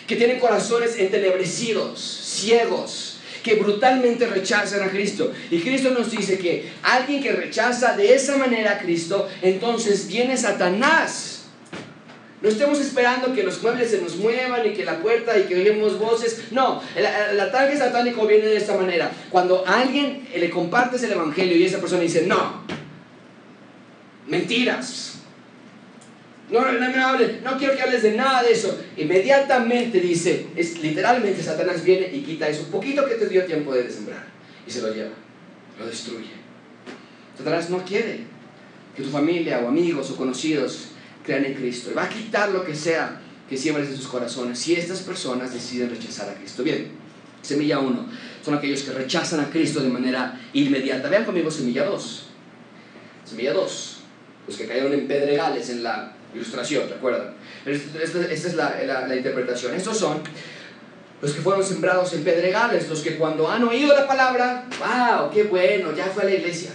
que 0.06 0.16
tienen 0.16 0.38
corazones 0.38 0.98
entenebrecidos, 0.98 1.98
ciegos, 1.98 3.20
que 3.42 3.54
brutalmente 3.54 4.26
rechazan 4.26 4.82
a 4.82 4.90
Cristo. 4.90 5.32
Y 5.50 5.60
Cristo 5.60 5.88
nos 5.88 6.10
dice 6.10 6.38
que 6.38 6.70
alguien 6.82 7.22
que 7.22 7.32
rechaza 7.32 7.96
de 7.96 8.14
esa 8.14 8.36
manera 8.36 8.72
a 8.72 8.78
Cristo, 8.78 9.26
entonces 9.40 10.06
viene 10.06 10.36
Satanás 10.36 11.35
no 12.42 12.50
estemos 12.50 12.78
esperando 12.80 13.32
que 13.32 13.42
los 13.42 13.62
muebles 13.62 13.90
se 13.90 14.02
nos 14.02 14.16
muevan 14.16 14.66
y 14.66 14.74
que 14.74 14.84
la 14.84 14.98
puerta 14.98 15.38
y 15.38 15.44
que 15.44 15.54
oímos 15.54 15.98
voces. 15.98 16.44
No, 16.50 16.82
el, 16.94 17.40
ataque 17.40 17.76
satánico 17.76 18.26
viene 18.26 18.46
de 18.46 18.56
esta 18.56 18.76
manera. 18.76 19.10
Cuando 19.30 19.64
alguien 19.66 20.28
le 20.34 20.50
compartes 20.50 21.02
el 21.02 21.12
evangelio 21.12 21.56
y 21.56 21.64
esa 21.64 21.80
persona 21.80 22.02
dice, 22.02 22.26
no, 22.26 22.62
mentiras. 24.26 25.14
No, 26.50 26.60
no, 26.60 26.72
no 26.72 27.18
no 27.42 27.58
quiero 27.58 27.74
que 27.74 27.82
hables 27.82 28.02
de 28.02 28.12
nada 28.12 28.42
de 28.42 28.52
eso. 28.52 28.78
Inmediatamente 28.98 29.98
dice, 29.98 30.46
es 30.54 30.78
literalmente 30.80 31.42
Satanás 31.42 31.82
viene 31.82 32.08
y 32.12 32.20
quita 32.20 32.48
eso 32.48 32.64
poquito 32.64 33.06
que 33.06 33.14
te 33.14 33.28
dio 33.28 33.44
tiempo 33.46 33.74
de 33.74 33.90
sembrar 33.90 34.26
y 34.66 34.70
se 34.70 34.82
lo 34.82 34.92
lleva, 34.92 35.10
lo 35.78 35.86
destruye. 35.86 36.30
Satanás 37.36 37.70
no 37.70 37.84
quiere 37.84 38.20
que 38.94 39.02
tu 39.02 39.10
familia 39.10 39.60
o 39.64 39.68
amigos 39.68 40.10
o 40.10 40.16
conocidos 40.16 40.90
crean 41.26 41.44
en 41.44 41.54
Cristo. 41.54 41.90
Y 41.90 41.94
va 41.94 42.04
a 42.04 42.08
quitar 42.08 42.50
lo 42.50 42.64
que 42.64 42.74
sea 42.74 43.20
que 43.48 43.56
siembres 43.56 43.88
en 43.88 43.96
sus 43.96 44.08
corazones 44.08 44.58
si 44.58 44.74
estas 44.74 45.00
personas 45.00 45.52
deciden 45.52 45.90
rechazar 45.90 46.30
a 46.30 46.34
Cristo. 46.34 46.62
Bien, 46.62 46.88
semilla 47.42 47.78
1 47.78 48.08
son 48.44 48.54
aquellos 48.54 48.82
que 48.82 48.92
rechazan 48.92 49.40
a 49.40 49.50
Cristo 49.50 49.80
de 49.80 49.88
manera 49.88 50.40
inmediata. 50.52 51.08
Vean 51.08 51.24
conmigo 51.24 51.50
semilla 51.50 51.84
2. 51.84 52.22
Semilla 53.24 53.52
2, 53.52 53.96
los 54.46 54.56
que 54.56 54.68
cayeron 54.68 54.92
en 54.92 55.08
pedregales 55.08 55.68
en 55.70 55.82
la 55.82 56.12
ilustración, 56.32 56.88
¿recuerdan? 56.88 57.34
Esta, 57.64 58.00
esta 58.00 58.48
es 58.48 58.54
la, 58.54 58.80
la, 58.84 59.08
la, 59.08 59.16
interpretación. 59.16 59.74
Estos 59.74 59.98
son 59.98 60.22
Los 61.20 61.32
que 61.32 61.40
fueron 61.40 61.64
sembrados 61.64 62.12
en 62.12 62.22
pedregales, 62.22 62.88
los 62.88 63.00
que 63.00 63.16
cuando 63.16 63.50
han 63.50 63.64
oído 63.64 63.96
la 63.96 64.06
palabra, 64.06 64.68
wow, 64.78 65.30
qué 65.30 65.44
bueno, 65.44 65.92
ya 65.96 66.04
fue 66.06 66.22
a 66.22 66.26
la 66.26 66.34
iglesia, 66.34 66.70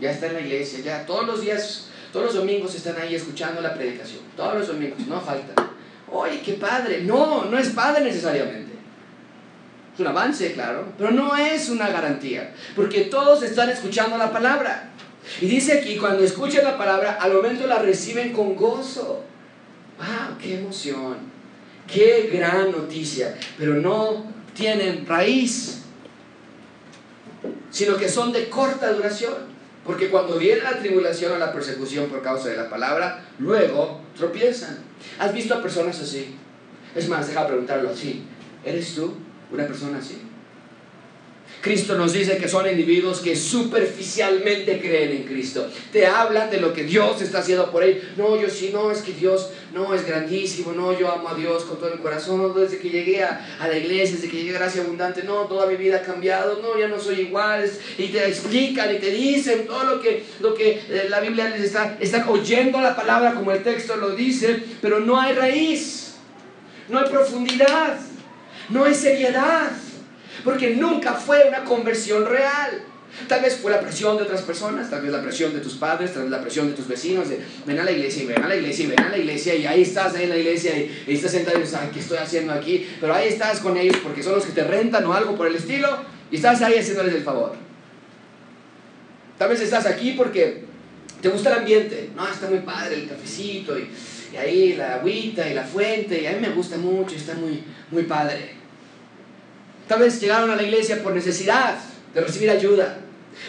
ya 0.00 0.10
está 0.10 0.26
en 0.26 0.34
la 0.34 0.40
iglesia, 0.40 0.80
ya 0.80 1.06
todos 1.06 1.24
los 1.24 1.40
días, 1.40 1.89
todos 2.12 2.26
los 2.26 2.34
domingos 2.34 2.74
están 2.74 2.96
ahí 3.00 3.14
escuchando 3.14 3.60
la 3.60 3.74
predicación, 3.74 4.20
todos 4.36 4.58
los 4.58 4.68
domingos, 4.68 5.06
no 5.06 5.20
falta. 5.20 5.70
Oye, 6.12 6.40
qué 6.40 6.54
padre, 6.54 7.02
no, 7.02 7.44
no 7.44 7.58
es 7.58 7.68
padre 7.70 8.04
necesariamente. 8.04 8.72
Es 9.94 10.00
un 10.00 10.06
avance, 10.06 10.52
claro, 10.52 10.92
pero 10.98 11.10
no 11.10 11.36
es 11.36 11.68
una 11.68 11.88
garantía, 11.88 12.52
porque 12.74 13.02
todos 13.02 13.42
están 13.42 13.70
escuchando 13.70 14.18
la 14.18 14.32
palabra. 14.32 14.90
Y 15.40 15.46
dice 15.46 15.78
aquí, 15.78 15.96
cuando 15.96 16.24
escuchan 16.24 16.64
la 16.64 16.76
palabra, 16.76 17.18
al 17.20 17.32
momento 17.32 17.66
la 17.66 17.78
reciben 17.78 18.32
con 18.32 18.56
gozo. 18.56 19.22
¡Wow! 19.98 20.38
¡Qué 20.40 20.58
emoción! 20.58 21.18
¡Qué 21.86 22.30
gran 22.32 22.72
noticia! 22.72 23.36
Pero 23.58 23.74
no 23.74 24.24
tienen 24.54 25.06
raíz, 25.06 25.82
sino 27.70 27.96
que 27.96 28.08
son 28.08 28.32
de 28.32 28.48
corta 28.48 28.92
duración. 28.92 29.49
Porque 29.84 30.10
cuando 30.10 30.38
viene 30.38 30.62
la 30.62 30.78
tribulación 30.78 31.32
o 31.32 31.38
la 31.38 31.52
persecución 31.52 32.06
por 32.06 32.22
causa 32.22 32.48
de 32.48 32.56
la 32.56 32.68
palabra, 32.68 33.24
luego 33.38 34.00
tropiezan. 34.16 34.78
¿Has 35.18 35.32
visto 35.32 35.54
a 35.54 35.62
personas 35.62 35.98
así? 36.00 36.34
Es 36.94 37.08
más, 37.08 37.28
deja 37.28 37.46
preguntarlo 37.46 37.90
así. 37.90 38.24
¿Eres 38.64 38.94
tú 38.94 39.14
una 39.50 39.66
persona 39.66 39.98
así? 39.98 40.29
Cristo 41.60 41.94
nos 41.94 42.14
dice 42.14 42.38
que 42.38 42.48
son 42.48 42.68
individuos 42.68 43.20
que 43.20 43.36
superficialmente 43.36 44.80
creen 44.80 45.10
en 45.10 45.22
Cristo. 45.24 45.68
Te 45.92 46.06
hablan 46.06 46.50
de 46.50 46.58
lo 46.58 46.72
que 46.72 46.84
Dios 46.84 47.20
está 47.20 47.40
haciendo 47.40 47.70
por 47.70 47.84
ellos. 47.84 48.02
No, 48.16 48.40
yo 48.40 48.48
sí, 48.48 48.70
no, 48.72 48.90
es 48.90 49.02
que 49.02 49.12
Dios 49.12 49.50
no 49.74 49.92
es 49.94 50.06
grandísimo. 50.06 50.72
No, 50.72 50.98
yo 50.98 51.12
amo 51.12 51.28
a 51.28 51.34
Dios 51.34 51.64
con 51.64 51.78
todo 51.78 51.90
mi 51.90 52.00
corazón. 52.00 52.54
Desde 52.56 52.78
que 52.78 52.88
llegué 52.88 53.22
a, 53.22 53.46
la 53.60 53.76
iglesia, 53.76 54.16
desde 54.16 54.30
que 54.30 54.38
llegué 54.38 54.56
a 54.56 54.60
Gracia 54.60 54.80
Abundante, 54.80 55.22
no, 55.22 55.42
toda 55.42 55.66
mi 55.66 55.76
vida 55.76 55.98
ha 55.98 56.02
cambiado. 56.02 56.60
No, 56.62 56.78
ya 56.78 56.88
no 56.88 56.98
soy 56.98 57.20
igual. 57.20 57.70
Y 57.98 58.08
te 58.08 58.26
explican 58.26 58.94
y 58.94 58.98
te 58.98 59.10
dicen 59.10 59.66
todo 59.66 59.84
lo 59.84 60.00
que, 60.00 60.24
lo 60.40 60.54
que 60.54 60.80
eh, 60.88 61.06
la 61.10 61.20
Biblia 61.20 61.50
les 61.50 61.60
está, 61.60 61.98
están 62.00 62.26
oyendo 62.26 62.80
la 62.80 62.96
palabra 62.96 63.34
como 63.34 63.52
el 63.52 63.62
texto 63.62 63.96
lo 63.96 64.10
dice, 64.10 64.62
pero 64.80 65.00
no 65.00 65.20
hay 65.20 65.34
raíz, 65.34 66.14
no 66.88 67.00
hay 67.00 67.10
profundidad, 67.10 67.98
no 68.70 68.84
hay 68.84 68.94
seriedad. 68.94 69.70
Porque 70.44 70.74
nunca 70.76 71.14
fue 71.14 71.46
una 71.48 71.64
conversión 71.64 72.26
real. 72.26 72.82
Tal 73.28 73.42
vez 73.42 73.56
fue 73.56 73.72
la 73.72 73.80
presión 73.80 74.16
de 74.16 74.22
otras 74.22 74.42
personas, 74.42 74.88
tal 74.88 75.02
vez 75.02 75.10
la 75.10 75.20
presión 75.20 75.52
de 75.52 75.60
tus 75.60 75.74
padres, 75.74 76.12
tal 76.12 76.22
vez 76.22 76.30
la 76.30 76.40
presión 76.40 76.68
de 76.68 76.74
tus 76.74 76.86
vecinos, 76.86 77.28
de 77.28 77.40
ven 77.66 77.78
a 77.78 77.84
la 77.84 77.90
iglesia 77.90 78.22
y 78.22 78.26
ven 78.26 78.42
a 78.42 78.48
la 78.48 78.54
iglesia 78.54 78.84
y 78.84 78.88
ven 78.88 79.00
a 79.00 79.08
la 79.08 79.18
iglesia 79.18 79.54
y 79.56 79.66
ahí 79.66 79.82
estás 79.82 80.14
ahí 80.14 80.24
en 80.24 80.28
la 80.30 80.36
iglesia 80.36 80.72
y, 80.76 81.12
estás 81.12 81.32
sentado 81.32 81.58
y 81.58 81.62
dices, 81.62 81.78
¿qué 81.92 81.98
estoy 81.98 82.18
haciendo 82.18 82.52
aquí? 82.52 82.88
Pero 83.00 83.12
ahí 83.12 83.28
estás 83.28 83.58
con 83.58 83.76
ellos 83.76 83.96
porque 84.02 84.22
son 84.22 84.34
los 84.34 84.46
que 84.46 84.52
te 84.52 84.62
rentan 84.62 85.04
o 85.06 85.12
algo 85.12 85.34
por 85.34 85.48
el 85.48 85.56
estilo 85.56 85.88
y 86.30 86.36
estás 86.36 86.62
ahí 86.62 86.78
haciéndoles 86.78 87.14
el 87.14 87.22
favor. 87.22 87.54
Tal 89.36 89.48
vez 89.48 89.60
estás 89.60 89.86
aquí 89.86 90.12
porque 90.12 90.64
te 91.20 91.28
gusta 91.28 91.50
el 91.52 91.58
ambiente, 91.60 92.10
no, 92.14 92.28
está 92.28 92.48
muy 92.48 92.60
padre 92.60 92.94
el 92.94 93.08
cafecito 93.08 93.76
y, 93.78 93.90
ahí 94.36 94.74
la 94.74 94.94
agüita 94.94 95.50
y 95.50 95.54
la 95.54 95.64
fuente 95.64 96.22
y 96.22 96.26
a 96.26 96.32
mí 96.32 96.38
me 96.40 96.50
gusta 96.50 96.76
mucho, 96.76 97.16
está 97.16 97.34
muy, 97.34 97.64
muy 97.90 98.04
padre. 98.04 98.59
Tal 99.90 99.98
vez 99.98 100.20
llegaron 100.20 100.48
a 100.52 100.54
la 100.54 100.62
iglesia 100.62 101.02
por 101.02 101.12
necesidad 101.12 101.74
de 102.14 102.20
recibir 102.20 102.48
ayuda. 102.48 102.98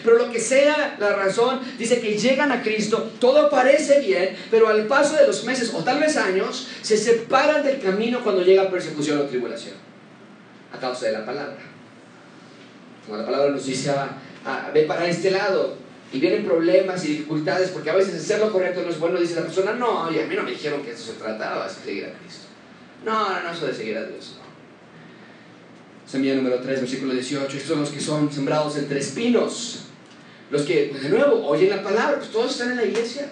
Pero 0.03 0.17
lo 0.17 0.31
que 0.31 0.39
sea 0.39 0.97
la 0.99 1.15
razón, 1.15 1.59
dice 1.77 2.01
que 2.01 2.17
llegan 2.17 2.51
a 2.51 2.63
Cristo, 2.63 3.11
todo 3.19 3.47
parece 3.47 3.99
bien, 3.99 4.35
pero 4.49 4.67
al 4.67 4.87
paso 4.87 5.15
de 5.17 5.27
los 5.27 5.43
meses 5.43 5.71
o 5.71 5.83
tal 5.83 5.99
vez 5.99 6.17
años, 6.17 6.67
se 6.81 6.97
separan 6.97 7.61
del 7.61 7.79
camino 7.79 8.23
cuando 8.23 8.41
llega 8.41 8.71
persecución 8.71 9.19
o 9.19 9.25
tribulación, 9.25 9.75
a 10.73 10.79
causa 10.79 11.05
de 11.05 11.11
la 11.11 11.23
palabra. 11.23 11.59
Como 13.05 13.17
la 13.17 13.25
palabra 13.25 13.51
nos 13.51 13.63
dice, 13.63 13.91
ah, 13.91 14.17
ah, 14.43 14.71
ve 14.73 14.85
para 14.85 15.07
este 15.07 15.29
lado, 15.29 15.75
y 16.11 16.19
vienen 16.19 16.43
problemas 16.43 17.05
y 17.05 17.09
dificultades, 17.09 17.69
porque 17.69 17.91
a 17.91 17.95
veces 17.95 18.15
hacer 18.15 18.39
lo 18.39 18.51
correcto 18.51 18.81
no 18.81 18.89
es 18.89 18.97
bueno, 18.97 19.19
dice 19.19 19.35
la 19.35 19.43
persona, 19.43 19.73
no, 19.73 20.07
oye, 20.07 20.23
a 20.23 20.25
mí 20.25 20.35
no 20.35 20.41
me 20.41 20.49
dijeron 20.49 20.81
que 20.81 20.89
eso 20.89 21.13
se 21.13 21.19
trataba, 21.19 21.67
de 21.67 21.71
seguir 21.71 22.05
a 22.05 22.13
Cristo. 22.17 22.47
No, 23.05 23.29
no, 23.29 23.43
no, 23.43 23.51
eso 23.51 23.67
de 23.67 23.75
seguir 23.75 23.95
a 23.99 24.05
Dios. 24.05 24.40
Semilla 26.11 26.35
número 26.35 26.59
3, 26.59 26.81
versículo 26.81 27.13
18. 27.13 27.55
Estos 27.55 27.69
son 27.69 27.79
los 27.79 27.89
que 27.89 28.01
son 28.01 28.29
sembrados 28.29 28.75
entre 28.75 28.99
espinos. 28.99 29.83
Los 30.49 30.63
que, 30.63 30.89
pues, 30.91 31.03
de 31.03 31.09
nuevo, 31.09 31.47
oyen 31.47 31.69
la 31.69 31.81
palabra, 31.81 32.17
pues 32.17 32.31
todos 32.31 32.51
están 32.51 32.71
en 32.71 32.75
la 32.75 32.83
iglesia. 32.83 33.31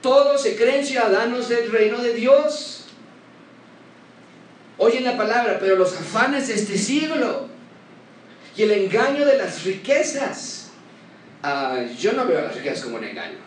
Todos 0.00 0.40
se 0.40 0.54
creen 0.54 0.86
ciudadanos 0.86 1.48
del 1.48 1.72
reino 1.72 1.98
de 1.98 2.14
Dios. 2.14 2.84
Oyen 4.78 5.02
la 5.02 5.16
palabra, 5.16 5.58
pero 5.58 5.74
los 5.74 5.92
afanes 5.92 6.46
de 6.46 6.54
este 6.54 6.78
siglo 6.78 7.48
y 8.56 8.62
el 8.62 8.70
engaño 8.70 9.26
de 9.26 9.38
las 9.38 9.64
riquezas. 9.64 10.70
Ah, 11.42 11.80
yo 11.98 12.12
no 12.12 12.28
veo 12.28 12.42
las 12.42 12.54
riquezas 12.54 12.84
como 12.84 12.98
un 12.98 13.04
engaño. 13.04 13.38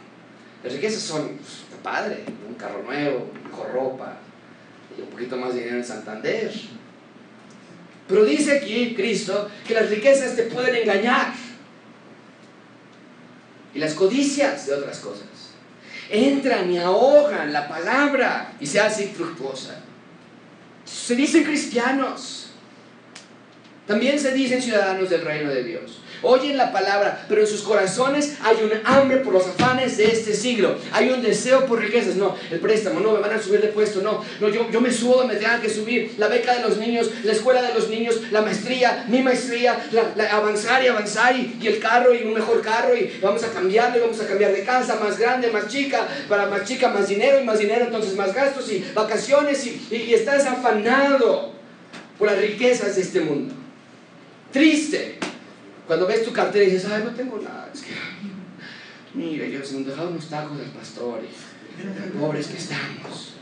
Las 0.61 0.73
riquezas 0.73 1.01
son, 1.01 1.37
pues, 1.37 1.59
padre, 1.81 2.25
un 2.45 2.55
carro 2.55 2.83
nuevo, 2.83 3.31
mejor 3.45 3.71
ropa, 3.71 4.17
y 4.97 5.01
un 5.03 5.07
poquito 5.07 5.37
más 5.37 5.53
de 5.53 5.59
dinero 5.61 5.77
en 5.77 5.85
Santander. 5.85 6.51
Pero 8.07 8.25
dice 8.25 8.57
aquí 8.57 8.93
Cristo 8.95 9.49
que 9.67 9.73
las 9.73 9.89
riquezas 9.89 10.35
te 10.35 10.43
pueden 10.43 10.75
engañar. 10.75 11.33
Y 13.73 13.79
las 13.79 13.93
codicias 13.93 14.67
de 14.67 14.75
otras 14.75 14.99
cosas. 14.99 15.25
Entran 16.09 16.71
y 16.71 16.77
ahogan 16.77 17.51
la 17.51 17.67
palabra 17.67 18.53
y 18.59 18.65
se 18.65 18.79
hace 18.79 19.05
infructuosa. 19.05 19.81
Se 20.85 21.15
dicen 21.15 21.43
cristianos. 21.43 22.51
También 23.87 24.19
se 24.19 24.31
dicen 24.31 24.61
ciudadanos 24.61 25.09
del 25.09 25.21
reino 25.21 25.49
de 25.49 25.63
Dios 25.63 25.99
oyen 26.21 26.57
la 26.57 26.71
palabra, 26.71 27.25
pero 27.27 27.41
en 27.41 27.47
sus 27.47 27.61
corazones 27.61 28.35
hay 28.43 28.57
un 28.63 28.71
hambre 28.83 29.17
por 29.17 29.33
los 29.33 29.47
afanes 29.47 29.97
de 29.97 30.05
este 30.05 30.33
siglo. 30.33 30.75
Hay 30.91 31.09
un 31.09 31.21
deseo 31.21 31.65
por 31.65 31.79
riquezas. 31.79 32.15
No, 32.15 32.35
el 32.51 32.59
préstamo, 32.59 32.99
no, 32.99 33.11
me 33.13 33.19
van 33.19 33.33
a 33.33 33.41
subir 33.41 33.61
de 33.61 33.67
puesto. 33.69 34.01
No, 34.01 34.23
no 34.39 34.49
yo, 34.49 34.69
yo 34.71 34.81
me 34.81 34.91
subo, 34.91 35.25
me 35.25 35.35
tengan 35.35 35.61
que 35.61 35.69
subir. 35.69 36.15
La 36.17 36.27
beca 36.27 36.55
de 36.55 36.61
los 36.61 36.77
niños, 36.77 37.09
la 37.23 37.31
escuela 37.31 37.61
de 37.61 37.73
los 37.73 37.89
niños, 37.89 38.21
la 38.31 38.41
maestría, 38.41 39.05
mi 39.07 39.21
maestría, 39.21 39.87
la, 39.91 40.29
avanzar 40.31 40.83
y 40.83 40.87
avanzar 40.87 41.35
y, 41.35 41.59
el 41.65 41.79
carro 41.79 42.13
y 42.13 42.23
un 42.23 42.33
mejor 42.33 42.61
carro 42.61 42.95
y 42.95 43.11
vamos 43.21 43.43
a 43.43 43.51
cambiarlo 43.51 43.97
y 43.97 44.01
vamos 44.01 44.19
a 44.21 44.27
cambiar 44.27 44.51
de 44.51 44.63
casa 44.63 44.99
más 45.01 45.17
grande, 45.17 45.49
más 45.51 45.67
chica, 45.67 46.07
para 46.29 46.47
más 46.47 46.63
chica, 46.63 46.89
más 46.89 47.07
dinero 47.07 47.39
y 47.39 47.43
más 47.43 47.59
dinero, 47.59 47.85
entonces 47.85 48.15
más 48.15 48.33
gastos 48.33 48.71
y 48.71 48.85
vacaciones 48.93 49.65
y, 49.65 49.87
y 49.91 50.13
estás 50.13 50.45
afanado 50.45 51.53
por 52.17 52.29
las 52.29 52.39
riquezas 52.39 52.95
de 52.95 53.01
este 53.01 53.21
mundo. 53.21 53.53
Triste, 54.51 55.17
cuando 55.87 56.07
ves 56.07 56.25
tu 56.25 56.31
cartera 56.31 56.65
y 56.65 56.71
dices, 56.71 56.89
ay, 56.91 57.03
no 57.03 57.11
tengo 57.11 57.39
nada, 57.39 57.69
es 57.73 57.81
que, 57.81 57.93
mira, 59.13 59.45
yo 59.45 59.63
se 59.63 59.77
nos 59.77 59.87
dejado 59.87 60.09
unos 60.09 60.27
tacos 60.29 60.57
del 60.57 60.69
pastor 60.69 61.21
y 61.23 62.17
pobres 62.17 62.47
que 62.47 62.57
estamos. 62.57 63.33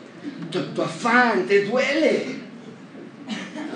Tu, 0.52 0.82
afán 0.82 1.46
te 1.46 1.66
duele. 1.66 2.44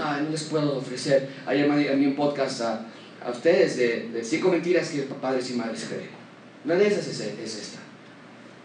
Ay, 0.02 0.24
no 0.24 0.30
les 0.30 0.44
puedo 0.44 0.78
ofrecer. 0.78 1.30
Ayer 1.46 1.68
mandé 1.68 1.92
un 1.94 2.16
podcast 2.16 2.62
a, 2.62 2.86
a 3.26 3.32
ustedes 3.32 3.78
de, 3.78 4.10
de, 4.10 4.24
cinco 4.24 4.50
mentiras 4.50 4.90
que 4.90 5.02
padres 5.04 5.50
y 5.52 5.54
madres 5.54 5.86
creen. 5.90 6.10
Una 6.66 6.76
de 6.76 6.88
esas 6.88 7.08
es, 7.08 7.20
es 7.20 7.56
esta. 7.58 7.80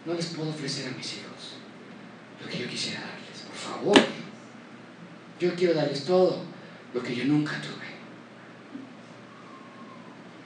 No 0.05 0.15
les 0.15 0.27
puedo 0.27 0.51
ofrecer 0.51 0.89
a 0.93 0.97
mis 0.97 1.15
hijos 1.15 1.57
lo 2.43 2.49
que 2.49 2.59
yo 2.59 2.69
quisiera 2.69 3.01
darles, 3.01 3.43
por 3.47 3.57
favor. 3.57 3.99
Yo 5.39 5.55
quiero 5.55 5.75
darles 5.75 6.05
todo 6.05 6.43
lo 6.93 7.03
que 7.03 7.15
yo 7.15 7.25
nunca 7.25 7.61
tuve 7.61 7.92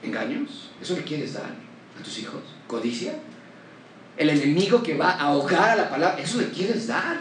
engaños? 0.03 0.69
¿Eso 0.81 0.95
le 0.95 1.03
quieres 1.03 1.33
dar 1.33 1.51
a 1.99 2.03
tus 2.03 2.19
hijos? 2.19 2.41
¿Codicia? 2.67 3.19
El 4.17 4.29
enemigo 4.29 4.81
que 4.81 4.97
va 4.97 5.11
a 5.11 5.27
ahogar 5.27 5.71
a 5.71 5.75
la 5.75 5.89
palabra, 5.89 6.19
¿eso 6.19 6.39
le 6.39 6.49
quieres 6.49 6.87
dar? 6.87 7.17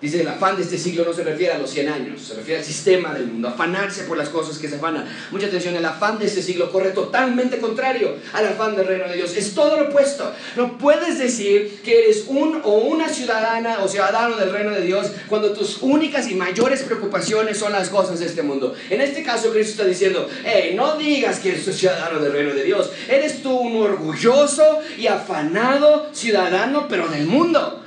Dice, 0.00 0.20
el 0.20 0.28
afán 0.28 0.56
de 0.56 0.62
este 0.62 0.78
siglo 0.78 1.04
no 1.04 1.12
se 1.12 1.24
refiere 1.24 1.54
a 1.54 1.58
los 1.58 1.70
100 1.70 1.88
años, 1.88 2.22
se 2.22 2.34
refiere 2.34 2.60
al 2.60 2.64
sistema 2.64 3.12
del 3.12 3.26
mundo, 3.26 3.48
afanarse 3.48 4.04
por 4.04 4.16
las 4.16 4.28
cosas 4.28 4.58
que 4.58 4.68
se 4.68 4.76
afanan. 4.76 5.04
Mucha 5.32 5.48
atención, 5.48 5.74
el 5.74 5.84
afán 5.84 6.20
de 6.20 6.26
este 6.26 6.40
siglo 6.40 6.70
corre 6.70 6.90
totalmente 6.90 7.58
contrario 7.58 8.14
al 8.32 8.46
afán 8.46 8.76
del 8.76 8.86
reino 8.86 9.08
de 9.08 9.16
Dios. 9.16 9.36
Es 9.36 9.54
todo 9.54 9.76
lo 9.76 9.88
opuesto. 9.88 10.32
No 10.56 10.78
puedes 10.78 11.18
decir 11.18 11.80
que 11.84 12.04
eres 12.04 12.26
un 12.28 12.60
o 12.62 12.74
una 12.78 13.08
ciudadana 13.08 13.78
o 13.82 13.88
ciudadano 13.88 14.36
del 14.36 14.52
reino 14.52 14.70
de 14.70 14.82
Dios 14.82 15.08
cuando 15.28 15.52
tus 15.52 15.78
únicas 15.82 16.30
y 16.30 16.36
mayores 16.36 16.82
preocupaciones 16.82 17.58
son 17.58 17.72
las 17.72 17.88
cosas 17.88 18.20
de 18.20 18.26
este 18.26 18.42
mundo. 18.42 18.74
En 18.90 19.00
este 19.00 19.24
caso, 19.24 19.50
Cristo 19.50 19.72
está 19.72 19.84
diciendo, 19.84 20.28
hey, 20.44 20.74
no 20.76 20.96
digas 20.96 21.40
que 21.40 21.50
eres 21.50 21.66
un 21.66 21.74
ciudadano 21.74 22.20
del 22.20 22.32
reino 22.32 22.54
de 22.54 22.62
Dios. 22.62 22.90
Eres 23.08 23.42
tú 23.42 23.50
un 23.50 23.82
orgulloso 23.82 24.78
y 24.96 25.08
afanado 25.08 26.08
ciudadano, 26.12 26.86
pero 26.88 27.08
del 27.08 27.26
mundo. 27.26 27.84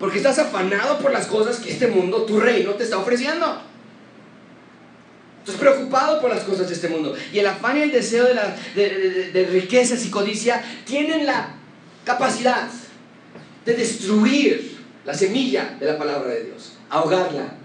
Porque 0.00 0.16
estás 0.16 0.38
afanado 0.38 0.98
por 0.98 1.12
las 1.12 1.26
cosas 1.26 1.58
que 1.58 1.70
este 1.70 1.86
mundo, 1.86 2.22
tu 2.22 2.40
reino, 2.40 2.72
te 2.72 2.84
está 2.84 2.96
ofreciendo. 2.96 3.60
Estás 5.40 5.56
preocupado 5.56 6.22
por 6.22 6.30
las 6.30 6.42
cosas 6.42 6.68
de 6.68 6.74
este 6.74 6.88
mundo. 6.88 7.14
Y 7.30 7.38
el 7.38 7.46
afán 7.46 7.76
y 7.76 7.82
el 7.82 7.92
deseo 7.92 8.24
de, 8.24 9.30
de, 9.30 9.46
riquezas 9.52 10.02
y 10.06 10.10
codicia 10.10 10.64
tienen 10.86 11.26
la 11.26 11.54
capacidad 12.06 12.66
de 13.66 13.74
destruir 13.74 14.78
la 15.04 15.12
semilla 15.12 15.76
de 15.78 15.84
la 15.84 15.98
palabra 15.98 16.30
de 16.30 16.44
Dios, 16.44 16.78
ahogarla. 16.88 17.56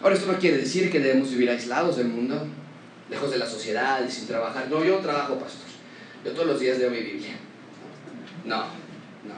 Ahora, 0.00 0.14
esto 0.14 0.30
no 0.30 0.38
quiere 0.38 0.58
decir 0.58 0.92
que 0.92 1.00
debemos 1.00 1.30
vivir 1.30 1.50
aislados 1.50 1.96
del 1.96 2.08
mundo, 2.08 2.46
lejos 3.10 3.28
de 3.32 3.38
la 3.38 3.46
sociedad 3.46 4.06
y 4.06 4.12
sin 4.12 4.28
trabajar. 4.28 4.68
No, 4.70 4.84
yo 4.84 4.98
trabajo, 4.98 5.36
pastor. 5.36 5.66
Yo 6.24 6.30
todos 6.30 6.46
los 6.46 6.60
días 6.60 6.78
leo 6.78 6.90
mi 6.90 7.00
Biblia. 7.00 7.34
No, 8.44 8.58
no. 8.58 9.34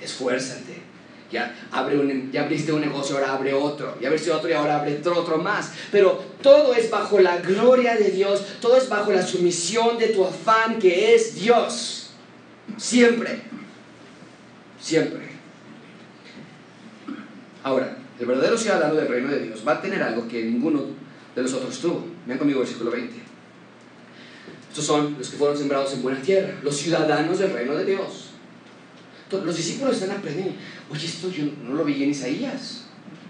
Esfuérzate. 0.00 0.82
Ya, 1.30 1.54
abre 1.70 1.98
un, 1.98 2.30
ya 2.30 2.42
abriste 2.42 2.72
un 2.72 2.82
negocio, 2.82 3.16
ahora 3.16 3.32
abre 3.32 3.54
otro. 3.54 3.96
Ya 4.00 4.08
abriste 4.08 4.30
otro 4.30 4.50
y 4.50 4.52
ahora 4.52 4.80
abre 4.80 4.98
otro, 4.98 5.18
otro 5.18 5.38
más. 5.38 5.72
Pero 5.90 6.22
todo 6.42 6.74
es 6.74 6.90
bajo 6.90 7.18
la 7.20 7.38
gloria 7.38 7.96
de 7.96 8.10
Dios. 8.10 8.44
Todo 8.60 8.76
es 8.76 8.88
bajo 8.88 9.12
la 9.12 9.26
sumisión 9.26 9.96
de 9.98 10.08
tu 10.08 10.24
afán 10.24 10.78
que 10.78 11.14
es 11.14 11.34
Dios. 11.34 12.10
Siempre. 12.76 13.40
Siempre. 14.78 15.32
Ahora, 17.62 17.96
el 18.18 18.26
verdadero 18.26 18.58
ciudadano 18.58 18.94
del 18.94 19.08
reino 19.08 19.30
de 19.30 19.40
Dios 19.40 19.62
va 19.66 19.72
a 19.72 19.80
tener 19.80 20.02
algo 20.02 20.28
que 20.28 20.42
ninguno 20.42 20.84
de 21.34 21.42
los 21.42 21.52
otros 21.54 21.78
tuvo. 21.78 22.04
Vean 22.26 22.38
conmigo 22.38 22.60
versículo 22.60 22.90
20. 22.90 23.14
Estos 24.68 24.84
son 24.84 25.16
los 25.18 25.28
que 25.28 25.36
fueron 25.36 25.56
sembrados 25.56 25.92
en 25.94 26.02
buena 26.02 26.20
tierra, 26.20 26.58
los 26.62 26.76
ciudadanos 26.76 27.38
del 27.38 27.52
reino 27.52 27.74
de 27.74 27.84
Dios. 27.84 28.31
Los 29.40 29.56
discípulos 29.56 29.94
están 29.94 30.16
aprendiendo. 30.16 30.54
Oye, 30.90 31.06
esto 31.06 31.30
yo 31.30 31.44
no 31.64 31.74
lo 31.74 31.84
vi 31.84 32.02
en 32.02 32.10
Isaías. 32.10 32.84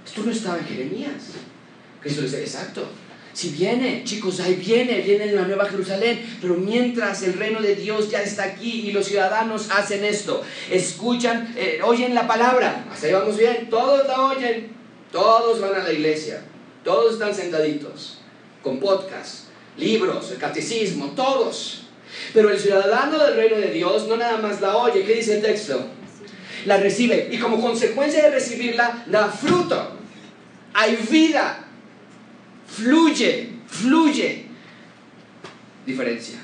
Esto 0.05 0.23
no 0.25 0.33
estaba 0.33 0.59
en 0.59 0.67
Jeremías. 0.67 1.23
Cristo 2.01 2.23
dice, 2.23 2.41
exacto. 2.41 2.89
Si 3.33 3.49
viene, 3.51 4.03
chicos, 4.05 4.41
ahí 4.41 4.55
viene, 4.55 5.01
viene 5.01 5.33
la 5.33 5.47
nueva 5.47 5.65
Jerusalén, 5.67 6.21
pero 6.43 6.55
mientras 6.55 7.23
el 7.23 7.35
reino 7.35 7.63
de 7.63 7.77
Dios 7.77 8.11
ya 8.11 8.23
está 8.23 8.45
aquí 8.45 8.89
y 8.89 8.93
los 8.93 9.07
ciudadanos 9.07 9.71
hacen 9.71 10.05
esto, 10.05 10.43
escuchan, 10.71 11.55
eh, 11.57 11.81
oyen 11.83 12.15
la 12.15 12.27
palabra, 12.27 12.85
hasta 12.93 13.07
ahí 13.07 13.13
vamos 13.15 13.39
bien, 13.39 13.71
todos 13.71 14.07
la 14.07 14.21
oyen, 14.27 14.73
todos 15.11 15.63
van 15.63 15.75
a 15.75 15.85
la 15.85 15.93
iglesia, 15.93 16.43
todos 16.85 17.15
están 17.15 17.35
sentaditos, 17.35 18.19
con 18.63 18.79
podcast, 18.79 19.45
libros, 19.79 20.31
el 20.31 20.37
catecismo, 20.37 21.13
todos. 21.17 21.82
Pero 22.35 22.51
el 22.51 22.59
ciudadano 22.59 23.19
del 23.19 23.37
reino 23.37 23.57
de 23.57 23.71
Dios 23.71 24.07
no 24.09 24.17
nada 24.17 24.39
más 24.39 24.61
la 24.61 24.77
oye, 24.77 25.05
¿qué 25.05 25.15
dice 25.15 25.37
el 25.37 25.43
texto? 25.43 25.87
La 26.65 26.77
recibe 26.77 27.29
y 27.31 27.39
como 27.39 27.61
consecuencia 27.61 28.23
de 28.23 28.31
recibirla 28.31 29.05
da 29.07 29.29
fruto. 29.29 29.99
Hay 30.75 30.97
vida. 31.11 31.67
Fluye, 32.67 33.51
fluye. 33.67 34.47
Diferencia. 35.85 36.39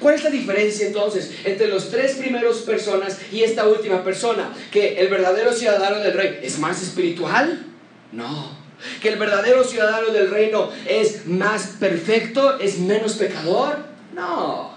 ¿Cuál 0.00 0.14
es 0.14 0.24
la 0.24 0.30
diferencia 0.30 0.86
entonces 0.86 1.32
entre 1.44 1.68
los 1.68 1.90
tres 1.90 2.16
primeros 2.16 2.58
personas 2.58 3.18
y 3.32 3.42
esta 3.42 3.66
última 3.66 4.04
persona? 4.04 4.52
Que 4.70 4.98
el 4.98 5.08
verdadero 5.08 5.52
ciudadano 5.52 5.98
del 6.00 6.12
reino 6.12 6.36
es 6.42 6.58
más 6.58 6.82
espiritual? 6.82 7.64
No. 8.12 8.56
Que 9.00 9.10
el 9.10 9.18
verdadero 9.18 9.64
ciudadano 9.64 10.08
del 10.08 10.30
reino 10.30 10.70
es 10.86 11.26
más 11.26 11.76
perfecto, 11.80 12.58
es 12.58 12.78
menos 12.78 13.14
pecador? 13.14 13.95
No. 14.16 14.74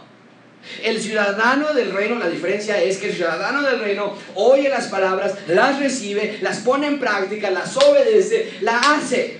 El 0.83 0.99
ciudadano 0.99 1.73
del 1.73 1.93
reino, 1.93 2.19
la 2.19 2.29
diferencia 2.29 2.81
es 2.83 2.97
que 2.97 3.07
el 3.07 3.15
ciudadano 3.15 3.61
del 3.61 3.79
reino 3.79 4.13
oye 4.35 4.67
las 4.67 4.87
palabras, 4.87 5.33
las 5.47 5.79
recibe, 5.79 6.39
las 6.41 6.59
pone 6.59 6.87
en 6.87 6.99
práctica, 6.99 7.49
las 7.49 7.75
obedece, 7.77 8.57
la 8.59 8.77
hace. 8.77 9.39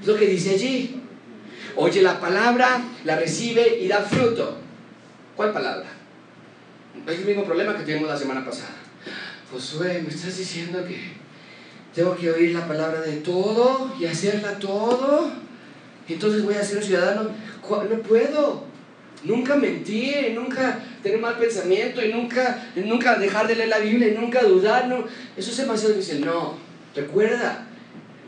Es 0.00 0.06
lo 0.06 0.16
que 0.16 0.26
dice 0.26 0.54
allí. 0.54 1.02
Oye 1.76 2.00
la 2.00 2.18
palabra, 2.18 2.80
la 3.04 3.16
recibe 3.16 3.78
y 3.78 3.86
da 3.86 4.00
fruto. 4.00 4.56
¿Cuál 5.36 5.52
palabra? 5.52 5.86
Es 7.06 7.18
el 7.18 7.26
mismo 7.26 7.44
problema 7.44 7.76
que 7.76 7.84
tuvimos 7.84 8.08
la 8.08 8.16
semana 8.16 8.42
pasada. 8.42 8.70
Josué, 9.52 10.02
me 10.02 10.08
estás 10.08 10.38
diciendo 10.38 10.82
que 10.86 10.98
tengo 11.94 12.16
que 12.16 12.30
oír 12.30 12.54
la 12.54 12.66
palabra 12.66 13.02
de 13.02 13.16
todo 13.16 13.94
y 14.00 14.06
hacerla 14.06 14.58
todo. 14.58 15.30
Entonces 16.08 16.42
voy 16.42 16.54
a 16.54 16.64
ser 16.64 16.78
un 16.78 16.82
ciudadano. 16.82 17.30
No 17.68 17.98
puedo. 17.98 18.75
Nunca 19.26 19.56
mentir, 19.56 20.32
nunca 20.34 20.78
tener 21.02 21.18
mal 21.18 21.36
pensamiento 21.36 22.04
y 22.04 22.12
nunca, 22.12 22.64
nunca 22.76 23.18
dejar 23.18 23.48
de 23.48 23.56
leer 23.56 23.68
la 23.68 23.78
Biblia 23.78 24.08
y 24.08 24.12
nunca 24.12 24.42
dudar. 24.42 24.86
No. 24.86 25.04
Eso 25.36 25.50
es 25.50 25.56
demasiado 25.56 25.94
difícil. 25.94 26.24
No. 26.24 26.54
Recuerda 26.94 27.66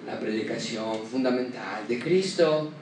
la 0.04 0.18
predicación 0.18 1.06
fundamental 1.06 1.86
de 1.86 2.00
Cristo. 2.00 2.72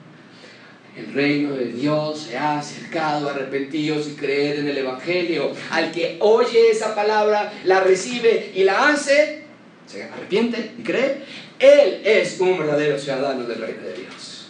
El 0.97 1.13
reino 1.13 1.53
de 1.53 1.65
Dios 1.65 2.23
se 2.23 2.37
ha 2.37 2.57
acercado, 2.57 3.29
arrepentidos 3.29 4.07
y 4.07 4.15
creer 4.15 4.59
en 4.59 4.67
el 4.67 4.79
Evangelio. 4.79 5.51
Al 5.69 5.91
que 5.91 6.17
oye 6.19 6.71
esa 6.71 6.95
palabra, 6.95 7.53
la 7.65 7.81
recibe 7.81 8.51
y 8.55 8.63
la 8.63 8.89
hace, 8.89 9.43
se 9.85 10.03
arrepiente 10.03 10.71
y 10.75 10.81
cree, 10.81 11.21
Él 11.59 12.01
es 12.03 12.39
un 12.39 12.57
verdadero 12.57 12.97
ciudadano 12.97 13.43
del 13.43 13.59
reino 13.59 13.83
de 13.83 13.93
Dios. 13.93 14.47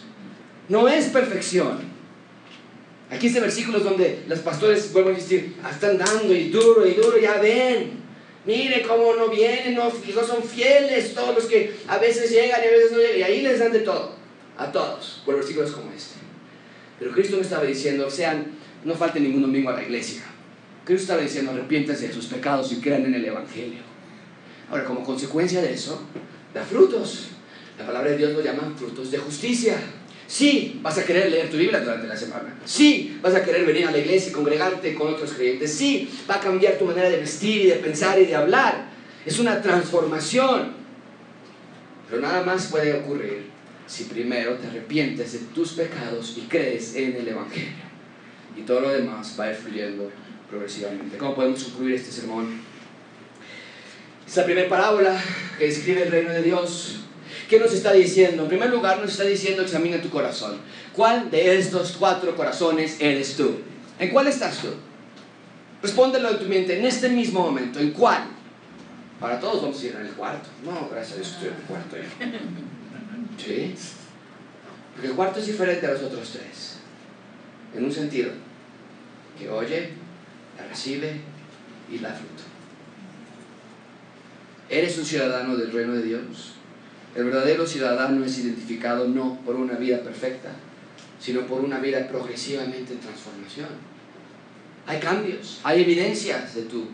No 0.70 0.88
es 0.88 1.06
perfección. 1.08 1.97
Aquí 3.10 3.28
este 3.28 3.40
versículo 3.40 3.78
es 3.78 3.84
donde 3.84 4.24
los 4.28 4.40
pastores, 4.40 4.92
vuelvo 4.92 5.10
a 5.10 5.14
decir, 5.14 5.56
están 5.70 5.96
dando 5.96 6.34
y 6.34 6.50
duro 6.50 6.86
y 6.86 6.94
duro, 6.94 7.18
ya 7.18 7.38
ven. 7.38 7.98
Mire 8.44 8.82
cómo 8.82 9.14
no 9.14 9.28
vienen, 9.28 9.74
no, 9.74 9.84
no 9.84 10.26
son 10.26 10.42
fieles 10.42 11.14
todos 11.14 11.34
los 11.34 11.44
que 11.46 11.74
a 11.86 11.98
veces 11.98 12.30
llegan 12.30 12.60
y 12.62 12.66
a 12.66 12.70
veces 12.70 12.92
no 12.92 12.98
llegan. 12.98 13.18
Y 13.18 13.22
ahí 13.22 13.42
les 13.42 13.58
dan 13.58 13.72
de 13.72 13.80
todo, 13.80 14.14
a 14.56 14.70
todos, 14.70 15.22
por 15.24 15.36
versículos 15.36 15.72
como 15.72 15.90
este. 15.92 16.16
Pero 16.98 17.12
Cristo 17.12 17.36
no 17.36 17.42
estaba 17.42 17.64
diciendo, 17.64 18.10
sean, 18.10 18.58
no 18.84 18.94
falte 18.94 19.20
ningún 19.20 19.42
domingo 19.42 19.70
a 19.70 19.74
la 19.74 19.82
iglesia. 19.82 20.22
Cristo 20.84 21.02
estaba 21.02 21.22
diciendo, 21.22 21.52
arrepiéntanse 21.52 22.08
de 22.08 22.14
sus 22.14 22.26
pecados 22.26 22.72
y 22.72 22.80
crean 22.80 23.04
en 23.04 23.14
el 23.14 23.24
Evangelio. 23.24 23.80
Ahora, 24.70 24.84
como 24.84 25.02
consecuencia 25.02 25.62
de 25.62 25.72
eso, 25.72 26.02
da 26.52 26.62
frutos. 26.64 27.28
La 27.78 27.86
palabra 27.86 28.10
de 28.10 28.18
Dios 28.18 28.32
lo 28.32 28.42
llama 28.42 28.74
frutos 28.76 29.10
de 29.10 29.18
justicia. 29.18 29.78
Sí, 30.28 30.78
vas 30.82 30.98
a 30.98 31.06
querer 31.06 31.30
leer 31.30 31.48
tu 31.48 31.56
Biblia 31.56 31.80
durante 31.80 32.06
la 32.06 32.14
semana. 32.14 32.54
Sí, 32.66 33.18
vas 33.22 33.34
a 33.34 33.42
querer 33.42 33.64
venir 33.64 33.88
a 33.88 33.90
la 33.90 33.96
iglesia 33.96 34.28
y 34.28 34.32
congregarte 34.32 34.94
con 34.94 35.08
otros 35.14 35.32
creyentes. 35.32 35.72
Sí, 35.72 36.10
va 36.30 36.34
a 36.34 36.40
cambiar 36.40 36.74
tu 36.74 36.84
manera 36.84 37.08
de 37.08 37.16
vestir 37.16 37.62
y 37.62 37.66
de 37.68 37.76
pensar 37.76 38.20
y 38.20 38.26
de 38.26 38.36
hablar. 38.36 38.90
Es 39.24 39.38
una 39.38 39.62
transformación. 39.62 40.74
Pero 42.10 42.20
nada 42.20 42.42
más 42.42 42.66
puede 42.66 42.92
ocurrir 42.92 43.46
si 43.86 44.04
primero 44.04 44.56
te 44.56 44.66
arrepientes 44.66 45.32
de 45.32 45.38
tus 45.54 45.72
pecados 45.72 46.34
y 46.36 46.42
crees 46.42 46.94
en 46.94 47.16
el 47.16 47.28
Evangelio. 47.28 47.88
Y 48.54 48.62
todo 48.62 48.80
lo 48.80 48.90
demás 48.90 49.34
va 49.40 49.44
a 49.44 49.50
ir 49.52 49.56
fluyendo 49.56 50.12
progresivamente. 50.50 51.16
¿Cómo 51.16 51.36
podemos 51.36 51.64
concluir 51.64 51.94
este 51.94 52.12
sermón? 52.12 52.60
Esta 54.26 54.44
primera 54.44 54.68
parábola 54.68 55.18
que 55.58 55.64
describe 55.64 56.02
el 56.02 56.10
reino 56.10 56.30
de 56.32 56.42
Dios. 56.42 57.07
¿Qué 57.48 57.58
nos 57.58 57.72
está 57.72 57.92
diciendo? 57.92 58.42
En 58.42 58.48
primer 58.48 58.70
lugar, 58.70 59.00
nos 59.00 59.10
está 59.10 59.24
diciendo 59.24 59.62
examina 59.62 60.02
tu 60.02 60.10
corazón. 60.10 60.58
¿Cuál 60.92 61.30
de 61.30 61.58
estos 61.58 61.96
cuatro 61.98 62.36
corazones 62.36 62.96
eres 63.00 63.36
tú? 63.36 63.60
¿En 63.98 64.10
cuál 64.10 64.26
estás 64.26 64.58
tú? 64.58 64.68
Respóndelo 65.82 66.30
en 66.30 66.38
tu 66.38 66.44
mente 66.44 66.78
en 66.78 66.84
este 66.84 67.08
mismo 67.08 67.40
momento. 67.40 67.80
¿En 67.80 67.92
cuál? 67.92 68.24
Para 69.18 69.40
todos 69.40 69.62
vamos 69.62 69.82
a 69.82 69.86
ir 69.86 69.94
en 69.94 70.06
el 70.06 70.12
cuarto. 70.12 70.48
No, 70.62 70.88
gracias 70.90 71.12
a 71.12 71.16
Dios 71.16 71.28
estoy 71.32 71.48
en 71.48 71.54
el 71.54 71.62
cuarto 71.62 71.96
ya. 71.96 72.26
¿Sí? 73.44 73.74
Porque 74.92 75.08
el 75.08 75.14
cuarto 75.14 75.40
es 75.40 75.46
diferente 75.46 75.86
a 75.86 75.92
los 75.92 76.02
otros 76.02 76.30
tres. 76.30 76.76
En 77.74 77.84
un 77.84 77.92
sentido, 77.92 78.30
que 79.38 79.48
oye, 79.48 79.90
la 80.58 80.66
recibe 80.66 81.20
y 81.90 81.98
da 81.98 82.10
fruto. 82.10 82.42
¿Eres 84.68 84.98
un 84.98 85.04
ciudadano 85.04 85.56
del 85.56 85.72
reino 85.72 85.94
de 85.94 86.02
Dios? 86.02 86.57
El 87.18 87.24
verdadero 87.24 87.66
ciudadano 87.66 88.24
es 88.24 88.38
identificado 88.38 89.08
no 89.08 89.40
por 89.44 89.56
una 89.56 89.74
vida 89.74 90.00
perfecta, 90.04 90.50
sino 91.18 91.48
por 91.48 91.62
una 91.62 91.80
vida 91.80 92.06
progresivamente 92.06 92.92
en 92.92 93.00
transformación. 93.00 93.70
Hay 94.86 95.00
cambios, 95.00 95.58
hay 95.64 95.82
evidencias 95.82 96.54
de 96.54 96.62
tu 96.62 96.84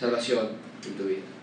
salvación 0.00 0.48
en 0.86 0.94
tu 0.94 1.04
vida. 1.04 1.33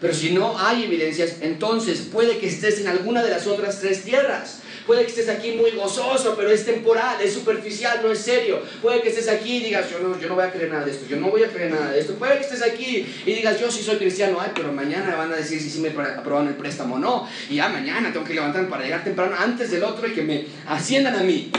Pero 0.00 0.14
si 0.14 0.30
no 0.30 0.58
hay 0.58 0.84
evidencias, 0.84 1.36
entonces 1.40 2.08
puede 2.12 2.38
que 2.38 2.46
estés 2.46 2.80
en 2.80 2.88
alguna 2.88 3.22
de 3.22 3.30
las 3.30 3.46
otras 3.46 3.80
tres 3.80 4.04
tierras. 4.04 4.60
Puede 4.86 5.02
que 5.02 5.08
estés 5.08 5.28
aquí 5.28 5.52
muy 5.52 5.72
gozoso, 5.72 6.34
pero 6.34 6.50
es 6.50 6.64
temporal, 6.64 7.20
es 7.20 7.34
superficial, 7.34 8.00
no 8.02 8.10
es 8.10 8.20
serio. 8.20 8.62
Puede 8.80 9.02
que 9.02 9.10
estés 9.10 9.28
aquí 9.28 9.56
y 9.56 9.64
digas, 9.64 9.90
yo 9.90 9.98
no, 9.98 10.18
yo 10.18 10.28
no 10.28 10.34
voy 10.34 10.44
a 10.44 10.50
creer 10.50 10.70
nada 10.70 10.86
de 10.86 10.92
esto, 10.92 11.04
yo 11.06 11.18
no 11.18 11.30
voy 11.30 11.42
a 11.42 11.48
creer 11.48 11.72
nada 11.72 11.90
de 11.90 12.00
esto. 12.00 12.14
Puede 12.14 12.36
que 12.38 12.44
estés 12.44 12.62
aquí 12.62 13.06
y 13.26 13.32
digas, 13.34 13.60
yo 13.60 13.70
sí 13.70 13.82
soy 13.82 13.96
cristiano, 13.96 14.38
ay, 14.40 14.52
pero 14.54 14.72
mañana 14.72 15.14
van 15.14 15.30
a 15.30 15.36
decir 15.36 15.60
si 15.60 15.68
sí 15.68 15.80
me 15.80 15.88
aprobaron 15.90 16.48
el 16.48 16.54
préstamo 16.54 16.94
o 16.94 16.98
no. 16.98 17.28
Y 17.50 17.56
ya 17.56 17.68
mañana 17.68 18.10
tengo 18.12 18.24
que 18.24 18.32
levantarme 18.32 18.70
para 18.70 18.84
llegar 18.84 19.04
temprano 19.04 19.36
antes 19.38 19.70
del 19.70 19.84
otro 19.84 20.08
y 20.08 20.14
que 20.14 20.22
me 20.22 20.46
asciendan 20.66 21.16
a 21.16 21.22
mí. 21.22 21.50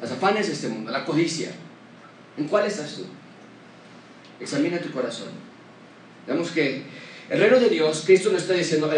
Las 0.00 0.12
afanes 0.12 0.46
de 0.46 0.52
este 0.52 0.68
mundo, 0.68 0.92
la 0.92 1.04
codicia. 1.04 1.50
¿En 2.38 2.46
cuál 2.46 2.66
estás 2.66 2.94
tú? 2.94 3.06
Examina 4.38 4.78
tu 4.78 4.92
corazón. 4.92 5.49
Vemos 6.26 6.50
que 6.50 6.82
el 7.28 7.40
reino 7.40 7.60
de 7.60 7.68
Dios, 7.68 8.02
Cristo 8.04 8.30
nos 8.30 8.42
está 8.42 8.54
diciendo, 8.54 8.90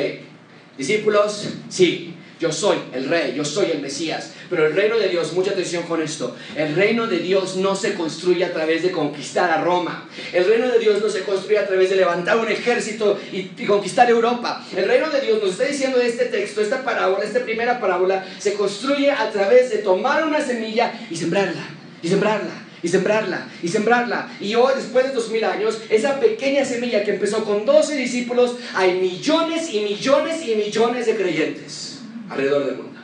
discípulos, 0.77 1.49
sí, 1.69 2.15
yo 2.43 2.51
soy 2.51 2.77
el 2.93 3.09
rey, 3.09 3.35
yo 3.37 3.45
soy 3.45 3.71
el 3.71 3.81
Mesías. 3.81 4.33
Pero 4.51 4.67
el 4.67 4.75
reino 4.75 4.99
de 4.99 5.09
Dios, 5.09 5.33
mucha 5.33 5.53
atención 5.53 5.85
con 5.85 6.03
esto, 6.03 6.37
el 6.57 6.75
reino 6.75 7.07
de 7.07 7.19
Dios 7.21 7.55
no 7.55 7.77
se 7.77 7.95
construye 7.95 8.45
a 8.45 8.53
través 8.53 8.83
de 8.83 8.91
conquistar 8.91 9.49
a 9.49 9.63
Roma. 9.63 10.09
El 10.33 10.45
reino 10.47 10.69
de 10.69 10.81
Dios 10.81 11.01
no 11.01 11.09
se 11.09 11.23
construye 11.23 11.59
a 11.59 11.69
través 11.69 11.91
de 11.91 11.97
levantar 11.97 12.37
un 12.39 12.51
ejército 12.51 13.21
y, 13.31 13.45
conquistar 13.65 14.11
Europa. 14.11 14.67
El 14.77 14.87
reino 14.87 15.09
de 15.09 15.21
Dios, 15.21 15.41
nos 15.41 15.53
está 15.53 15.65
diciendo 15.65 16.01
este 16.01 16.25
texto, 16.25 16.61
esta 16.61 16.83
parábola, 16.83 17.25
esta 17.25 17.45
primera 17.45 17.79
parábola, 17.79 18.27
se 18.39 18.55
construye 18.55 19.13
a 19.13 19.31
través 19.31 19.71
de 19.71 19.79
tomar 19.79 20.27
una 20.27 20.41
semilla 20.41 20.93
y 21.11 21.17
sembrarla, 21.17 21.65
y 22.03 22.09
sembrarla, 22.09 22.62
y 22.83 22.89
sembrarla 22.89 23.49
y 23.63 23.69
sembrarla. 23.69 24.31
Y 24.41 24.55
hoy, 24.55 24.73
después 24.77 25.07
de 25.07 25.13
dos 25.13 25.31
mil 25.31 25.45
años, 25.45 25.81
esa 25.89 26.19
pequeña 26.19 26.65
semilla 26.65 27.05
que 27.05 27.15
empezó 27.15 27.45
con 27.45 27.65
12 27.65 27.97
discípulos, 27.97 28.57
hay 28.75 29.01
millones 29.01 29.73
y 29.73 29.81
millones 29.81 30.47
y 30.47 30.55
millones 30.55 31.07
de 31.07 31.17
creyentes 31.17 32.01
alrededor 32.29 32.67
del 32.67 32.77
mundo. 32.77 33.01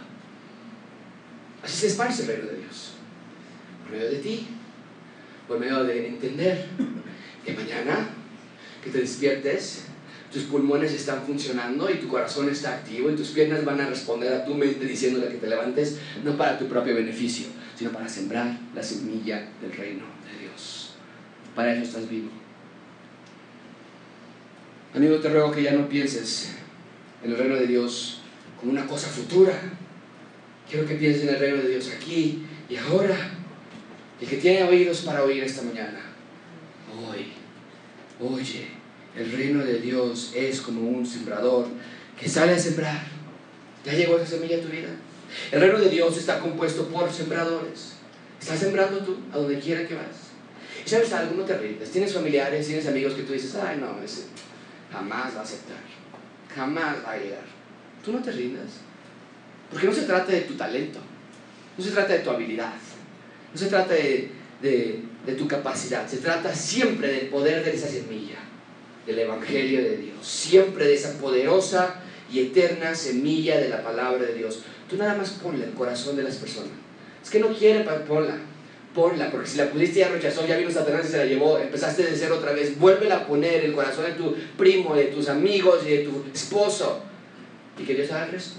Así 1.63 1.77
se 1.77 1.87
esparce 1.89 2.23
el 2.23 2.29
reino 2.29 2.47
de 2.47 2.59
Dios. 2.59 2.93
Por 3.85 3.97
medio 3.97 4.11
de 4.11 4.19
ti, 4.19 4.47
por 5.47 5.59
medio 5.59 5.85
de 5.85 6.09
entender 6.09 6.67
que 7.45 7.53
mañana 7.55 8.09
que 8.83 8.91
te 8.91 8.99
despiertes, 9.01 9.85
tus 10.33 10.43
pulmones 10.43 10.93
están 10.93 11.23
funcionando 11.25 11.91
y 11.91 11.95
tu 11.95 12.09
corazón 12.09 12.51
está 12.51 12.75
activo 12.75 13.11
y 13.11 13.17
tus 13.17 13.29
piernas 13.29 13.65
van 13.65 13.81
a 13.81 13.89
responder 13.89 14.33
a 14.33 14.45
tu 14.45 14.55
mente 14.55 14.85
diciéndole 14.85 15.29
que 15.29 15.39
te 15.39 15.47
levantes, 15.47 15.99
no 16.23 16.37
para 16.37 16.59
tu 16.59 16.67
propio 16.67 16.95
beneficio, 16.95 17.47
sino 17.79 17.93
para 17.93 18.09
sembrar 18.09 18.59
la 18.75 18.83
semilla 18.83 19.49
del 19.61 19.71
reino 19.71 20.05
de 20.29 20.47
Dios. 20.47 20.95
Para 21.55 21.73
eso 21.73 21.85
estás 21.85 22.11
vivo. 22.11 22.29
Amigo, 24.93 25.21
te 25.21 25.29
ruego 25.29 25.53
que 25.53 25.63
ya 25.63 25.73
no 25.75 25.89
pienses 25.89 26.57
en 27.23 27.31
el 27.31 27.39
reino 27.39 27.55
de 27.55 27.69
Dios 27.69 28.21
como 28.59 28.73
una 28.73 28.85
cosa 28.85 29.07
futura. 29.07 29.53
Quiero 30.69 30.89
que 30.89 30.97
pienses 30.97 31.23
en 31.23 31.29
el 31.29 31.39
reino 31.39 31.59
de 31.59 31.69
Dios 31.69 31.93
aquí 31.97 32.45
y 32.69 32.75
ahora. 32.77 33.17
El 34.21 34.27
que 34.27 34.39
tiene 34.39 34.65
oídos 34.65 35.03
para 35.03 35.23
oír 35.23 35.45
esta 35.45 35.63
mañana, 35.63 36.01
hoy, 36.93 37.29
oye, 38.19 38.67
el 39.17 39.31
reino 39.31 39.65
de 39.65 39.79
Dios 39.79 40.33
es 40.35 40.61
como 40.61 40.81
un 40.81 41.07
sembrador 41.07 41.69
que 42.21 42.29
sale 42.29 42.55
a 42.55 42.59
sembrar. 42.59 43.07
¿Ya 43.85 43.93
llegó 43.93 44.17
esa 44.17 44.27
semilla 44.27 44.57
a 44.57 44.63
tu 44.63 44.67
vida? 44.67 44.89
El 45.51 45.61
reino 45.61 45.79
de 45.79 45.91
Dios 45.91 46.17
está 46.17 46.41
compuesto 46.41 46.89
por 46.89 47.13
sembradores. 47.13 47.95
¿Estás 48.41 48.59
sembrando 48.59 48.99
tú 49.01 49.17
a 49.33 49.39
donde 49.39 49.59
quiera 49.59 49.87
que 49.87 49.95
vas? 49.95 50.29
Y 50.85 50.89
sabes 50.89 51.13
algo, 51.13 51.35
no 51.35 51.45
te 51.45 51.57
rindes. 51.57 51.91
Tienes 51.91 52.15
familiares, 52.15 52.67
tienes 52.67 52.87
amigos 52.87 53.15
que 53.15 53.23
tú 53.23 53.33
dices, 53.33 53.55
ay 53.57 53.79
no, 53.79 54.01
ese 54.03 54.25
jamás 54.93 55.35
va 55.35 55.41
a 55.41 55.43
aceptar, 55.43 55.77
jamás 56.55 56.97
va 57.05 57.13
a 57.13 57.19
llegar. 57.19 57.45
Tú 58.05 58.13
no 58.13 58.23
te 58.23 58.33
rindas. 58.33 58.81
Porque 59.71 59.87
no 59.87 59.93
se 59.93 60.03
trata 60.03 60.33
de 60.33 60.43
tu 60.43 60.55
talento, 60.55 60.99
no 61.77 61.85
se 61.85 61.91
trata 61.91 62.15
de 62.15 62.21
tu 62.21 62.31
habilidad, 62.31 62.73
no 63.53 63.59
se 63.59 63.67
trata 63.67 63.93
de 63.93 64.31
tu 65.37 65.47
capacidad, 65.47 66.09
se 66.09 66.19
trata 66.19 66.55
siempre 66.55 67.09
del 67.09 67.27
poder 67.29 67.63
de 67.63 67.75
esa 67.75 67.87
semilla, 67.87 68.39
del 69.05 69.19
Evangelio 69.19 69.83
de 69.83 69.99
Dios, 69.99 70.27
siempre 70.27 70.87
de 70.87 70.95
esa 70.95 71.19
poderosa 71.19 72.01
y 72.33 72.41
eterna 72.41 72.95
semilla 72.95 73.59
de 73.59 73.69
la 73.69 73.83
palabra 73.83 74.25
de 74.25 74.35
Dios. 74.35 74.63
Tú 74.89 74.97
nada 74.97 75.15
más 75.15 75.31
ponla 75.31 75.65
el 75.65 75.73
corazón 75.73 76.17
de 76.17 76.23
las 76.23 76.37
personas. 76.37 76.71
Es 77.23 77.31
que 77.31 77.41
no 77.41 77.49
quiere, 77.49 77.85
ponla. 78.07 78.39
Ponla, 78.95 79.31
porque 79.31 79.47
si 79.47 79.59
la 79.59 79.71
pudiste 79.71 80.01
ya 80.01 80.09
rechazó, 80.09 80.47
ya 80.47 80.57
vino 80.57 80.71
Satanás 80.71 81.07
y 81.07 81.11
se 81.11 81.19
la 81.19 81.27
llevó, 81.27 81.59
empezaste 81.59 82.03
de 82.05 82.17
cero 82.17 82.37
otra 82.39 82.53
vez, 82.53 82.79
vuélvela 82.79 83.17
a 83.17 83.27
poner 83.27 83.65
el 83.65 83.75
corazón 83.75 84.07
de 84.07 84.13
tu 84.13 84.35
primo, 84.57 84.95
de 84.95 85.05
tus 85.05 85.29
amigos 85.29 85.83
y 85.87 85.91
de 85.91 85.99
tu 85.99 86.25
esposo. 86.33 87.03
Y 87.79 87.85
que 87.85 87.95
Dios 87.95 88.11
haga 88.11 88.25
el 88.27 88.33
resto. 88.33 88.59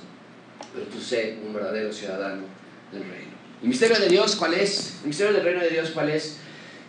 Pero 0.74 0.86
tú 0.86 1.02
sé 1.02 1.40
un 1.46 1.54
verdadero 1.54 1.92
ciudadano 1.92 2.44
del 2.92 3.02
reino. 3.04 3.32
¿El 3.62 3.70
misterio 3.70 4.00
de 4.00 4.08
Dios 4.08 4.36
cuál 4.36 4.54
es? 4.54 5.00
El 5.02 5.08
misterio 5.08 5.34
del 5.34 5.44
reino 5.44 5.62
de 5.62 5.72
Dios 5.72 5.90
cuál 5.90 6.10
es? 6.10 6.38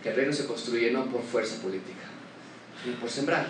Que 0.03 0.09
el 0.09 0.15
reino 0.15 0.31
se 0.31 0.45
construye 0.45 0.91
no 0.91 1.05
por 1.07 1.23
fuerza 1.23 1.61
política, 1.61 2.05
sino 2.83 2.95
por 2.97 3.09
sembrar 3.09 3.47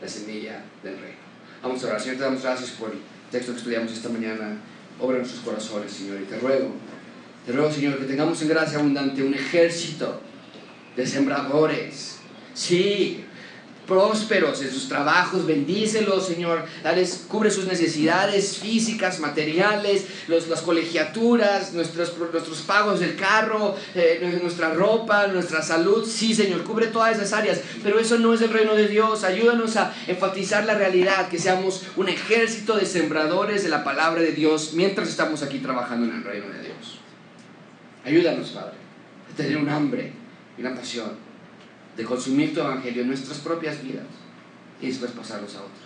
la 0.00 0.08
semilla 0.08 0.64
del 0.82 0.98
reino. 0.98 1.18
Vamos 1.62 1.82
a 1.82 1.88
orar. 1.88 2.00
Señor, 2.00 2.16
te 2.16 2.22
damos 2.22 2.42
gracias 2.42 2.70
por 2.70 2.92
el 2.92 2.98
texto 3.30 3.52
que 3.52 3.58
estudiamos 3.58 3.92
esta 3.92 4.08
mañana 4.08 4.58
obra 5.00 5.16
en 5.16 5.22
nuestros 5.22 5.44
corazones, 5.44 5.92
Señor. 5.92 6.20
Y 6.20 6.24
te 6.24 6.38
ruego, 6.38 6.68
te 7.46 7.52
ruego, 7.52 7.72
Señor, 7.72 7.98
que 7.98 8.04
tengamos 8.04 8.40
en 8.42 8.48
gracia 8.48 8.78
abundante 8.78 9.22
un 9.22 9.34
ejército 9.34 10.20
de 10.96 11.06
sembradores. 11.06 12.18
Sí, 12.54 13.23
prósperos 13.86 14.62
en 14.62 14.70
sus 14.70 14.88
trabajos, 14.88 15.46
bendícelos, 15.46 16.26
Señor, 16.26 16.64
cubre 17.28 17.50
sus 17.50 17.66
necesidades 17.66 18.58
físicas, 18.58 19.20
materiales, 19.20 20.04
los, 20.28 20.48
las 20.48 20.62
colegiaturas, 20.62 21.72
nuestros, 21.74 22.16
nuestros 22.18 22.62
pagos 22.62 23.00
del 23.00 23.16
carro, 23.16 23.76
eh, 23.94 24.38
nuestra 24.42 24.72
ropa, 24.72 25.26
nuestra 25.26 25.62
salud, 25.62 26.06
sí, 26.06 26.34
Señor, 26.34 26.64
cubre 26.64 26.86
todas 26.88 27.16
esas 27.16 27.32
áreas, 27.32 27.60
pero 27.82 27.98
eso 27.98 28.18
no 28.18 28.32
es 28.32 28.40
el 28.42 28.50
reino 28.50 28.74
de 28.74 28.88
Dios, 28.88 29.24
ayúdanos 29.24 29.76
a 29.76 29.94
enfatizar 30.06 30.64
la 30.64 30.74
realidad, 30.74 31.28
que 31.28 31.38
seamos 31.38 31.82
un 31.96 32.08
ejército 32.08 32.76
de 32.76 32.86
sembradores 32.86 33.62
de 33.62 33.68
la 33.68 33.84
palabra 33.84 34.22
de 34.22 34.32
Dios 34.32 34.72
mientras 34.74 35.08
estamos 35.08 35.42
aquí 35.42 35.58
trabajando 35.58 36.06
en 36.06 36.16
el 36.16 36.24
reino 36.24 36.48
de 36.48 36.62
Dios. 36.62 37.00
Ayúdanos, 38.04 38.50
Padre, 38.50 38.74
a 39.32 39.36
tener 39.36 39.56
un 39.56 39.68
hambre 39.68 40.12
y 40.56 40.60
una 40.60 40.74
pasión 40.74 41.23
de 41.96 42.04
consumir 42.04 42.54
tu 42.54 42.60
evangelio 42.60 43.02
en 43.02 43.08
nuestras 43.08 43.38
propias 43.38 43.82
vidas 43.82 44.06
y 44.80 44.86
después 44.88 45.12
pasarlos 45.12 45.54
a 45.54 45.60
otros. 45.60 45.78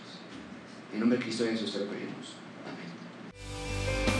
En 0.93 1.01
nombre 1.01 1.19
de 1.19 1.25
Cristo 1.25 1.45
Jesús 1.45 1.73
te 1.73 1.81
lo 1.81 1.87
pedimos. 1.87 2.35
Amén. 2.67 4.18